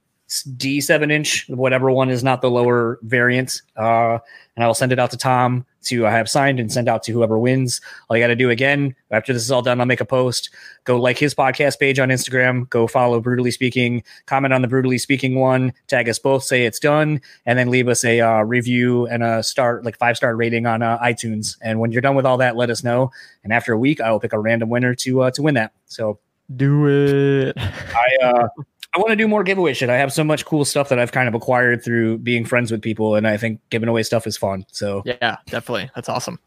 D7 0.44 1.12
inch, 1.12 1.46
whatever 1.50 1.92
one 1.92 2.10
is 2.10 2.24
not 2.24 2.42
the 2.42 2.50
lower 2.50 3.00
variant, 3.04 3.62
uh, 3.78 4.20
and 4.56 4.64
I 4.64 4.68
will 4.68 4.74
send 4.74 4.92
it 4.92 5.00
out 5.00 5.12
to 5.12 5.18
Tom 5.18 5.66
to 5.86 6.08
I 6.08 6.12
have 6.12 6.30
signed 6.30 6.60
and 6.60 6.72
send 6.72 6.90
out 6.90 7.04
to 7.04 7.12
whoever 7.12 7.38
wins. 7.38 7.82
All 8.10 8.18
you 8.18 8.24
got 8.24 8.28
to 8.28 8.36
do 8.36 8.50
again 8.50 8.96
after 9.12 9.34
this 9.34 9.44
is 9.44 9.52
all 9.52 9.62
done, 9.62 9.80
I'll 9.80 9.86
make 9.86 10.02
a 10.02 10.06
post. 10.06 10.50
Go 10.84 11.00
like 11.00 11.18
his 11.18 11.36
podcast 11.36 11.80
page 11.80 12.00
on 12.00 12.10
Instagram. 12.10 12.70
Go 12.70 12.88
follow 12.88 13.20
Brutally 13.20 13.52
Speaking. 13.52 14.04
Comment 14.26 14.54
on 14.54 14.62
the 14.62 14.68
Brutally 14.68 14.98
Speaking 14.98 15.36
one. 15.36 15.74
Tag 15.88 16.10
us 16.10 16.20
both. 16.20 16.44
Say 16.44 16.66
it's 16.66 16.80
done, 16.80 17.22
and 17.46 17.58
then 17.58 17.70
leave 17.70 17.88
us 17.88 18.04
a 18.04 18.22
uh, 18.22 18.42
review 18.42 19.06
and 19.08 19.24
a 19.24 19.44
start 19.44 19.86
like 19.86 19.98
five 19.98 20.18
star 20.18 20.36
rating 20.36 20.66
on 20.66 20.82
uh, 20.82 20.98
iTunes. 21.00 21.58
And 21.62 21.80
when 21.80 21.92
you're 21.92 22.02
done 22.02 22.16
with 22.16 22.26
all 22.26 22.38
that, 22.38 22.56
let 22.56 22.70
us 22.70 22.84
know. 22.84 23.12
And 23.44 23.54
after 23.54 23.74
a 23.74 23.78
week, 23.78 24.02
I 24.02 24.12
will 24.12 24.20
pick 24.20 24.34
a 24.34 24.40
random 24.40 24.70
winner 24.70 24.96
to 24.96 25.22
uh, 25.24 25.32
to 25.32 25.42
win 25.42 25.56
that. 25.56 25.74
So 25.86 26.20
do 26.56 26.88
it. 26.88 27.58
I 27.58 28.08
uh, 28.24 28.48
I 28.96 29.00
want 29.00 29.10
to 29.10 29.16
do 29.18 29.28
more 29.28 29.44
giveaway 29.44 29.74
shit. 29.74 29.90
I 29.90 29.98
have 29.98 30.14
so 30.14 30.24
much 30.24 30.46
cool 30.46 30.64
stuff 30.64 30.88
that 30.88 31.00
I've 31.00 31.12
kind 31.12 31.28
of 31.28 31.36
acquired 31.36 31.84
through 31.84 32.20
being 32.20 32.46
friends 32.46 32.72
with 32.72 32.82
people, 32.82 33.16
and 33.16 33.28
I 33.28 33.36
think 33.36 33.60
giving 33.70 33.90
away 33.90 34.04
stuff 34.04 34.26
is 34.26 34.38
fun. 34.38 34.66
So 34.72 35.04
yeah, 35.06 35.38
definitely, 35.48 35.92
that's 35.96 36.08
awesome. 36.08 36.40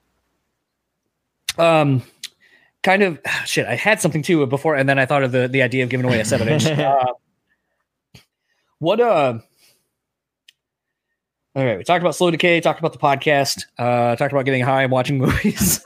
Um, 1.59 2.03
kind 2.83 3.03
of 3.03 3.19
shit. 3.45 3.67
I 3.67 3.75
had 3.75 4.01
something 4.01 4.23
too 4.23 4.47
before, 4.47 4.77
and 4.77 4.89
then 4.89 4.99
I 4.99 5.05
thought 5.05 5.23
of 5.23 5.33
the 5.33 5.47
the 5.47 5.63
idea 5.63 5.85
of 5.85 5.91
giving 5.91 6.07
away 6.07 6.21
a 6.21 6.25
seven 6.25 6.49
inch. 6.49 6.67
uh, 6.67 7.13
what 8.79 9.01
uh 9.01 9.41
all 11.59 11.65
right, 11.65 11.77
we 11.77 11.83
talked 11.83 12.05
about 12.05 12.15
slow 12.15 12.31
decay, 12.31 12.61
talked 12.61 12.79
about 12.79 12.93
the 12.93 13.01
podcast, 13.01 13.65
uh, 13.79 14.15
talked 14.15 14.33
about 14.33 14.45
getting 14.45 14.63
high, 14.63 14.85
and 14.85 14.93
watching 14.93 15.19
movies. 15.19 15.85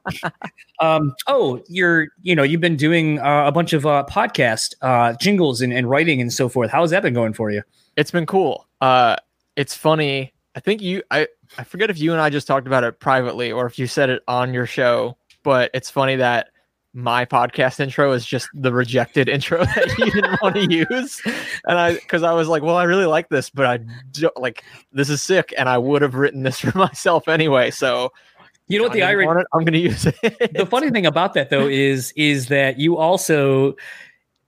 um, 0.78 1.12
oh, 1.26 1.60
you're, 1.68 2.06
you 2.22 2.36
know, 2.36 2.44
you've 2.44 2.60
been 2.60 2.76
doing 2.76 3.18
uh, 3.18 3.44
a 3.44 3.50
bunch 3.50 3.72
of 3.72 3.84
uh, 3.86 4.06
podcast 4.08 4.76
uh, 4.82 5.14
jingles 5.14 5.60
and, 5.60 5.72
and, 5.72 5.90
writing 5.90 6.20
and 6.20 6.32
so 6.32 6.48
forth. 6.48 6.70
How's 6.70 6.90
that 6.90 7.02
been 7.02 7.12
going 7.12 7.32
for 7.32 7.50
you? 7.50 7.64
It's 7.96 8.12
been 8.12 8.24
cool. 8.24 8.68
Uh, 8.80 9.16
it's 9.56 9.74
funny. 9.74 10.32
I 10.54 10.60
think 10.60 10.80
you, 10.80 11.02
I, 11.10 11.26
I 11.58 11.64
forget 11.64 11.90
if 11.90 11.98
you 11.98 12.12
and 12.12 12.20
I 12.20 12.30
just 12.30 12.46
talked 12.46 12.68
about 12.68 12.84
it 12.84 13.00
privately 13.00 13.50
or 13.50 13.66
if 13.66 13.80
you 13.80 13.88
said 13.88 14.10
it 14.10 14.22
on 14.28 14.54
your 14.54 14.66
show, 14.66 15.16
but 15.42 15.72
it's 15.74 15.90
funny 15.90 16.14
that 16.14 16.50
my 16.94 17.24
podcast 17.24 17.80
intro 17.80 18.12
is 18.12 18.24
just 18.24 18.48
the 18.54 18.72
rejected 18.72 19.28
intro 19.28 19.58
that 19.64 19.98
you 19.98 20.10
didn't 20.12 20.40
want 20.40 20.54
to 20.54 20.72
use 20.90 21.20
and 21.66 21.78
i 21.78 21.94
because 21.94 22.22
i 22.22 22.32
was 22.32 22.48
like 22.48 22.62
well 22.62 22.76
i 22.76 22.84
really 22.84 23.04
like 23.04 23.28
this 23.28 23.50
but 23.50 23.66
i 23.66 23.78
don't 24.12 24.36
like 24.40 24.62
this 24.92 25.10
is 25.10 25.20
sick 25.20 25.52
and 25.58 25.68
i 25.68 25.76
would 25.76 26.02
have 26.02 26.14
written 26.14 26.44
this 26.44 26.60
for 26.60 26.76
myself 26.78 27.28
anyway 27.28 27.70
so 27.70 28.12
you 28.68 28.78
know 28.78 28.84
what 28.84 28.92
the 28.92 29.02
irony 29.02 29.40
it, 29.40 29.46
i'm 29.52 29.64
gonna 29.64 29.76
use 29.76 30.06
it 30.06 30.54
the 30.54 30.64
funny 30.64 30.90
thing 30.90 31.04
about 31.04 31.34
that 31.34 31.50
though 31.50 31.66
is 31.66 32.12
is 32.16 32.46
that 32.46 32.78
you 32.78 32.96
also 32.96 33.74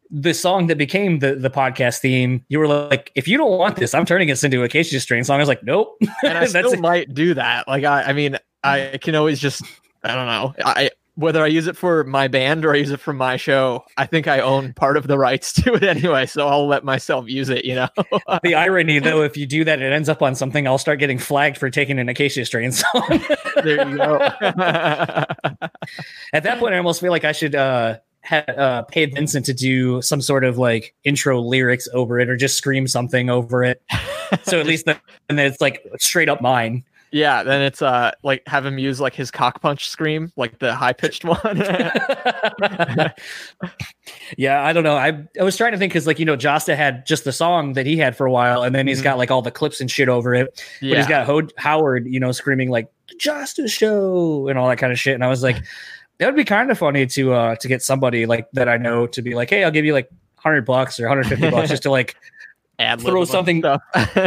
the 0.08 0.32
song 0.32 0.68
that 0.68 0.78
became 0.78 1.18
the 1.18 1.34
the 1.34 1.50
podcast 1.50 1.98
theme, 1.98 2.44
you 2.48 2.60
were 2.60 2.68
like, 2.68 3.10
if 3.16 3.26
you 3.26 3.36
don't 3.36 3.58
want 3.58 3.74
this, 3.74 3.92
I'm 3.92 4.04
turning 4.04 4.28
this 4.28 4.44
into 4.44 4.62
a 4.62 4.66
Acacia 4.66 5.00
Strain 5.00 5.24
song. 5.24 5.36
I 5.36 5.40
was 5.40 5.48
like, 5.48 5.64
nope. 5.64 5.96
And 6.22 6.38
I 6.38 6.46
still 6.46 6.76
might 6.76 7.12
do 7.12 7.34
that. 7.34 7.66
Like 7.66 7.82
I, 7.82 8.02
I 8.02 8.12
mean, 8.12 8.38
I 8.62 8.98
can 9.02 9.16
always 9.16 9.40
just, 9.40 9.64
I 10.04 10.14
don't 10.14 10.26
know. 10.26 10.54
I 10.64 10.90
whether 11.16 11.42
I 11.42 11.46
use 11.46 11.66
it 11.66 11.76
for 11.76 12.04
my 12.04 12.28
band 12.28 12.64
or 12.64 12.74
I 12.74 12.76
use 12.76 12.90
it 12.90 13.00
for 13.00 13.14
my 13.14 13.36
show, 13.36 13.84
I 13.96 14.04
think 14.04 14.28
I 14.28 14.40
own 14.40 14.74
part 14.74 14.98
of 14.98 15.06
the 15.06 15.18
rights 15.18 15.52
to 15.62 15.74
it 15.74 15.82
anyway. 15.82 16.26
So 16.26 16.46
I'll 16.46 16.68
let 16.68 16.84
myself 16.84 17.28
use 17.28 17.48
it, 17.48 17.64
you 17.64 17.74
know? 17.74 17.88
the 18.42 18.54
irony, 18.54 18.98
though, 18.98 19.22
if 19.22 19.36
you 19.36 19.46
do 19.46 19.64
that, 19.64 19.80
it 19.80 19.92
ends 19.92 20.08
up 20.08 20.22
on 20.22 20.34
something, 20.34 20.66
I'll 20.66 20.78
start 20.78 20.98
getting 20.98 21.18
flagged 21.18 21.56
for 21.56 21.70
taking 21.70 21.98
an 21.98 22.08
Acacia 22.08 22.44
strain 22.44 22.70
song. 22.70 23.22
there 23.64 23.88
you 23.88 23.96
go. 23.96 24.20
At 24.20 25.38
that 26.42 26.58
point, 26.58 26.74
I 26.74 26.78
almost 26.78 27.00
feel 27.00 27.10
like 27.10 27.24
I 27.24 27.32
should 27.32 27.54
uh, 27.54 27.96
ha- 28.22 28.44
uh, 28.46 28.82
pay 28.82 29.06
Vincent 29.06 29.46
to 29.46 29.54
do 29.54 30.02
some 30.02 30.20
sort 30.20 30.44
of 30.44 30.58
like 30.58 30.94
intro 31.04 31.40
lyrics 31.40 31.88
over 31.94 32.20
it 32.20 32.28
or 32.28 32.36
just 32.36 32.58
scream 32.58 32.86
something 32.86 33.30
over 33.30 33.64
it. 33.64 33.82
So 34.42 34.60
at 34.60 34.66
least 34.66 34.86
and 34.86 35.38
then 35.38 35.46
it's 35.46 35.60
like 35.60 35.82
straight 35.98 36.28
up 36.28 36.42
mine. 36.42 36.84
Yeah, 37.12 37.42
then 37.44 37.62
it's 37.62 37.82
uh 37.82 38.10
like 38.22 38.42
have 38.46 38.66
him 38.66 38.78
use 38.78 39.00
like 39.00 39.14
his 39.14 39.30
cock 39.30 39.60
punch 39.60 39.88
scream, 39.88 40.32
like 40.36 40.58
the 40.58 40.74
high 40.74 40.92
pitched 40.92 41.24
one. 41.24 41.38
yeah, 44.36 44.62
I 44.62 44.72
don't 44.72 44.82
know. 44.82 44.96
I 44.96 45.24
I 45.38 45.44
was 45.44 45.56
trying 45.56 45.72
to 45.72 45.78
think 45.78 45.92
because 45.92 46.06
like 46.06 46.18
you 46.18 46.24
know 46.24 46.36
Jasta 46.36 46.76
had 46.76 47.06
just 47.06 47.24
the 47.24 47.32
song 47.32 47.74
that 47.74 47.86
he 47.86 47.96
had 47.96 48.16
for 48.16 48.26
a 48.26 48.30
while, 48.30 48.62
and 48.62 48.74
then 48.74 48.86
he's 48.86 48.98
mm-hmm. 48.98 49.04
got 49.04 49.18
like 49.18 49.30
all 49.30 49.40
the 49.40 49.50
clips 49.50 49.80
and 49.80 49.90
shit 49.90 50.08
over 50.08 50.34
it. 50.34 50.62
Yeah. 50.80 50.90
But 50.90 50.98
he's 50.98 51.06
got 51.06 51.26
Ho- 51.26 51.48
Howard, 51.56 52.06
you 52.06 52.18
know, 52.18 52.32
screaming 52.32 52.70
like 52.70 52.90
Jasta 53.18 53.68
Show 53.68 54.48
and 54.48 54.58
all 54.58 54.68
that 54.68 54.78
kind 54.78 54.92
of 54.92 54.98
shit. 54.98 55.14
And 55.14 55.24
I 55.24 55.28
was 55.28 55.42
like, 55.42 55.56
that 56.18 56.26
would 56.26 56.36
be 56.36 56.44
kind 56.44 56.70
of 56.70 56.78
funny 56.78 57.06
to 57.06 57.32
uh 57.32 57.56
to 57.56 57.68
get 57.68 57.82
somebody 57.82 58.26
like 58.26 58.48
that 58.52 58.68
I 58.68 58.78
know 58.78 59.06
to 59.06 59.22
be 59.22 59.34
like, 59.34 59.50
hey, 59.50 59.62
I'll 59.64 59.70
give 59.70 59.84
you 59.84 59.92
like 59.92 60.10
hundred 60.36 60.64
bucks 60.64 60.98
or 60.98 61.06
hundred 61.08 61.28
fifty 61.28 61.50
bucks 61.50 61.68
just 61.68 61.84
to 61.84 61.90
like 61.90 62.16
throw 62.98 63.24
something. 63.24 63.62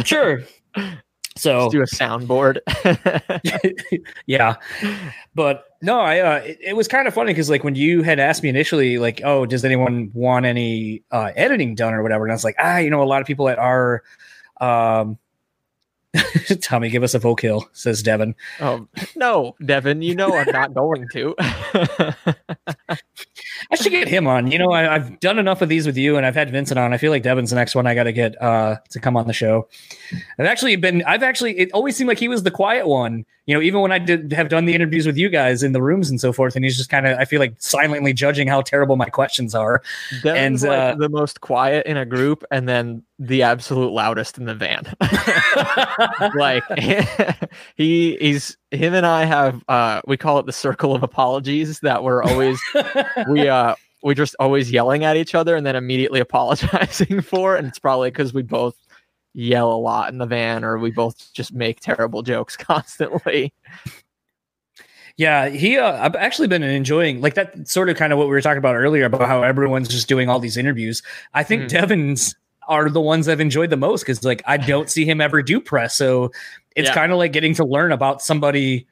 sure. 0.05 0.43
So 1.39 1.69
Just 1.71 1.71
do 1.71 1.81
a 1.81 1.85
soundboard. 1.85 2.59
yeah, 4.25 4.55
but 5.35 5.65
no, 5.81 6.01
I 6.01 6.19
uh, 6.19 6.35
it, 6.39 6.57
it 6.61 6.75
was 6.75 6.89
kind 6.89 7.07
of 7.07 7.13
funny 7.13 7.31
because 7.31 7.49
like 7.49 7.63
when 7.63 7.75
you 7.75 8.03
had 8.03 8.19
asked 8.19 8.43
me 8.43 8.49
initially, 8.49 8.97
like, 8.97 9.21
oh, 9.23 9.45
does 9.45 9.63
anyone 9.63 10.11
want 10.13 10.45
any 10.45 11.01
uh, 11.11 11.31
editing 11.37 11.75
done 11.75 11.93
or 11.93 12.03
whatever, 12.03 12.25
and 12.25 12.31
I 12.33 12.35
was 12.35 12.43
like, 12.43 12.55
ah, 12.59 12.77
you 12.77 12.89
know, 12.89 13.01
a 13.01 13.05
lot 13.05 13.21
of 13.21 13.27
people 13.27 13.45
that 13.45 13.57
are 13.57 14.03
um, 14.59 15.17
Tommy, 16.61 16.89
give 16.89 17.03
us 17.03 17.13
a 17.13 17.19
vocal, 17.19 17.69
says 17.73 18.01
Devin. 18.01 18.35
Oh 18.59 18.87
no, 19.15 19.55
Devin, 19.63 20.01
you 20.01 20.15
know 20.15 20.33
I'm 20.33 20.51
not 20.51 20.73
going 20.73 21.07
to. 21.13 21.35
I 23.71 23.75
should 23.75 23.91
get 23.91 24.07
him 24.07 24.25
on. 24.25 24.51
You 24.51 24.57
know, 24.57 24.71
I, 24.71 24.83
have 24.83 25.19
done 25.19 25.37
enough 25.37 25.61
of 25.61 25.69
these 25.69 25.85
with 25.85 25.97
you, 25.97 26.17
and 26.17 26.25
I've 26.25 26.35
had 26.35 26.49
Vincent 26.49 26.79
on. 26.79 26.93
I 26.93 26.97
feel 26.97 27.11
like 27.11 27.23
Devin's 27.23 27.51
the 27.51 27.55
next 27.55 27.75
one 27.75 27.85
I 27.85 27.93
got 27.93 28.03
to 28.03 28.11
get 28.11 28.41
uh, 28.41 28.77
to 28.89 28.99
come 28.99 29.15
on 29.15 29.27
the 29.27 29.33
show. 29.33 29.67
I've 30.39 30.45
actually 30.45 30.75
been. 30.77 31.03
I've 31.05 31.23
actually. 31.23 31.57
It 31.59 31.71
always 31.73 31.95
seemed 31.95 32.07
like 32.07 32.19
he 32.19 32.27
was 32.27 32.43
the 32.43 32.51
quiet 32.51 32.87
one. 32.87 33.25
You 33.45 33.55
know, 33.55 33.61
even 33.61 33.81
when 33.81 33.91
I 33.91 33.99
did 33.99 34.31
have 34.33 34.49
done 34.49 34.65
the 34.65 34.73
interviews 34.73 35.05
with 35.05 35.17
you 35.17 35.29
guys 35.29 35.61
in 35.61 35.73
the 35.73 35.81
rooms 35.81 36.09
and 36.09 36.19
so 36.19 36.33
forth, 36.33 36.55
and 36.55 36.63
he's 36.65 36.77
just 36.77 36.89
kind 36.89 37.05
of. 37.05 37.17
I 37.19 37.25
feel 37.25 37.39
like 37.39 37.53
silently 37.59 38.13
judging 38.13 38.47
how 38.47 38.61
terrible 38.61 38.95
my 38.95 39.09
questions 39.09 39.53
are. 39.53 39.83
Devin's 40.23 40.63
and 40.63 40.71
like 40.71 40.79
uh, 40.79 40.95
the 40.95 41.09
most 41.09 41.41
quiet 41.41 41.85
in 41.85 41.97
a 41.97 42.05
group, 42.05 42.43
and 42.49 42.67
then 42.67 43.03
the 43.19 43.43
absolute 43.43 43.91
loudest 43.91 44.37
in 44.37 44.45
the 44.45 44.55
van. 44.55 44.85
like 46.35 46.63
he 47.75 48.17
he's 48.17 48.57
him 48.71 48.93
and 48.93 49.05
I 49.05 49.25
have 49.25 49.63
uh 49.67 50.01
we 50.05 50.17
call 50.17 50.39
it 50.39 50.45
the 50.45 50.53
circle 50.53 50.95
of 50.95 51.03
apologies 51.03 51.79
that 51.81 52.03
we're 52.03 52.23
always 52.23 52.59
we 53.29 53.47
uh 53.49 53.75
we 54.03 54.15
just 54.15 54.35
always 54.39 54.71
yelling 54.71 55.03
at 55.03 55.17
each 55.17 55.35
other 55.35 55.55
and 55.55 55.65
then 55.65 55.75
immediately 55.75 56.19
apologizing 56.21 57.21
for 57.21 57.55
and 57.55 57.67
it's 57.67 57.79
probably 57.79 58.09
because 58.09 58.33
we 58.33 58.41
both 58.41 58.75
yell 59.33 59.71
a 59.71 59.77
lot 59.77 60.11
in 60.11 60.17
the 60.17 60.25
van 60.25 60.63
or 60.63 60.77
we 60.77 60.91
both 60.91 61.31
just 61.33 61.53
make 61.53 61.79
terrible 61.79 62.21
jokes 62.21 62.57
constantly. 62.57 63.53
Yeah, 65.17 65.49
he. 65.49 65.77
Uh, 65.77 66.01
I've 66.01 66.15
actually 66.15 66.47
been 66.47 66.63
enjoying 66.63 67.19
like 67.19 67.33
that 67.33 67.67
sort 67.67 67.89
of 67.89 67.97
kind 67.97 68.13
of 68.13 68.19
what 68.19 68.27
we 68.27 68.31
were 68.31 68.39
talking 68.39 68.57
about 68.57 68.77
earlier 68.77 69.03
about 69.03 69.27
how 69.27 69.43
everyone's 69.43 69.89
just 69.89 70.07
doing 70.07 70.29
all 70.29 70.39
these 70.39 70.55
interviews. 70.55 71.03
I 71.33 71.43
think 71.43 71.63
mm. 71.63 71.67
Devin's 71.67 72.35
are 72.69 72.89
the 72.89 73.01
ones 73.01 73.27
I've 73.27 73.41
enjoyed 73.41 73.71
the 73.71 73.77
most 73.77 74.01
because 74.01 74.23
like 74.23 74.41
I 74.45 74.55
don't 74.55 74.89
see 74.89 75.03
him 75.03 75.19
ever 75.19 75.41
do 75.41 75.59
press. 75.59 75.95
So 75.95 76.31
it's 76.75 76.87
yeah. 76.87 76.93
kind 76.93 77.11
of 77.11 77.17
like 77.17 77.33
getting 77.33 77.55
to 77.55 77.65
learn 77.65 77.91
about 77.91 78.21
somebody 78.21 78.87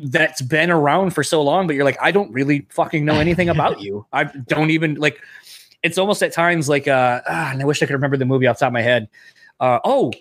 that's 0.00 0.40
been 0.40 0.70
around 0.70 1.10
for 1.10 1.22
so 1.22 1.42
long, 1.42 1.66
but 1.66 1.76
you're 1.76 1.84
like, 1.84 1.98
I 2.00 2.10
don't 2.10 2.32
really 2.32 2.66
fucking 2.70 3.04
know 3.04 3.14
anything 3.14 3.48
about 3.50 3.80
you. 3.80 4.06
I 4.12 4.24
don't 4.24 4.70
even 4.70 4.94
like 4.94 5.20
it's 5.82 5.98
almost 5.98 6.22
at 6.22 6.32
times 6.32 6.68
like 6.68 6.88
uh 6.88 7.20
ah, 7.28 7.50
and 7.52 7.60
I 7.60 7.64
wish 7.64 7.82
I 7.82 7.86
could 7.86 7.92
remember 7.92 8.16
the 8.16 8.24
movie 8.24 8.46
off 8.46 8.56
the 8.56 8.60
top 8.60 8.68
of 8.68 8.74
my 8.74 8.82
head. 8.82 9.08
Uh 9.60 9.80
oh 9.84 10.12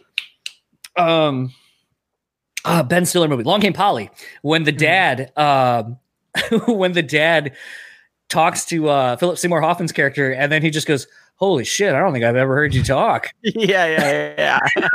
um 0.97 1.53
uh, 2.65 2.81
Ben 2.81 3.05
Stiller 3.05 3.27
movie, 3.27 3.43
Along 3.43 3.59
Came 3.59 3.73
Polly, 3.73 4.09
when 4.41 4.63
the 4.63 4.71
hmm. 4.71 4.77
dad 4.77 5.31
um 5.37 5.97
when 6.67 6.93
the 6.93 7.03
dad 7.03 7.55
talks 8.29 8.65
to 8.65 8.89
uh 8.89 9.15
Philip 9.17 9.37
Seymour 9.37 9.61
Hoffman's 9.61 9.91
character 9.91 10.31
and 10.31 10.51
then 10.51 10.61
he 10.61 10.69
just 10.69 10.87
goes, 10.87 11.07
holy 11.35 11.63
shit, 11.63 11.93
I 11.93 11.99
don't 11.99 12.13
think 12.13 12.25
I've 12.25 12.35
ever 12.35 12.55
heard 12.55 12.73
you 12.73 12.83
talk. 12.83 13.29
yeah, 13.41 13.85
yeah, 13.85 14.33
yeah. 14.37 14.59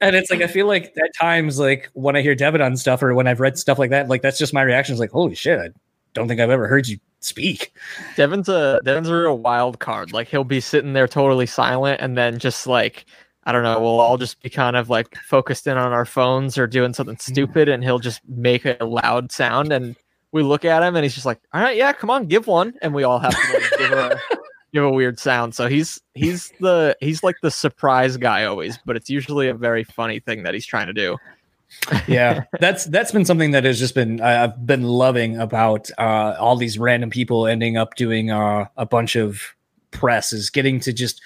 and 0.00 0.16
it's 0.16 0.30
like 0.30 0.40
I 0.40 0.46
feel 0.46 0.66
like 0.66 0.92
at 0.96 1.10
times, 1.18 1.58
like 1.58 1.90
when 1.94 2.16
I 2.16 2.22
hear 2.22 2.34
Devin 2.34 2.60
on 2.60 2.76
stuff 2.76 3.02
or 3.02 3.14
when 3.14 3.26
I've 3.26 3.40
read 3.40 3.58
stuff 3.58 3.78
like 3.78 3.90
that, 3.90 4.08
like 4.08 4.22
that's 4.22 4.38
just 4.38 4.54
my 4.54 4.62
reaction. 4.62 4.92
Is 4.94 5.00
like, 5.00 5.10
holy 5.10 5.34
shit, 5.34 5.58
I 5.58 5.68
don't 6.14 6.28
think 6.28 6.40
I've 6.40 6.50
ever 6.50 6.68
heard 6.68 6.88
you 6.88 6.98
speak. 7.20 7.74
Devin's 8.16 8.48
a 8.48 8.80
Devin's 8.84 9.08
a 9.08 9.14
real 9.14 9.38
wild 9.38 9.78
card. 9.78 10.12
Like 10.12 10.28
he'll 10.28 10.44
be 10.44 10.60
sitting 10.60 10.92
there 10.92 11.08
totally 11.08 11.46
silent, 11.46 12.00
and 12.00 12.16
then 12.16 12.38
just 12.38 12.66
like 12.66 13.06
I 13.44 13.52
don't 13.52 13.62
know, 13.62 13.80
we'll 13.80 14.00
all 14.00 14.18
just 14.18 14.40
be 14.42 14.50
kind 14.50 14.76
of 14.76 14.90
like 14.90 15.16
focused 15.16 15.66
in 15.66 15.76
on 15.76 15.92
our 15.92 16.04
phones 16.04 16.56
or 16.58 16.66
doing 16.66 16.94
something 16.94 17.16
mm. 17.16 17.20
stupid, 17.20 17.68
and 17.68 17.82
he'll 17.82 17.98
just 17.98 18.20
make 18.28 18.64
a 18.64 18.76
loud 18.84 19.32
sound, 19.32 19.72
and 19.72 19.96
we 20.32 20.42
look 20.42 20.64
at 20.64 20.82
him, 20.82 20.96
and 20.96 21.04
he's 21.04 21.14
just 21.14 21.26
like, 21.26 21.40
"All 21.52 21.60
right, 21.60 21.76
yeah, 21.76 21.92
come 21.92 22.10
on, 22.10 22.26
give 22.26 22.46
one," 22.46 22.74
and 22.82 22.94
we 22.94 23.04
all 23.04 23.18
have 23.18 23.32
to 23.32 23.52
like, 23.52 23.78
give 23.78 23.92
a 23.92 24.20
give 24.72 24.84
a 24.84 24.90
weird 24.90 25.18
sound. 25.18 25.54
So 25.54 25.68
he's 25.68 26.00
he's 26.14 26.52
the 26.60 26.96
he's 27.00 27.22
like 27.22 27.36
the 27.42 27.50
surprise 27.50 28.16
guy 28.16 28.44
always, 28.44 28.78
but 28.84 28.96
it's 28.96 29.10
usually 29.10 29.48
a 29.48 29.54
very 29.54 29.84
funny 29.84 30.20
thing 30.20 30.42
that 30.42 30.54
he's 30.54 30.66
trying 30.66 30.86
to 30.86 30.92
do. 30.92 31.16
yeah, 32.06 32.44
that's 32.60 32.86
that's 32.86 33.12
been 33.12 33.24
something 33.24 33.52
that 33.52 33.64
has 33.64 33.78
just 33.78 33.94
been 33.94 34.20
I've 34.20 34.66
been 34.66 34.82
loving 34.82 35.38
about 35.38 35.90
uh, 35.98 36.36
all 36.38 36.56
these 36.56 36.78
random 36.78 37.10
people 37.10 37.46
ending 37.46 37.76
up 37.76 37.94
doing 37.96 38.30
uh, 38.30 38.66
a 38.76 38.86
bunch 38.86 39.16
of 39.16 39.42
press 39.90 40.32
is 40.32 40.50
getting 40.50 40.80
to 40.80 40.92
just 40.92 41.20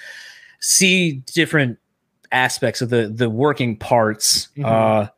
see 0.60 1.22
different 1.32 1.78
aspects 2.32 2.80
of 2.80 2.90
the 2.90 3.08
the 3.08 3.30
working 3.30 3.76
parts. 3.76 4.48
Mm-hmm. 4.56 5.12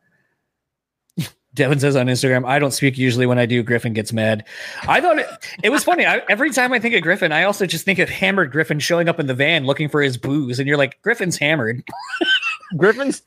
Devin 1.58 1.80
says 1.80 1.96
on 1.96 2.06
Instagram, 2.06 2.46
I 2.46 2.58
don't 2.58 2.70
speak 2.70 2.96
usually 2.96 3.26
when 3.26 3.38
I 3.38 3.44
do. 3.44 3.62
Griffin 3.62 3.92
gets 3.92 4.12
mad. 4.12 4.44
I 4.88 5.00
thought 5.00 5.18
it, 5.18 5.26
it 5.62 5.70
was 5.70 5.84
funny. 5.84 6.06
I, 6.06 6.22
every 6.30 6.50
time 6.50 6.72
I 6.72 6.78
think 6.78 6.94
of 6.94 7.02
Griffin, 7.02 7.32
I 7.32 7.42
also 7.42 7.66
just 7.66 7.84
think 7.84 7.98
of 7.98 8.08
hammered 8.08 8.52
Griffin 8.52 8.78
showing 8.78 9.08
up 9.08 9.20
in 9.20 9.26
the 9.26 9.34
van 9.34 9.66
looking 9.66 9.88
for 9.88 10.00
his 10.00 10.16
booze. 10.16 10.58
And 10.58 10.66
you're 10.66 10.78
like, 10.78 11.00
Griffin's 11.02 11.36
hammered. 11.36 11.82
Griffin's 12.76 13.22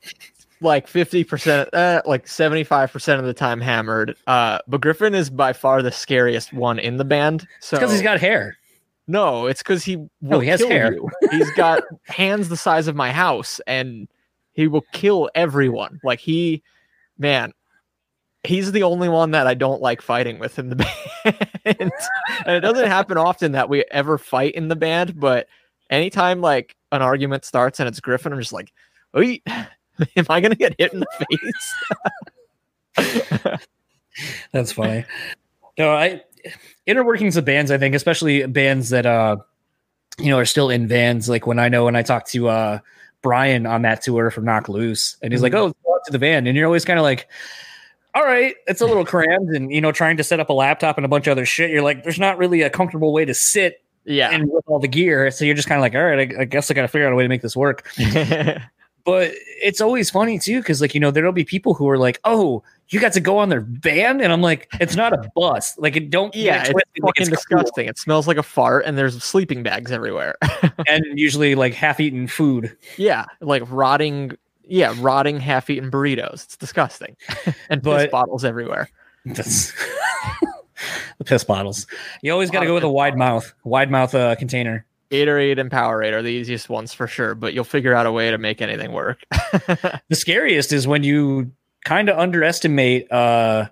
like 0.60 0.86
50%, 0.86 1.68
uh, 1.72 2.02
like 2.06 2.26
75% 2.26 3.18
of 3.18 3.24
the 3.24 3.34
time 3.34 3.60
hammered. 3.60 4.16
Uh, 4.26 4.58
but 4.66 4.80
Griffin 4.80 5.14
is 5.14 5.30
by 5.30 5.52
far 5.52 5.82
the 5.82 5.92
scariest 5.92 6.52
one 6.52 6.78
in 6.78 6.96
the 6.96 7.04
band. 7.04 7.46
So 7.60 7.76
because 7.76 7.92
he's 7.92 8.02
got 8.02 8.20
hair. 8.20 8.56
No, 9.06 9.46
it's 9.46 9.62
because 9.62 9.84
he 9.84 10.08
will 10.20 10.40
he 10.40 10.48
has 10.48 10.62
hair. 10.62 10.94
You. 10.94 11.10
He's 11.30 11.50
got 11.52 11.82
hands 12.06 12.48
the 12.48 12.56
size 12.56 12.88
of 12.88 12.96
my 12.96 13.12
house 13.12 13.60
and 13.66 14.08
he 14.52 14.68
will 14.68 14.84
kill 14.92 15.28
everyone. 15.34 16.00
Like 16.04 16.20
he, 16.20 16.62
man, 17.18 17.52
he's 18.44 18.72
the 18.72 18.82
only 18.82 19.08
one 19.08 19.30
that 19.32 19.46
I 19.46 19.54
don't 19.54 19.80
like 19.80 20.02
fighting 20.02 20.38
with 20.38 20.58
in 20.58 20.68
the 20.68 20.76
band. 21.24 21.92
and 22.44 22.56
it 22.56 22.60
doesn't 22.60 22.88
happen 22.88 23.16
often 23.16 23.52
that 23.52 23.68
we 23.68 23.84
ever 23.90 24.18
fight 24.18 24.54
in 24.54 24.68
the 24.68 24.76
band, 24.76 25.18
but 25.18 25.46
anytime 25.90 26.40
like 26.40 26.76
an 26.90 27.02
argument 27.02 27.44
starts 27.44 27.80
and 27.80 27.88
it's 27.88 28.00
Griffin, 28.00 28.32
I'm 28.32 28.38
just 28.38 28.52
like, 28.52 28.72
Wait, 29.14 29.42
am 29.48 30.26
I 30.28 30.40
gonna 30.40 30.54
get 30.54 30.74
hit 30.78 30.92
in 30.92 31.00
the 31.00 31.06
face? 32.96 33.60
That's 34.52 34.72
funny. 34.72 35.04
No, 35.78 35.90
I 35.90 36.22
inner 36.86 37.04
workings 37.04 37.36
of 37.36 37.44
bands, 37.44 37.70
I 37.70 37.78
think, 37.78 37.94
especially 37.94 38.46
bands 38.46 38.90
that 38.90 39.06
uh 39.06 39.36
you 40.18 40.30
know 40.30 40.38
are 40.38 40.44
still 40.44 40.70
in 40.70 40.86
vans. 40.86 41.28
Like 41.28 41.46
when 41.46 41.58
I 41.58 41.68
know 41.68 41.84
when 41.84 41.96
I 41.96 42.02
talk 42.02 42.26
to 42.28 42.48
uh 42.48 42.78
Brian 43.22 43.66
on 43.66 43.82
that 43.82 44.02
tour 44.02 44.30
from 44.30 44.44
Knocked 44.44 44.68
Loose, 44.68 45.16
and 45.22 45.32
he's 45.32 45.42
mm-hmm. 45.42 45.54
like, 45.54 45.74
"Oh, 45.86 45.98
to 46.04 46.10
the 46.12 46.18
van," 46.18 46.46
and 46.46 46.56
you're 46.56 46.66
always 46.66 46.84
kind 46.84 46.98
of 46.98 47.04
like, 47.04 47.28
all 48.14 48.24
right, 48.24 48.56
it's 48.66 48.80
a 48.80 48.86
little 48.86 49.04
crammed, 49.04 49.50
and 49.50 49.72
you 49.72 49.80
know, 49.80 49.92
trying 49.92 50.16
to 50.18 50.24
set 50.24 50.40
up 50.40 50.50
a 50.50 50.52
laptop 50.52 50.98
and 50.98 51.04
a 51.04 51.08
bunch 51.08 51.26
of 51.26 51.32
other 51.32 51.46
shit. 51.46 51.70
You're 51.70 51.82
like, 51.82 52.02
there's 52.02 52.18
not 52.18 52.36
really 52.38 52.62
a 52.62 52.70
comfortable 52.70 53.12
way 53.12 53.24
to 53.24 53.34
sit, 53.34 53.82
yeah, 54.04 54.30
and 54.30 54.50
with 54.50 54.64
all 54.66 54.78
the 54.78 54.88
gear. 54.88 55.30
So 55.30 55.44
you're 55.44 55.54
just 55.54 55.68
kind 55.68 55.78
of 55.78 55.82
like, 55.82 55.94
all 55.94 56.04
right, 56.04 56.34
I, 56.36 56.42
I 56.42 56.44
guess 56.44 56.70
I 56.70 56.74
got 56.74 56.82
to 56.82 56.88
figure 56.88 57.06
out 57.06 57.12
a 57.12 57.16
way 57.16 57.22
to 57.22 57.28
make 57.28 57.42
this 57.42 57.56
work. 57.56 57.88
but 59.04 59.32
it's 59.62 59.80
always 59.80 60.10
funny 60.10 60.38
too, 60.38 60.60
because 60.60 60.80
like 60.80 60.94
you 60.94 61.00
know, 61.00 61.10
there'll 61.10 61.32
be 61.32 61.44
people 61.44 61.72
who 61.72 61.88
are 61.88 61.96
like, 61.96 62.20
oh, 62.24 62.62
you 62.88 63.00
got 63.00 63.14
to 63.14 63.20
go 63.20 63.38
on 63.38 63.48
their 63.48 63.62
van, 63.62 64.20
and 64.20 64.30
I'm 64.30 64.42
like, 64.42 64.68
it's 64.78 64.94
not 64.94 65.14
a 65.14 65.30
bus. 65.34 65.78
Like 65.78 65.96
it 65.96 66.10
don't. 66.10 66.34
Yeah, 66.34 66.64
it's 66.66 66.68
fucking 66.68 67.12
it's 67.16 67.30
disgusting. 67.30 67.84
Cool. 67.84 67.90
It 67.90 67.98
smells 67.98 68.28
like 68.28 68.36
a 68.36 68.42
fart, 68.42 68.84
and 68.84 68.98
there's 68.98 69.22
sleeping 69.24 69.62
bags 69.62 69.90
everywhere, 69.90 70.36
and 70.86 71.04
usually 71.14 71.54
like 71.54 71.72
half-eaten 71.72 72.26
food. 72.26 72.76
Yeah, 72.98 73.24
like 73.40 73.62
rotting 73.68 74.36
yeah, 74.64 74.94
rotting 74.98 75.40
half-eaten 75.40 75.90
burritos. 75.90 76.44
It's 76.44 76.56
disgusting, 76.56 77.16
and 77.68 77.82
but, 77.82 78.04
piss 78.04 78.10
bottles 78.10 78.44
everywhere. 78.44 78.88
the 79.24 79.72
piss 81.24 81.44
bottles. 81.44 81.86
You 82.22 82.32
always 82.32 82.50
got 82.50 82.60
to 82.60 82.66
go 82.66 82.74
with 82.74 82.84
a 82.84 82.90
wide 82.90 83.16
mouth, 83.16 83.52
wide 83.64 83.90
mouth 83.90 84.14
uh, 84.14 84.34
container. 84.36 84.84
Gatorade 85.10 85.60
and 85.60 85.70
Powerade 85.70 86.12
are 86.12 86.22
the 86.22 86.30
easiest 86.30 86.70
ones 86.70 86.94
for 86.94 87.06
sure, 87.06 87.34
but 87.34 87.52
you'll 87.52 87.64
figure 87.64 87.94
out 87.94 88.06
a 88.06 88.12
way 88.12 88.30
to 88.30 88.38
make 88.38 88.62
anything 88.62 88.92
work. 88.92 89.20
the 89.30 90.00
scariest 90.12 90.72
is 90.72 90.86
when 90.86 91.04
you 91.04 91.52
kind 91.84 92.08
of 92.08 92.16
underestimate 92.18 93.10
uh 93.10 93.66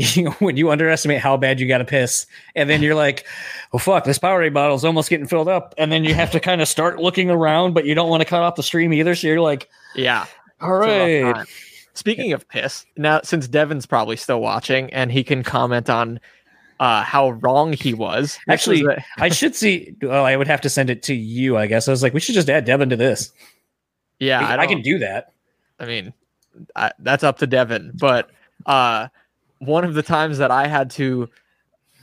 you 0.00 0.22
know, 0.24 0.30
when 0.32 0.56
you 0.56 0.70
underestimate 0.70 1.20
how 1.20 1.36
bad 1.36 1.60
you 1.60 1.68
got 1.68 1.78
to 1.78 1.84
piss, 1.84 2.26
and 2.54 2.68
then 2.68 2.82
you're 2.82 2.94
like, 2.94 3.26
"Oh 3.72 3.78
fuck, 3.78 4.04
this 4.04 4.18
Powerade 4.18 4.54
bottle 4.54 4.76
is 4.76 4.84
almost 4.84 5.10
getting 5.10 5.26
filled 5.26 5.48
up," 5.48 5.74
and 5.78 5.92
then 5.92 6.04
you 6.04 6.14
have 6.14 6.30
to 6.32 6.40
kind 6.40 6.60
of 6.60 6.68
start 6.68 6.98
looking 6.98 7.30
around, 7.30 7.74
but 7.74 7.84
you 7.84 7.94
don't 7.94 8.08
want 8.08 8.22
to 8.22 8.24
cut 8.24 8.42
off 8.42 8.56
the 8.56 8.62
stream 8.62 8.92
either. 8.92 9.14
So 9.14 9.26
you're 9.26 9.40
like, 9.40 9.68
"Yeah, 9.94 10.26
all 10.60 10.74
right." 10.74 11.46
Speaking 11.94 12.32
of 12.32 12.48
piss, 12.48 12.86
now 12.96 13.20
since 13.24 13.48
Devin's 13.48 13.84
probably 13.84 14.16
still 14.16 14.40
watching 14.40 14.92
and 14.92 15.10
he 15.10 15.24
can 15.24 15.42
comment 15.42 15.90
on 15.90 16.20
uh, 16.78 17.02
how 17.02 17.30
wrong 17.30 17.72
he 17.74 17.92
was. 17.92 18.38
Actually, 18.48 18.84
was 18.84 19.02
I 19.18 19.28
should 19.28 19.54
see. 19.54 19.94
Well, 20.00 20.24
I 20.24 20.34
would 20.36 20.46
have 20.46 20.62
to 20.62 20.70
send 20.70 20.88
it 20.88 21.02
to 21.04 21.14
you. 21.14 21.58
I 21.58 21.66
guess 21.66 21.88
I 21.88 21.90
was 21.90 22.02
like, 22.02 22.14
we 22.14 22.20
should 22.20 22.34
just 22.34 22.48
add 22.48 22.64
Devin 22.64 22.88
to 22.90 22.96
this. 22.96 23.32
Yeah, 24.18 24.40
I, 24.40 24.56
I 24.56 24.66
can 24.66 24.80
do 24.80 24.98
that. 25.00 25.32
I 25.78 25.86
mean, 25.86 26.14
I, 26.76 26.92
that's 27.00 27.24
up 27.24 27.38
to 27.38 27.46
Devin, 27.46 27.92
but 27.98 28.30
uh, 28.66 29.08
one 29.60 29.84
of 29.84 29.94
the 29.94 30.02
times 30.02 30.38
that 30.38 30.50
I 30.50 30.66
had 30.66 30.90
to, 30.92 31.28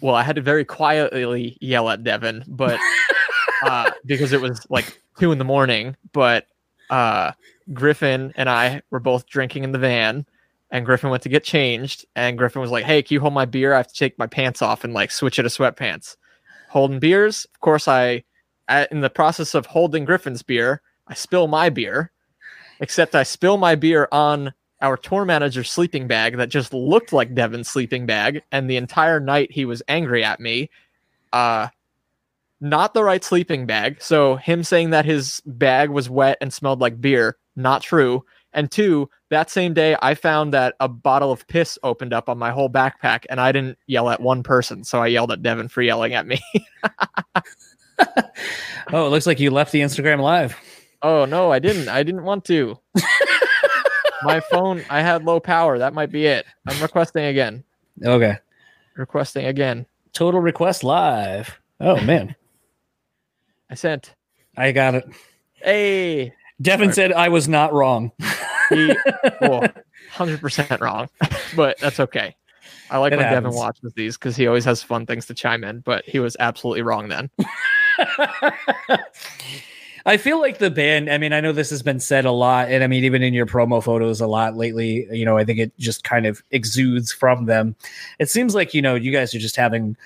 well, 0.02 0.16
I 0.16 0.24
had 0.24 0.38
to 0.38 0.42
very 0.42 0.64
quietly 0.64 1.58
yell 1.60 1.90
at 1.90 2.04
Devin, 2.04 2.46
but 2.48 2.80
uh, 3.64 3.92
because 4.06 4.32
it 4.32 4.42
was 4.42 4.66
like 4.70 5.02
two 5.20 5.32
in 5.32 5.38
the 5.38 5.44
morning. 5.44 5.96
But 6.14 6.48
uh, 6.90 7.34
Griffin 7.74 8.34
and 8.38 8.50
I 8.50 8.82
were 8.92 9.00
both 9.00 9.28
drinking 9.28 9.64
in 9.64 9.72
the 9.72 9.80
van, 9.80 10.26
and 10.72 10.86
Griffin 10.86 11.10
went 11.10 11.24
to 11.24 11.30
get 11.30 11.44
changed, 11.44 12.06
and 12.16 12.38
Griffin 12.38 12.62
was 12.62 12.72
like, 12.72 12.86
"Hey, 12.86 13.02
can 13.02 13.16
you 13.16 13.20
hold 13.20 13.34
my 13.34 13.46
beer? 13.46 13.74
I 13.74 13.78
have 13.78 13.88
to 13.88 13.96
take 13.96 14.18
my 14.18 14.28
pants 14.28 14.62
off 14.62 14.84
and 14.84 14.94
like 14.94 15.12
switch 15.12 15.40
it 15.40 15.44
to 15.44 15.50
sweatpants." 15.50 16.16
Holding 16.70 17.00
beers, 17.00 17.46
of 17.54 17.60
course. 17.60 17.88
I, 17.88 18.24
in 18.92 19.02
the 19.02 19.10
process 19.10 19.56
of 19.56 19.66
holding 19.66 20.06
Griffin's 20.06 20.44
beer, 20.44 20.82
I 21.08 21.14
spill 21.14 21.48
my 21.48 21.70
beer, 21.70 22.12
except 22.80 23.16
I 23.16 23.24
spill 23.24 23.58
my 23.58 23.76
beer 23.76 24.08
on 24.12 24.54
our 24.82 24.98
tour 24.98 25.26
manager's 25.26 25.72
sleeping 25.72 26.08
bag 26.08 26.38
that 26.38 26.50
just 26.50 26.74
looked 26.74 27.12
like 27.14 27.36
Devin's 27.36 27.70
sleeping 27.70 28.06
bag, 28.06 28.42
and 28.52 28.70
the 28.70 28.78
entire 28.78 29.20
night 29.20 29.52
he 29.52 29.66
was 29.66 29.82
angry 29.88 30.24
at 30.24 30.40
me. 30.40 30.70
Uh, 31.34 31.68
not 32.60 32.94
the 32.94 33.04
right 33.04 33.24
sleeping 33.24 33.66
bag. 33.66 34.02
So 34.02 34.36
him 34.36 34.64
saying 34.64 34.92
that 34.92 35.06
his 35.06 35.42
bag 35.46 35.90
was 35.90 36.10
wet 36.10 36.38
and 36.42 36.52
smelled 36.52 36.82
like 36.82 37.00
beer, 37.00 37.38
not 37.56 37.82
true. 37.82 38.24
And 38.54 38.72
two, 38.72 39.10
that 39.30 39.52
same 39.52 39.74
day 39.74 39.96
I 40.02 40.16
found 40.16 40.54
that 40.54 40.76
a 40.80 40.88
bottle 40.88 41.32
of 41.32 41.48
piss 41.48 41.78
opened 41.84 42.14
up 42.14 42.30
on 42.30 42.38
my 42.38 42.52
whole 42.52 42.70
backpack, 42.70 43.26
and 43.30 43.40
I 43.40 43.52
didn't 43.52 43.78
yell 43.88 44.10
at 44.10 44.22
one 44.22 44.42
person, 44.42 44.84
so 44.84 45.02
I 45.02 45.08
yelled 45.08 45.32
at 45.32 45.44
Devin 45.44 45.68
for 45.68 45.82
yelling 45.82 46.14
at 46.14 46.26
me. 46.26 46.40
oh, 48.94 49.06
it 49.06 49.10
looks 49.10 49.28
like 49.28 49.40
you 49.40 49.52
left 49.52 49.72
the 49.72 49.82
Instagram 49.82 50.22
live. 50.22 50.56
Oh 51.02 51.26
no, 51.26 51.52
I 51.52 51.60
didn't. 51.60 51.90
I 51.90 52.02
didn't 52.04 52.24
want 52.24 52.46
to 52.46 52.80
my 54.24 54.40
phone, 54.40 54.84
I 54.90 55.02
had 55.02 55.24
low 55.24 55.40
power. 55.40 55.78
That 55.78 55.94
might 55.94 56.12
be 56.12 56.26
it. 56.26 56.46
I'm 56.68 56.82
requesting 56.82 57.26
again. 57.26 57.64
Okay. 58.04 58.38
Requesting 58.96 59.46
again. 59.46 59.86
Total 60.14 60.40
request 60.40 60.84
live. 60.84 61.60
Oh 61.80 62.02
man. 62.02 62.36
I 63.70 63.76
sent. 63.76 64.16
I 64.56 64.72
got 64.72 64.96
it. 64.96 65.06
Hey. 65.54 66.34
Devin 66.62 66.94
said 66.94 67.14
I 67.14 67.30
was 67.30 67.48
not 67.48 67.74
wrong. 67.74 68.12
he, 68.70 68.88
well, 69.42 69.68
100% 70.14 70.80
wrong, 70.80 71.08
but 71.56 71.78
that's 71.80 72.00
okay. 72.00 72.36
I 72.90 72.98
like 72.98 73.14
it 73.14 73.18
when 73.18 73.26
happens. 73.26 73.44
Devin 73.44 73.58
watches 73.58 73.94
these 73.94 74.18
because 74.18 74.36
he 74.36 74.48
always 74.48 74.66
has 74.66 74.82
fun 74.82 75.06
things 75.06 75.28
to 75.28 75.34
chime 75.34 75.64
in, 75.64 75.82
but 75.82 76.04
he 76.06 76.20
was 76.20 76.36
absolutely 76.40 76.82
wrong 76.82 77.10
then. 77.10 77.30
I 80.08 80.16
feel 80.16 80.40
like 80.40 80.58
the 80.58 80.72
band, 80.72 81.12
I 81.12 81.18
mean, 81.18 81.34
I 81.34 81.42
know 81.42 81.52
this 81.52 81.70
has 81.70 81.84
been 81.84 82.00
said 82.00 82.24
a 82.24 82.32
lot, 82.32 82.72
and 82.72 82.82
I 82.82 82.88
mean, 82.88 83.04
even 83.04 83.22
in 83.22 83.34
your 83.34 83.46
promo 83.46 83.84
photos 83.84 84.22
a 84.22 84.26
lot 84.26 84.56
lately, 84.56 85.06
you 85.12 85.26
know, 85.26 85.38
I 85.38 85.44
think 85.44 85.60
it 85.60 85.78
just 85.78 86.06
kind 86.06 86.26
of 86.26 86.42
exudes 86.50 87.12
from 87.12 87.46
them. 87.46 87.76
It 88.18 88.30
seems 88.30 88.56
like, 88.56 88.74
you 88.74 88.82
know, 88.82 88.96
you 88.96 89.12
guys 89.12 89.36
are 89.36 89.40
just 89.40 89.58
having, 89.58 89.98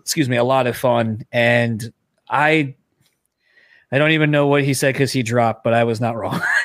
excuse 0.00 0.28
me, 0.28 0.36
a 0.36 0.42
lot 0.42 0.66
of 0.66 0.76
fun. 0.76 1.24
And 1.30 1.92
I, 2.28 2.74
I 3.92 3.98
don't 3.98 4.10
even 4.10 4.32
know 4.32 4.48
what 4.48 4.64
he 4.64 4.74
said 4.74 4.94
because 4.94 5.12
he 5.12 5.22
dropped, 5.22 5.62
but 5.62 5.74
I 5.74 5.84
was 5.84 6.00
not 6.00 6.16
wrong. 6.16 6.42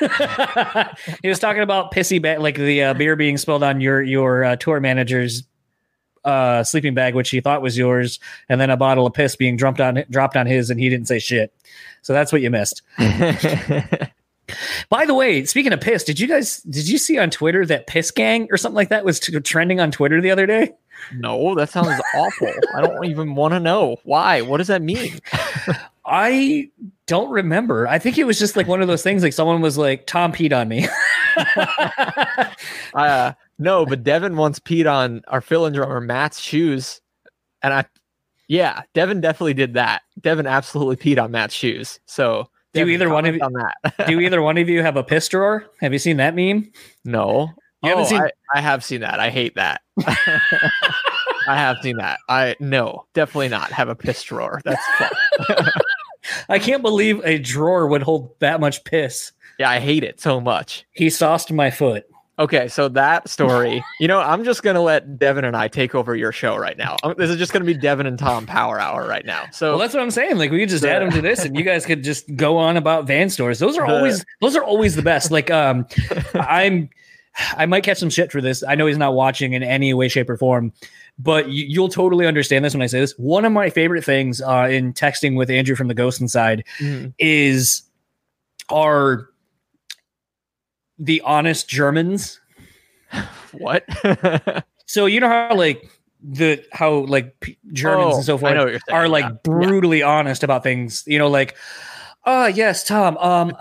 he 1.22 1.28
was 1.28 1.38
talking 1.38 1.62
about 1.62 1.92
pissy 1.92 2.20
bag, 2.20 2.40
like 2.40 2.56
the 2.56 2.82
uh, 2.82 2.94
beer 2.94 3.14
being 3.14 3.38
spilled 3.38 3.62
on 3.62 3.80
your 3.80 4.02
your 4.02 4.42
uh, 4.42 4.56
tour 4.56 4.80
manager's 4.80 5.44
uh, 6.24 6.62
sleeping 6.64 6.94
bag, 6.94 7.14
which 7.14 7.30
he 7.30 7.40
thought 7.40 7.62
was 7.62 7.76
yours, 7.76 8.18
and 8.48 8.60
then 8.60 8.70
a 8.70 8.76
bottle 8.76 9.06
of 9.06 9.12
piss 9.12 9.36
being 9.36 9.56
dropped 9.56 9.80
on 9.80 10.04
dropped 10.10 10.36
on 10.36 10.46
his, 10.46 10.70
and 10.70 10.78
he 10.80 10.88
didn't 10.88 11.08
say 11.08 11.18
shit. 11.18 11.54
So 12.02 12.12
that's 12.12 12.32
what 12.32 12.42
you 12.42 12.50
missed. 12.50 12.82
By 14.88 15.06
the 15.06 15.14
way, 15.14 15.44
speaking 15.44 15.72
of 15.72 15.80
piss, 15.80 16.04
did 16.04 16.20
you 16.20 16.26
guys 16.28 16.60
did 16.62 16.88
you 16.88 16.98
see 16.98 17.18
on 17.18 17.30
Twitter 17.30 17.64
that 17.66 17.86
piss 17.86 18.10
gang 18.10 18.48
or 18.50 18.56
something 18.56 18.76
like 18.76 18.90
that 18.90 19.04
was 19.04 19.20
t- 19.20 19.38
trending 19.40 19.80
on 19.80 19.90
Twitter 19.90 20.20
the 20.20 20.30
other 20.30 20.46
day? 20.46 20.72
No, 21.14 21.54
that 21.54 21.70
sounds 21.70 22.00
awful. 22.14 22.52
I 22.74 22.80
don't 22.82 23.04
even 23.06 23.34
want 23.34 23.54
to 23.54 23.60
know 23.60 23.96
why. 24.04 24.42
What 24.42 24.58
does 24.58 24.68
that 24.68 24.82
mean? 24.82 25.18
I 26.04 26.70
don't 27.06 27.30
remember. 27.30 27.86
I 27.88 27.98
think 27.98 28.18
it 28.18 28.24
was 28.24 28.38
just 28.38 28.56
like 28.56 28.66
one 28.66 28.82
of 28.82 28.88
those 28.88 29.02
things. 29.02 29.22
Like 29.22 29.32
someone 29.32 29.60
was 29.60 29.78
like, 29.78 30.06
"Tom 30.06 30.32
peed 30.32 30.56
on 30.56 30.68
me." 30.68 30.88
uh, 32.94 33.32
no, 33.62 33.86
but 33.86 34.02
Devin 34.02 34.36
once 34.36 34.58
peed 34.58 34.90
on 34.90 35.22
our 35.28 35.40
fill-in 35.40 35.72
drummer 35.72 36.00
Matt's 36.00 36.40
shoes, 36.40 37.00
and 37.62 37.72
I 37.72 37.84
Yeah, 38.48 38.82
Devin 38.94 39.20
definitely 39.20 39.54
did 39.54 39.74
that. 39.74 40.02
Devin 40.20 40.46
absolutely 40.46 40.96
peed 40.96 41.22
on 41.22 41.30
Matt's 41.30 41.54
shoes. 41.54 42.00
So 42.06 42.48
do 42.74 42.88
either 42.88 43.10
one 43.10 43.26
of 43.26 43.34
you 43.34 43.40
on 43.42 43.52
that? 43.52 44.06
do 44.06 44.20
either 44.20 44.40
one 44.40 44.58
of 44.58 44.68
you 44.68 44.82
have 44.82 44.96
a 44.96 45.04
piss 45.04 45.28
drawer? 45.28 45.66
Have 45.80 45.92
you 45.92 45.98
seen 45.98 46.16
that 46.16 46.34
meme? 46.34 46.70
No. 47.04 47.50
You 47.82 47.90
haven't 47.90 48.04
oh, 48.04 48.08
seen? 48.08 48.20
I, 48.22 48.30
I, 48.54 48.60
have 48.60 48.84
seen 48.84 49.00
that. 49.00 49.18
I 49.18 49.28
hate 49.28 49.56
that. 49.56 49.82
I 50.06 51.56
have 51.56 51.78
seen 51.82 51.96
that. 51.96 52.20
I 52.28 52.54
no, 52.60 53.06
definitely 53.12 53.48
not 53.48 53.72
have 53.72 53.88
a 53.88 53.96
piss 53.96 54.22
drawer. 54.22 54.60
That's 54.64 54.82
I 56.48 56.60
can't 56.60 56.82
believe 56.82 57.20
a 57.24 57.38
drawer 57.38 57.88
would 57.88 58.02
hold 58.02 58.38
that 58.38 58.60
much 58.60 58.84
piss. 58.84 59.32
Yeah, 59.58 59.68
I 59.68 59.80
hate 59.80 60.04
it 60.04 60.20
so 60.20 60.40
much. 60.40 60.86
He 60.92 61.10
sauced 61.10 61.52
my 61.52 61.70
foot. 61.70 62.04
Okay, 62.38 62.66
so 62.68 62.88
that 62.88 63.28
story, 63.28 63.84
you 64.00 64.08
know, 64.08 64.18
I'm 64.18 64.42
just 64.42 64.62
gonna 64.62 64.80
let 64.80 65.18
Devin 65.18 65.44
and 65.44 65.56
I 65.56 65.68
take 65.68 65.94
over 65.94 66.16
your 66.16 66.32
show 66.32 66.56
right 66.56 66.78
now. 66.78 66.96
Um, 67.02 67.14
this 67.18 67.28
is 67.28 67.36
just 67.36 67.52
gonna 67.52 67.66
be 67.66 67.74
Devin 67.74 68.06
and 68.06 68.18
Tom 68.18 68.46
Power 68.46 68.80
Hour 68.80 69.06
right 69.06 69.24
now. 69.26 69.44
So 69.52 69.70
well, 69.70 69.78
that's 69.78 69.92
what 69.92 70.02
I'm 70.02 70.10
saying. 70.10 70.38
Like 70.38 70.50
we 70.50 70.58
could 70.60 70.70
just 70.70 70.84
add 70.84 71.02
them 71.02 71.10
to 71.10 71.20
this, 71.20 71.44
and 71.44 71.54
you 71.56 71.62
guys 71.62 71.84
could 71.84 72.02
just 72.02 72.34
go 72.34 72.56
on 72.56 72.76
about 72.76 73.06
van 73.06 73.28
stores. 73.28 73.58
Those 73.58 73.76
are 73.76 73.84
always 73.84 74.24
those 74.40 74.56
are 74.56 74.64
always 74.64 74.96
the 74.96 75.02
best. 75.02 75.30
Like 75.30 75.50
um, 75.50 75.86
I'm 76.34 76.88
I 77.56 77.66
might 77.66 77.84
catch 77.84 77.98
some 77.98 78.10
shit 78.10 78.32
for 78.32 78.40
this. 78.40 78.62
I 78.66 78.74
know 78.74 78.86
he's 78.86 78.98
not 78.98 79.14
watching 79.14 79.52
in 79.52 79.62
any 79.62 79.94
way, 79.94 80.08
shape, 80.08 80.28
or 80.28 80.36
form, 80.36 80.72
but 81.18 81.48
you, 81.48 81.80
will 81.80 81.88
totally 81.88 82.26
understand 82.26 82.64
this 82.64 82.74
when 82.74 82.82
I 82.82 82.86
say 82.86 83.00
this. 83.00 83.12
One 83.18 83.44
of 83.44 83.52
my 83.52 83.70
favorite 83.70 84.04
things 84.04 84.40
uh, 84.40 84.68
in 84.70 84.92
texting 84.92 85.36
with 85.36 85.50
Andrew 85.50 85.76
from 85.76 85.88
the 85.88 85.94
Ghost 85.94 86.20
Inside 86.20 86.64
mm-hmm. 86.78 87.08
is 87.18 87.82
our 88.70 89.28
the 90.98 91.20
honest 91.22 91.68
Germans. 91.68 92.40
what? 93.52 93.84
so 94.86 95.06
you 95.06 95.20
know 95.20 95.28
how 95.28 95.54
like 95.54 95.88
the 96.22 96.64
how 96.72 97.00
like 97.06 97.38
P- 97.40 97.58
Germans 97.72 98.14
oh, 98.14 98.16
and 98.16 98.24
so 98.24 98.38
forth 98.38 98.80
are 98.90 99.08
like 99.08 99.24
yeah. 99.24 99.30
brutally 99.42 100.00
yeah. 100.00 100.08
honest 100.08 100.42
about 100.42 100.62
things. 100.62 101.04
You 101.06 101.18
know, 101.18 101.28
like, 101.28 101.56
oh 102.24 102.46
yes, 102.46 102.84
Tom. 102.84 103.16
Um, 103.18 103.56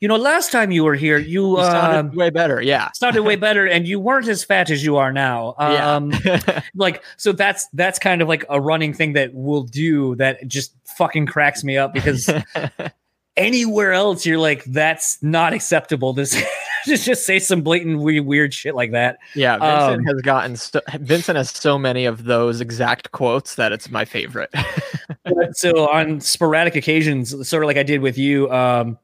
you 0.00 0.08
know, 0.08 0.16
last 0.16 0.52
time 0.52 0.70
you 0.70 0.84
were 0.84 0.94
here, 0.94 1.16
you, 1.16 1.56
you 1.56 1.64
sounded 1.64 2.12
uh, 2.12 2.16
way 2.16 2.30
better. 2.30 2.60
Yeah, 2.60 2.90
sounded 2.94 3.22
way 3.22 3.36
better, 3.36 3.66
and 3.66 3.86
you 3.88 3.98
weren't 3.98 4.28
as 4.28 4.44
fat 4.44 4.70
as 4.70 4.84
you 4.84 4.96
are 4.96 5.12
now. 5.12 5.54
Um, 5.58 6.12
yeah. 6.24 6.62
like 6.74 7.02
so 7.16 7.32
that's 7.32 7.66
that's 7.72 7.98
kind 7.98 8.20
of 8.20 8.28
like 8.28 8.44
a 8.50 8.60
running 8.60 8.92
thing 8.92 9.14
that 9.14 9.32
we'll 9.32 9.64
do 9.64 10.14
that 10.16 10.46
just 10.46 10.74
fucking 10.98 11.26
cracks 11.26 11.64
me 11.64 11.78
up 11.78 11.94
because 11.94 12.30
anywhere 13.36 13.92
else 13.92 14.24
you're 14.24 14.38
like 14.38 14.64
that's 14.64 15.22
not 15.22 15.52
acceptable. 15.52 16.12
This 16.12 16.42
just 16.86 17.04
just 17.04 17.26
say 17.26 17.38
some 17.38 17.62
blatant 17.62 18.00
weird, 18.00 18.26
weird 18.26 18.54
shit 18.54 18.74
like 18.74 18.92
that. 18.92 19.18
Yeah, 19.34 19.58
Vincent 19.58 20.08
um, 20.08 20.14
has 20.14 20.22
gotten 20.22 20.56
st- 20.56 20.84
Vincent 21.00 21.36
has 21.36 21.50
so 21.50 21.78
many 21.78 22.04
of 22.04 22.24
those 22.24 22.60
exact 22.60 23.12
quotes 23.12 23.56
that 23.56 23.72
it's 23.72 23.90
my 23.90 24.04
favorite. 24.04 24.52
so 25.52 25.88
on 25.90 26.20
sporadic 26.20 26.76
occasions, 26.76 27.48
sort 27.48 27.62
of 27.62 27.66
like 27.66 27.76
I 27.76 27.82
did 27.82 28.00
with 28.00 28.18
you, 28.18 28.50
um, 28.50 28.98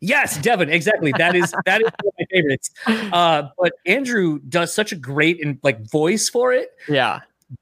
Yes, 0.00 0.38
Devin, 0.38 0.70
exactly. 0.70 1.12
That 1.18 1.34
is 1.34 1.54
that 1.64 1.80
is 1.80 1.88
one 2.02 2.08
of 2.08 2.14
my 2.18 2.26
favorites. 2.30 2.70
Uh, 2.86 3.48
but 3.58 3.72
Andrew 3.86 4.38
does 4.48 4.72
such 4.72 4.92
a 4.92 4.96
great 4.96 5.44
and 5.44 5.58
like 5.62 5.80
voice 5.90 6.28
for 6.28 6.52
it. 6.52 6.70
Yeah. 6.88 7.20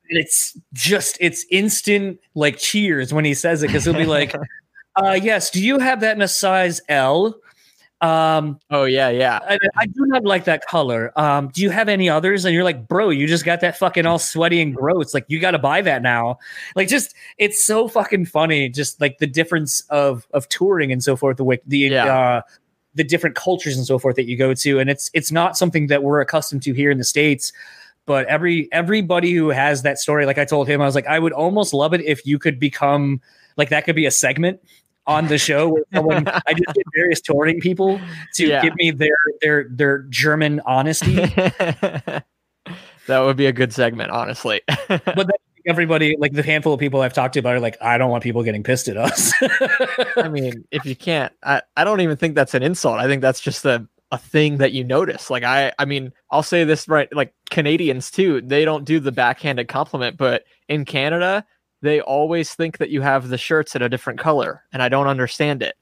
It's 0.08 0.58
just 0.72 1.16
it's 1.20 1.46
instant 1.50 2.18
like 2.34 2.58
cheers 2.58 3.14
when 3.14 3.24
he 3.24 3.34
says 3.34 3.62
it 3.62 3.68
because 3.68 3.84
he'll 3.84 3.94
be 3.94 4.04
like, 4.04 4.34
uh, 4.96 5.18
yes, 5.20 5.50
do 5.50 5.62
you 5.62 5.78
have 5.78 6.00
that 6.00 6.16
in 6.16 6.22
a 6.22 6.28
size 6.28 6.80
L? 6.88 7.38
Um, 8.00 8.60
oh 8.70 8.84
yeah, 8.84 9.08
yeah. 9.08 9.38
I, 9.42 9.58
I, 9.74 9.86
do 9.86 10.04
not 10.06 10.24
like 10.24 10.44
that 10.44 10.66
color. 10.66 11.18
Um, 11.18 11.48
do 11.48 11.62
you 11.62 11.70
have 11.70 11.88
any 11.88 12.10
others? 12.10 12.44
And 12.44 12.54
you're 12.54 12.64
like, 12.64 12.86
bro, 12.86 13.08
you 13.08 13.26
just 13.26 13.44
got 13.44 13.60
that 13.60 13.78
fucking 13.78 14.04
all 14.04 14.18
sweaty 14.18 14.60
and 14.60 14.74
gross. 14.74 15.14
Like 15.14 15.24
you 15.28 15.40
got 15.40 15.52
to 15.52 15.58
buy 15.58 15.80
that 15.80 16.02
now. 16.02 16.38
Like 16.74 16.88
just, 16.88 17.14
it's 17.38 17.64
so 17.64 17.88
fucking 17.88 18.26
funny. 18.26 18.68
Just 18.68 19.00
like 19.00 19.16
the 19.18 19.26
difference 19.26 19.80
of 19.88 20.26
of 20.32 20.46
touring 20.50 20.92
and 20.92 21.02
so 21.02 21.16
forth. 21.16 21.38
The 21.38 21.60
the 21.66 21.78
yeah. 21.78 22.04
uh, 22.04 22.40
the 22.94 23.04
different 23.04 23.34
cultures 23.34 23.78
and 23.78 23.86
so 23.86 23.98
forth 23.98 24.16
that 24.16 24.26
you 24.26 24.36
go 24.36 24.52
to, 24.52 24.78
and 24.78 24.90
it's 24.90 25.10
it's 25.14 25.32
not 25.32 25.56
something 25.56 25.86
that 25.86 26.02
we're 26.02 26.20
accustomed 26.20 26.62
to 26.64 26.74
here 26.74 26.90
in 26.90 26.98
the 26.98 27.04
states. 27.04 27.50
But 28.04 28.26
every 28.26 28.68
everybody 28.72 29.32
who 29.32 29.48
has 29.48 29.82
that 29.82 29.98
story, 29.98 30.26
like 30.26 30.38
I 30.38 30.44
told 30.44 30.68
him, 30.68 30.82
I 30.82 30.84
was 30.84 30.94
like, 30.94 31.06
I 31.06 31.18
would 31.18 31.32
almost 31.32 31.72
love 31.72 31.94
it 31.94 32.02
if 32.02 32.26
you 32.26 32.38
could 32.38 32.60
become 32.60 33.22
like 33.56 33.70
that 33.70 33.86
could 33.86 33.96
be 33.96 34.04
a 34.04 34.10
segment 34.10 34.60
on 35.06 35.28
the 35.28 35.38
show 35.38 35.68
where 35.68 35.84
someone 35.94 36.26
I 36.28 36.52
just 36.52 36.74
get 36.74 36.84
various 36.94 37.20
touring 37.20 37.60
people 37.60 38.00
to 38.34 38.46
yeah. 38.46 38.62
give 38.62 38.74
me 38.76 38.90
their 38.90 39.16
their 39.40 39.66
their 39.70 39.98
German 40.10 40.60
honesty. 40.66 41.14
that 41.16 42.24
would 43.08 43.36
be 43.36 43.46
a 43.46 43.52
good 43.52 43.72
segment, 43.72 44.10
honestly. 44.10 44.62
but 44.88 45.02
then 45.14 45.30
everybody, 45.66 46.16
like 46.18 46.32
the 46.32 46.42
handful 46.42 46.72
of 46.72 46.80
people 46.80 47.00
I've 47.00 47.12
talked 47.12 47.34
to 47.34 47.40
about, 47.40 47.54
are 47.56 47.60
like, 47.60 47.76
I 47.80 47.98
don't 47.98 48.10
want 48.10 48.22
people 48.22 48.42
getting 48.42 48.62
pissed 48.62 48.88
at 48.88 48.96
us. 48.96 49.32
I 50.16 50.28
mean, 50.28 50.64
if 50.70 50.84
you 50.84 50.96
can't, 50.96 51.32
I, 51.42 51.62
I 51.76 51.84
don't 51.84 52.00
even 52.00 52.16
think 52.16 52.34
that's 52.34 52.54
an 52.54 52.62
insult. 52.62 52.98
I 52.98 53.06
think 53.06 53.22
that's 53.22 53.40
just 53.40 53.64
a 53.64 53.86
a 54.12 54.18
thing 54.18 54.58
that 54.58 54.72
you 54.72 54.84
notice. 54.84 55.30
Like 55.30 55.42
I 55.42 55.72
I 55.78 55.84
mean, 55.84 56.12
I'll 56.30 56.42
say 56.42 56.64
this 56.64 56.88
right 56.88 57.08
like 57.12 57.34
Canadians 57.50 58.10
too, 58.10 58.40
they 58.40 58.64
don't 58.64 58.84
do 58.84 59.00
the 59.00 59.12
backhanded 59.12 59.68
compliment, 59.68 60.16
but 60.16 60.44
in 60.68 60.84
Canada, 60.84 61.44
they 61.82 62.00
always 62.00 62.54
think 62.54 62.78
that 62.78 62.90
you 62.90 63.00
have 63.02 63.28
the 63.28 63.38
shirts 63.38 63.76
in 63.76 63.82
a 63.82 63.88
different 63.88 64.18
color 64.18 64.62
and 64.72 64.82
I 64.82 64.88
don't 64.88 65.06
understand 65.06 65.62
it. 65.62 65.76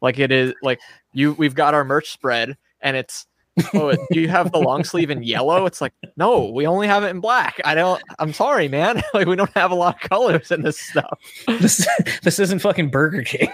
Like 0.00 0.18
it 0.18 0.32
is 0.32 0.54
like 0.62 0.80
you 1.12 1.34
we've 1.34 1.54
got 1.54 1.74
our 1.74 1.84
merch 1.84 2.10
spread 2.10 2.56
and 2.80 2.96
it's 2.96 3.26
oh 3.74 3.92
do 4.12 4.20
you 4.20 4.28
have 4.28 4.52
the 4.52 4.58
long 4.58 4.84
sleeve 4.90 5.10
in 5.10 5.22
yellow? 5.22 5.66
It's 5.66 5.80
like 5.80 5.92
no, 6.16 6.50
we 6.50 6.66
only 6.66 6.86
have 6.86 7.04
it 7.04 7.08
in 7.08 7.20
black. 7.20 7.60
I 7.64 7.74
don't 7.74 8.02
I'm 8.18 8.32
sorry, 8.32 8.68
man. 8.68 9.02
like 9.14 9.26
we 9.26 9.36
don't 9.36 9.52
have 9.54 9.70
a 9.70 9.74
lot 9.74 10.02
of 10.02 10.08
colors 10.08 10.50
in 10.50 10.62
this 10.62 10.78
stuff. 10.78 11.18
This 11.46 11.86
this 12.22 12.38
isn't 12.38 12.60
fucking 12.60 12.90
Burger 12.90 13.22
King. 13.22 13.50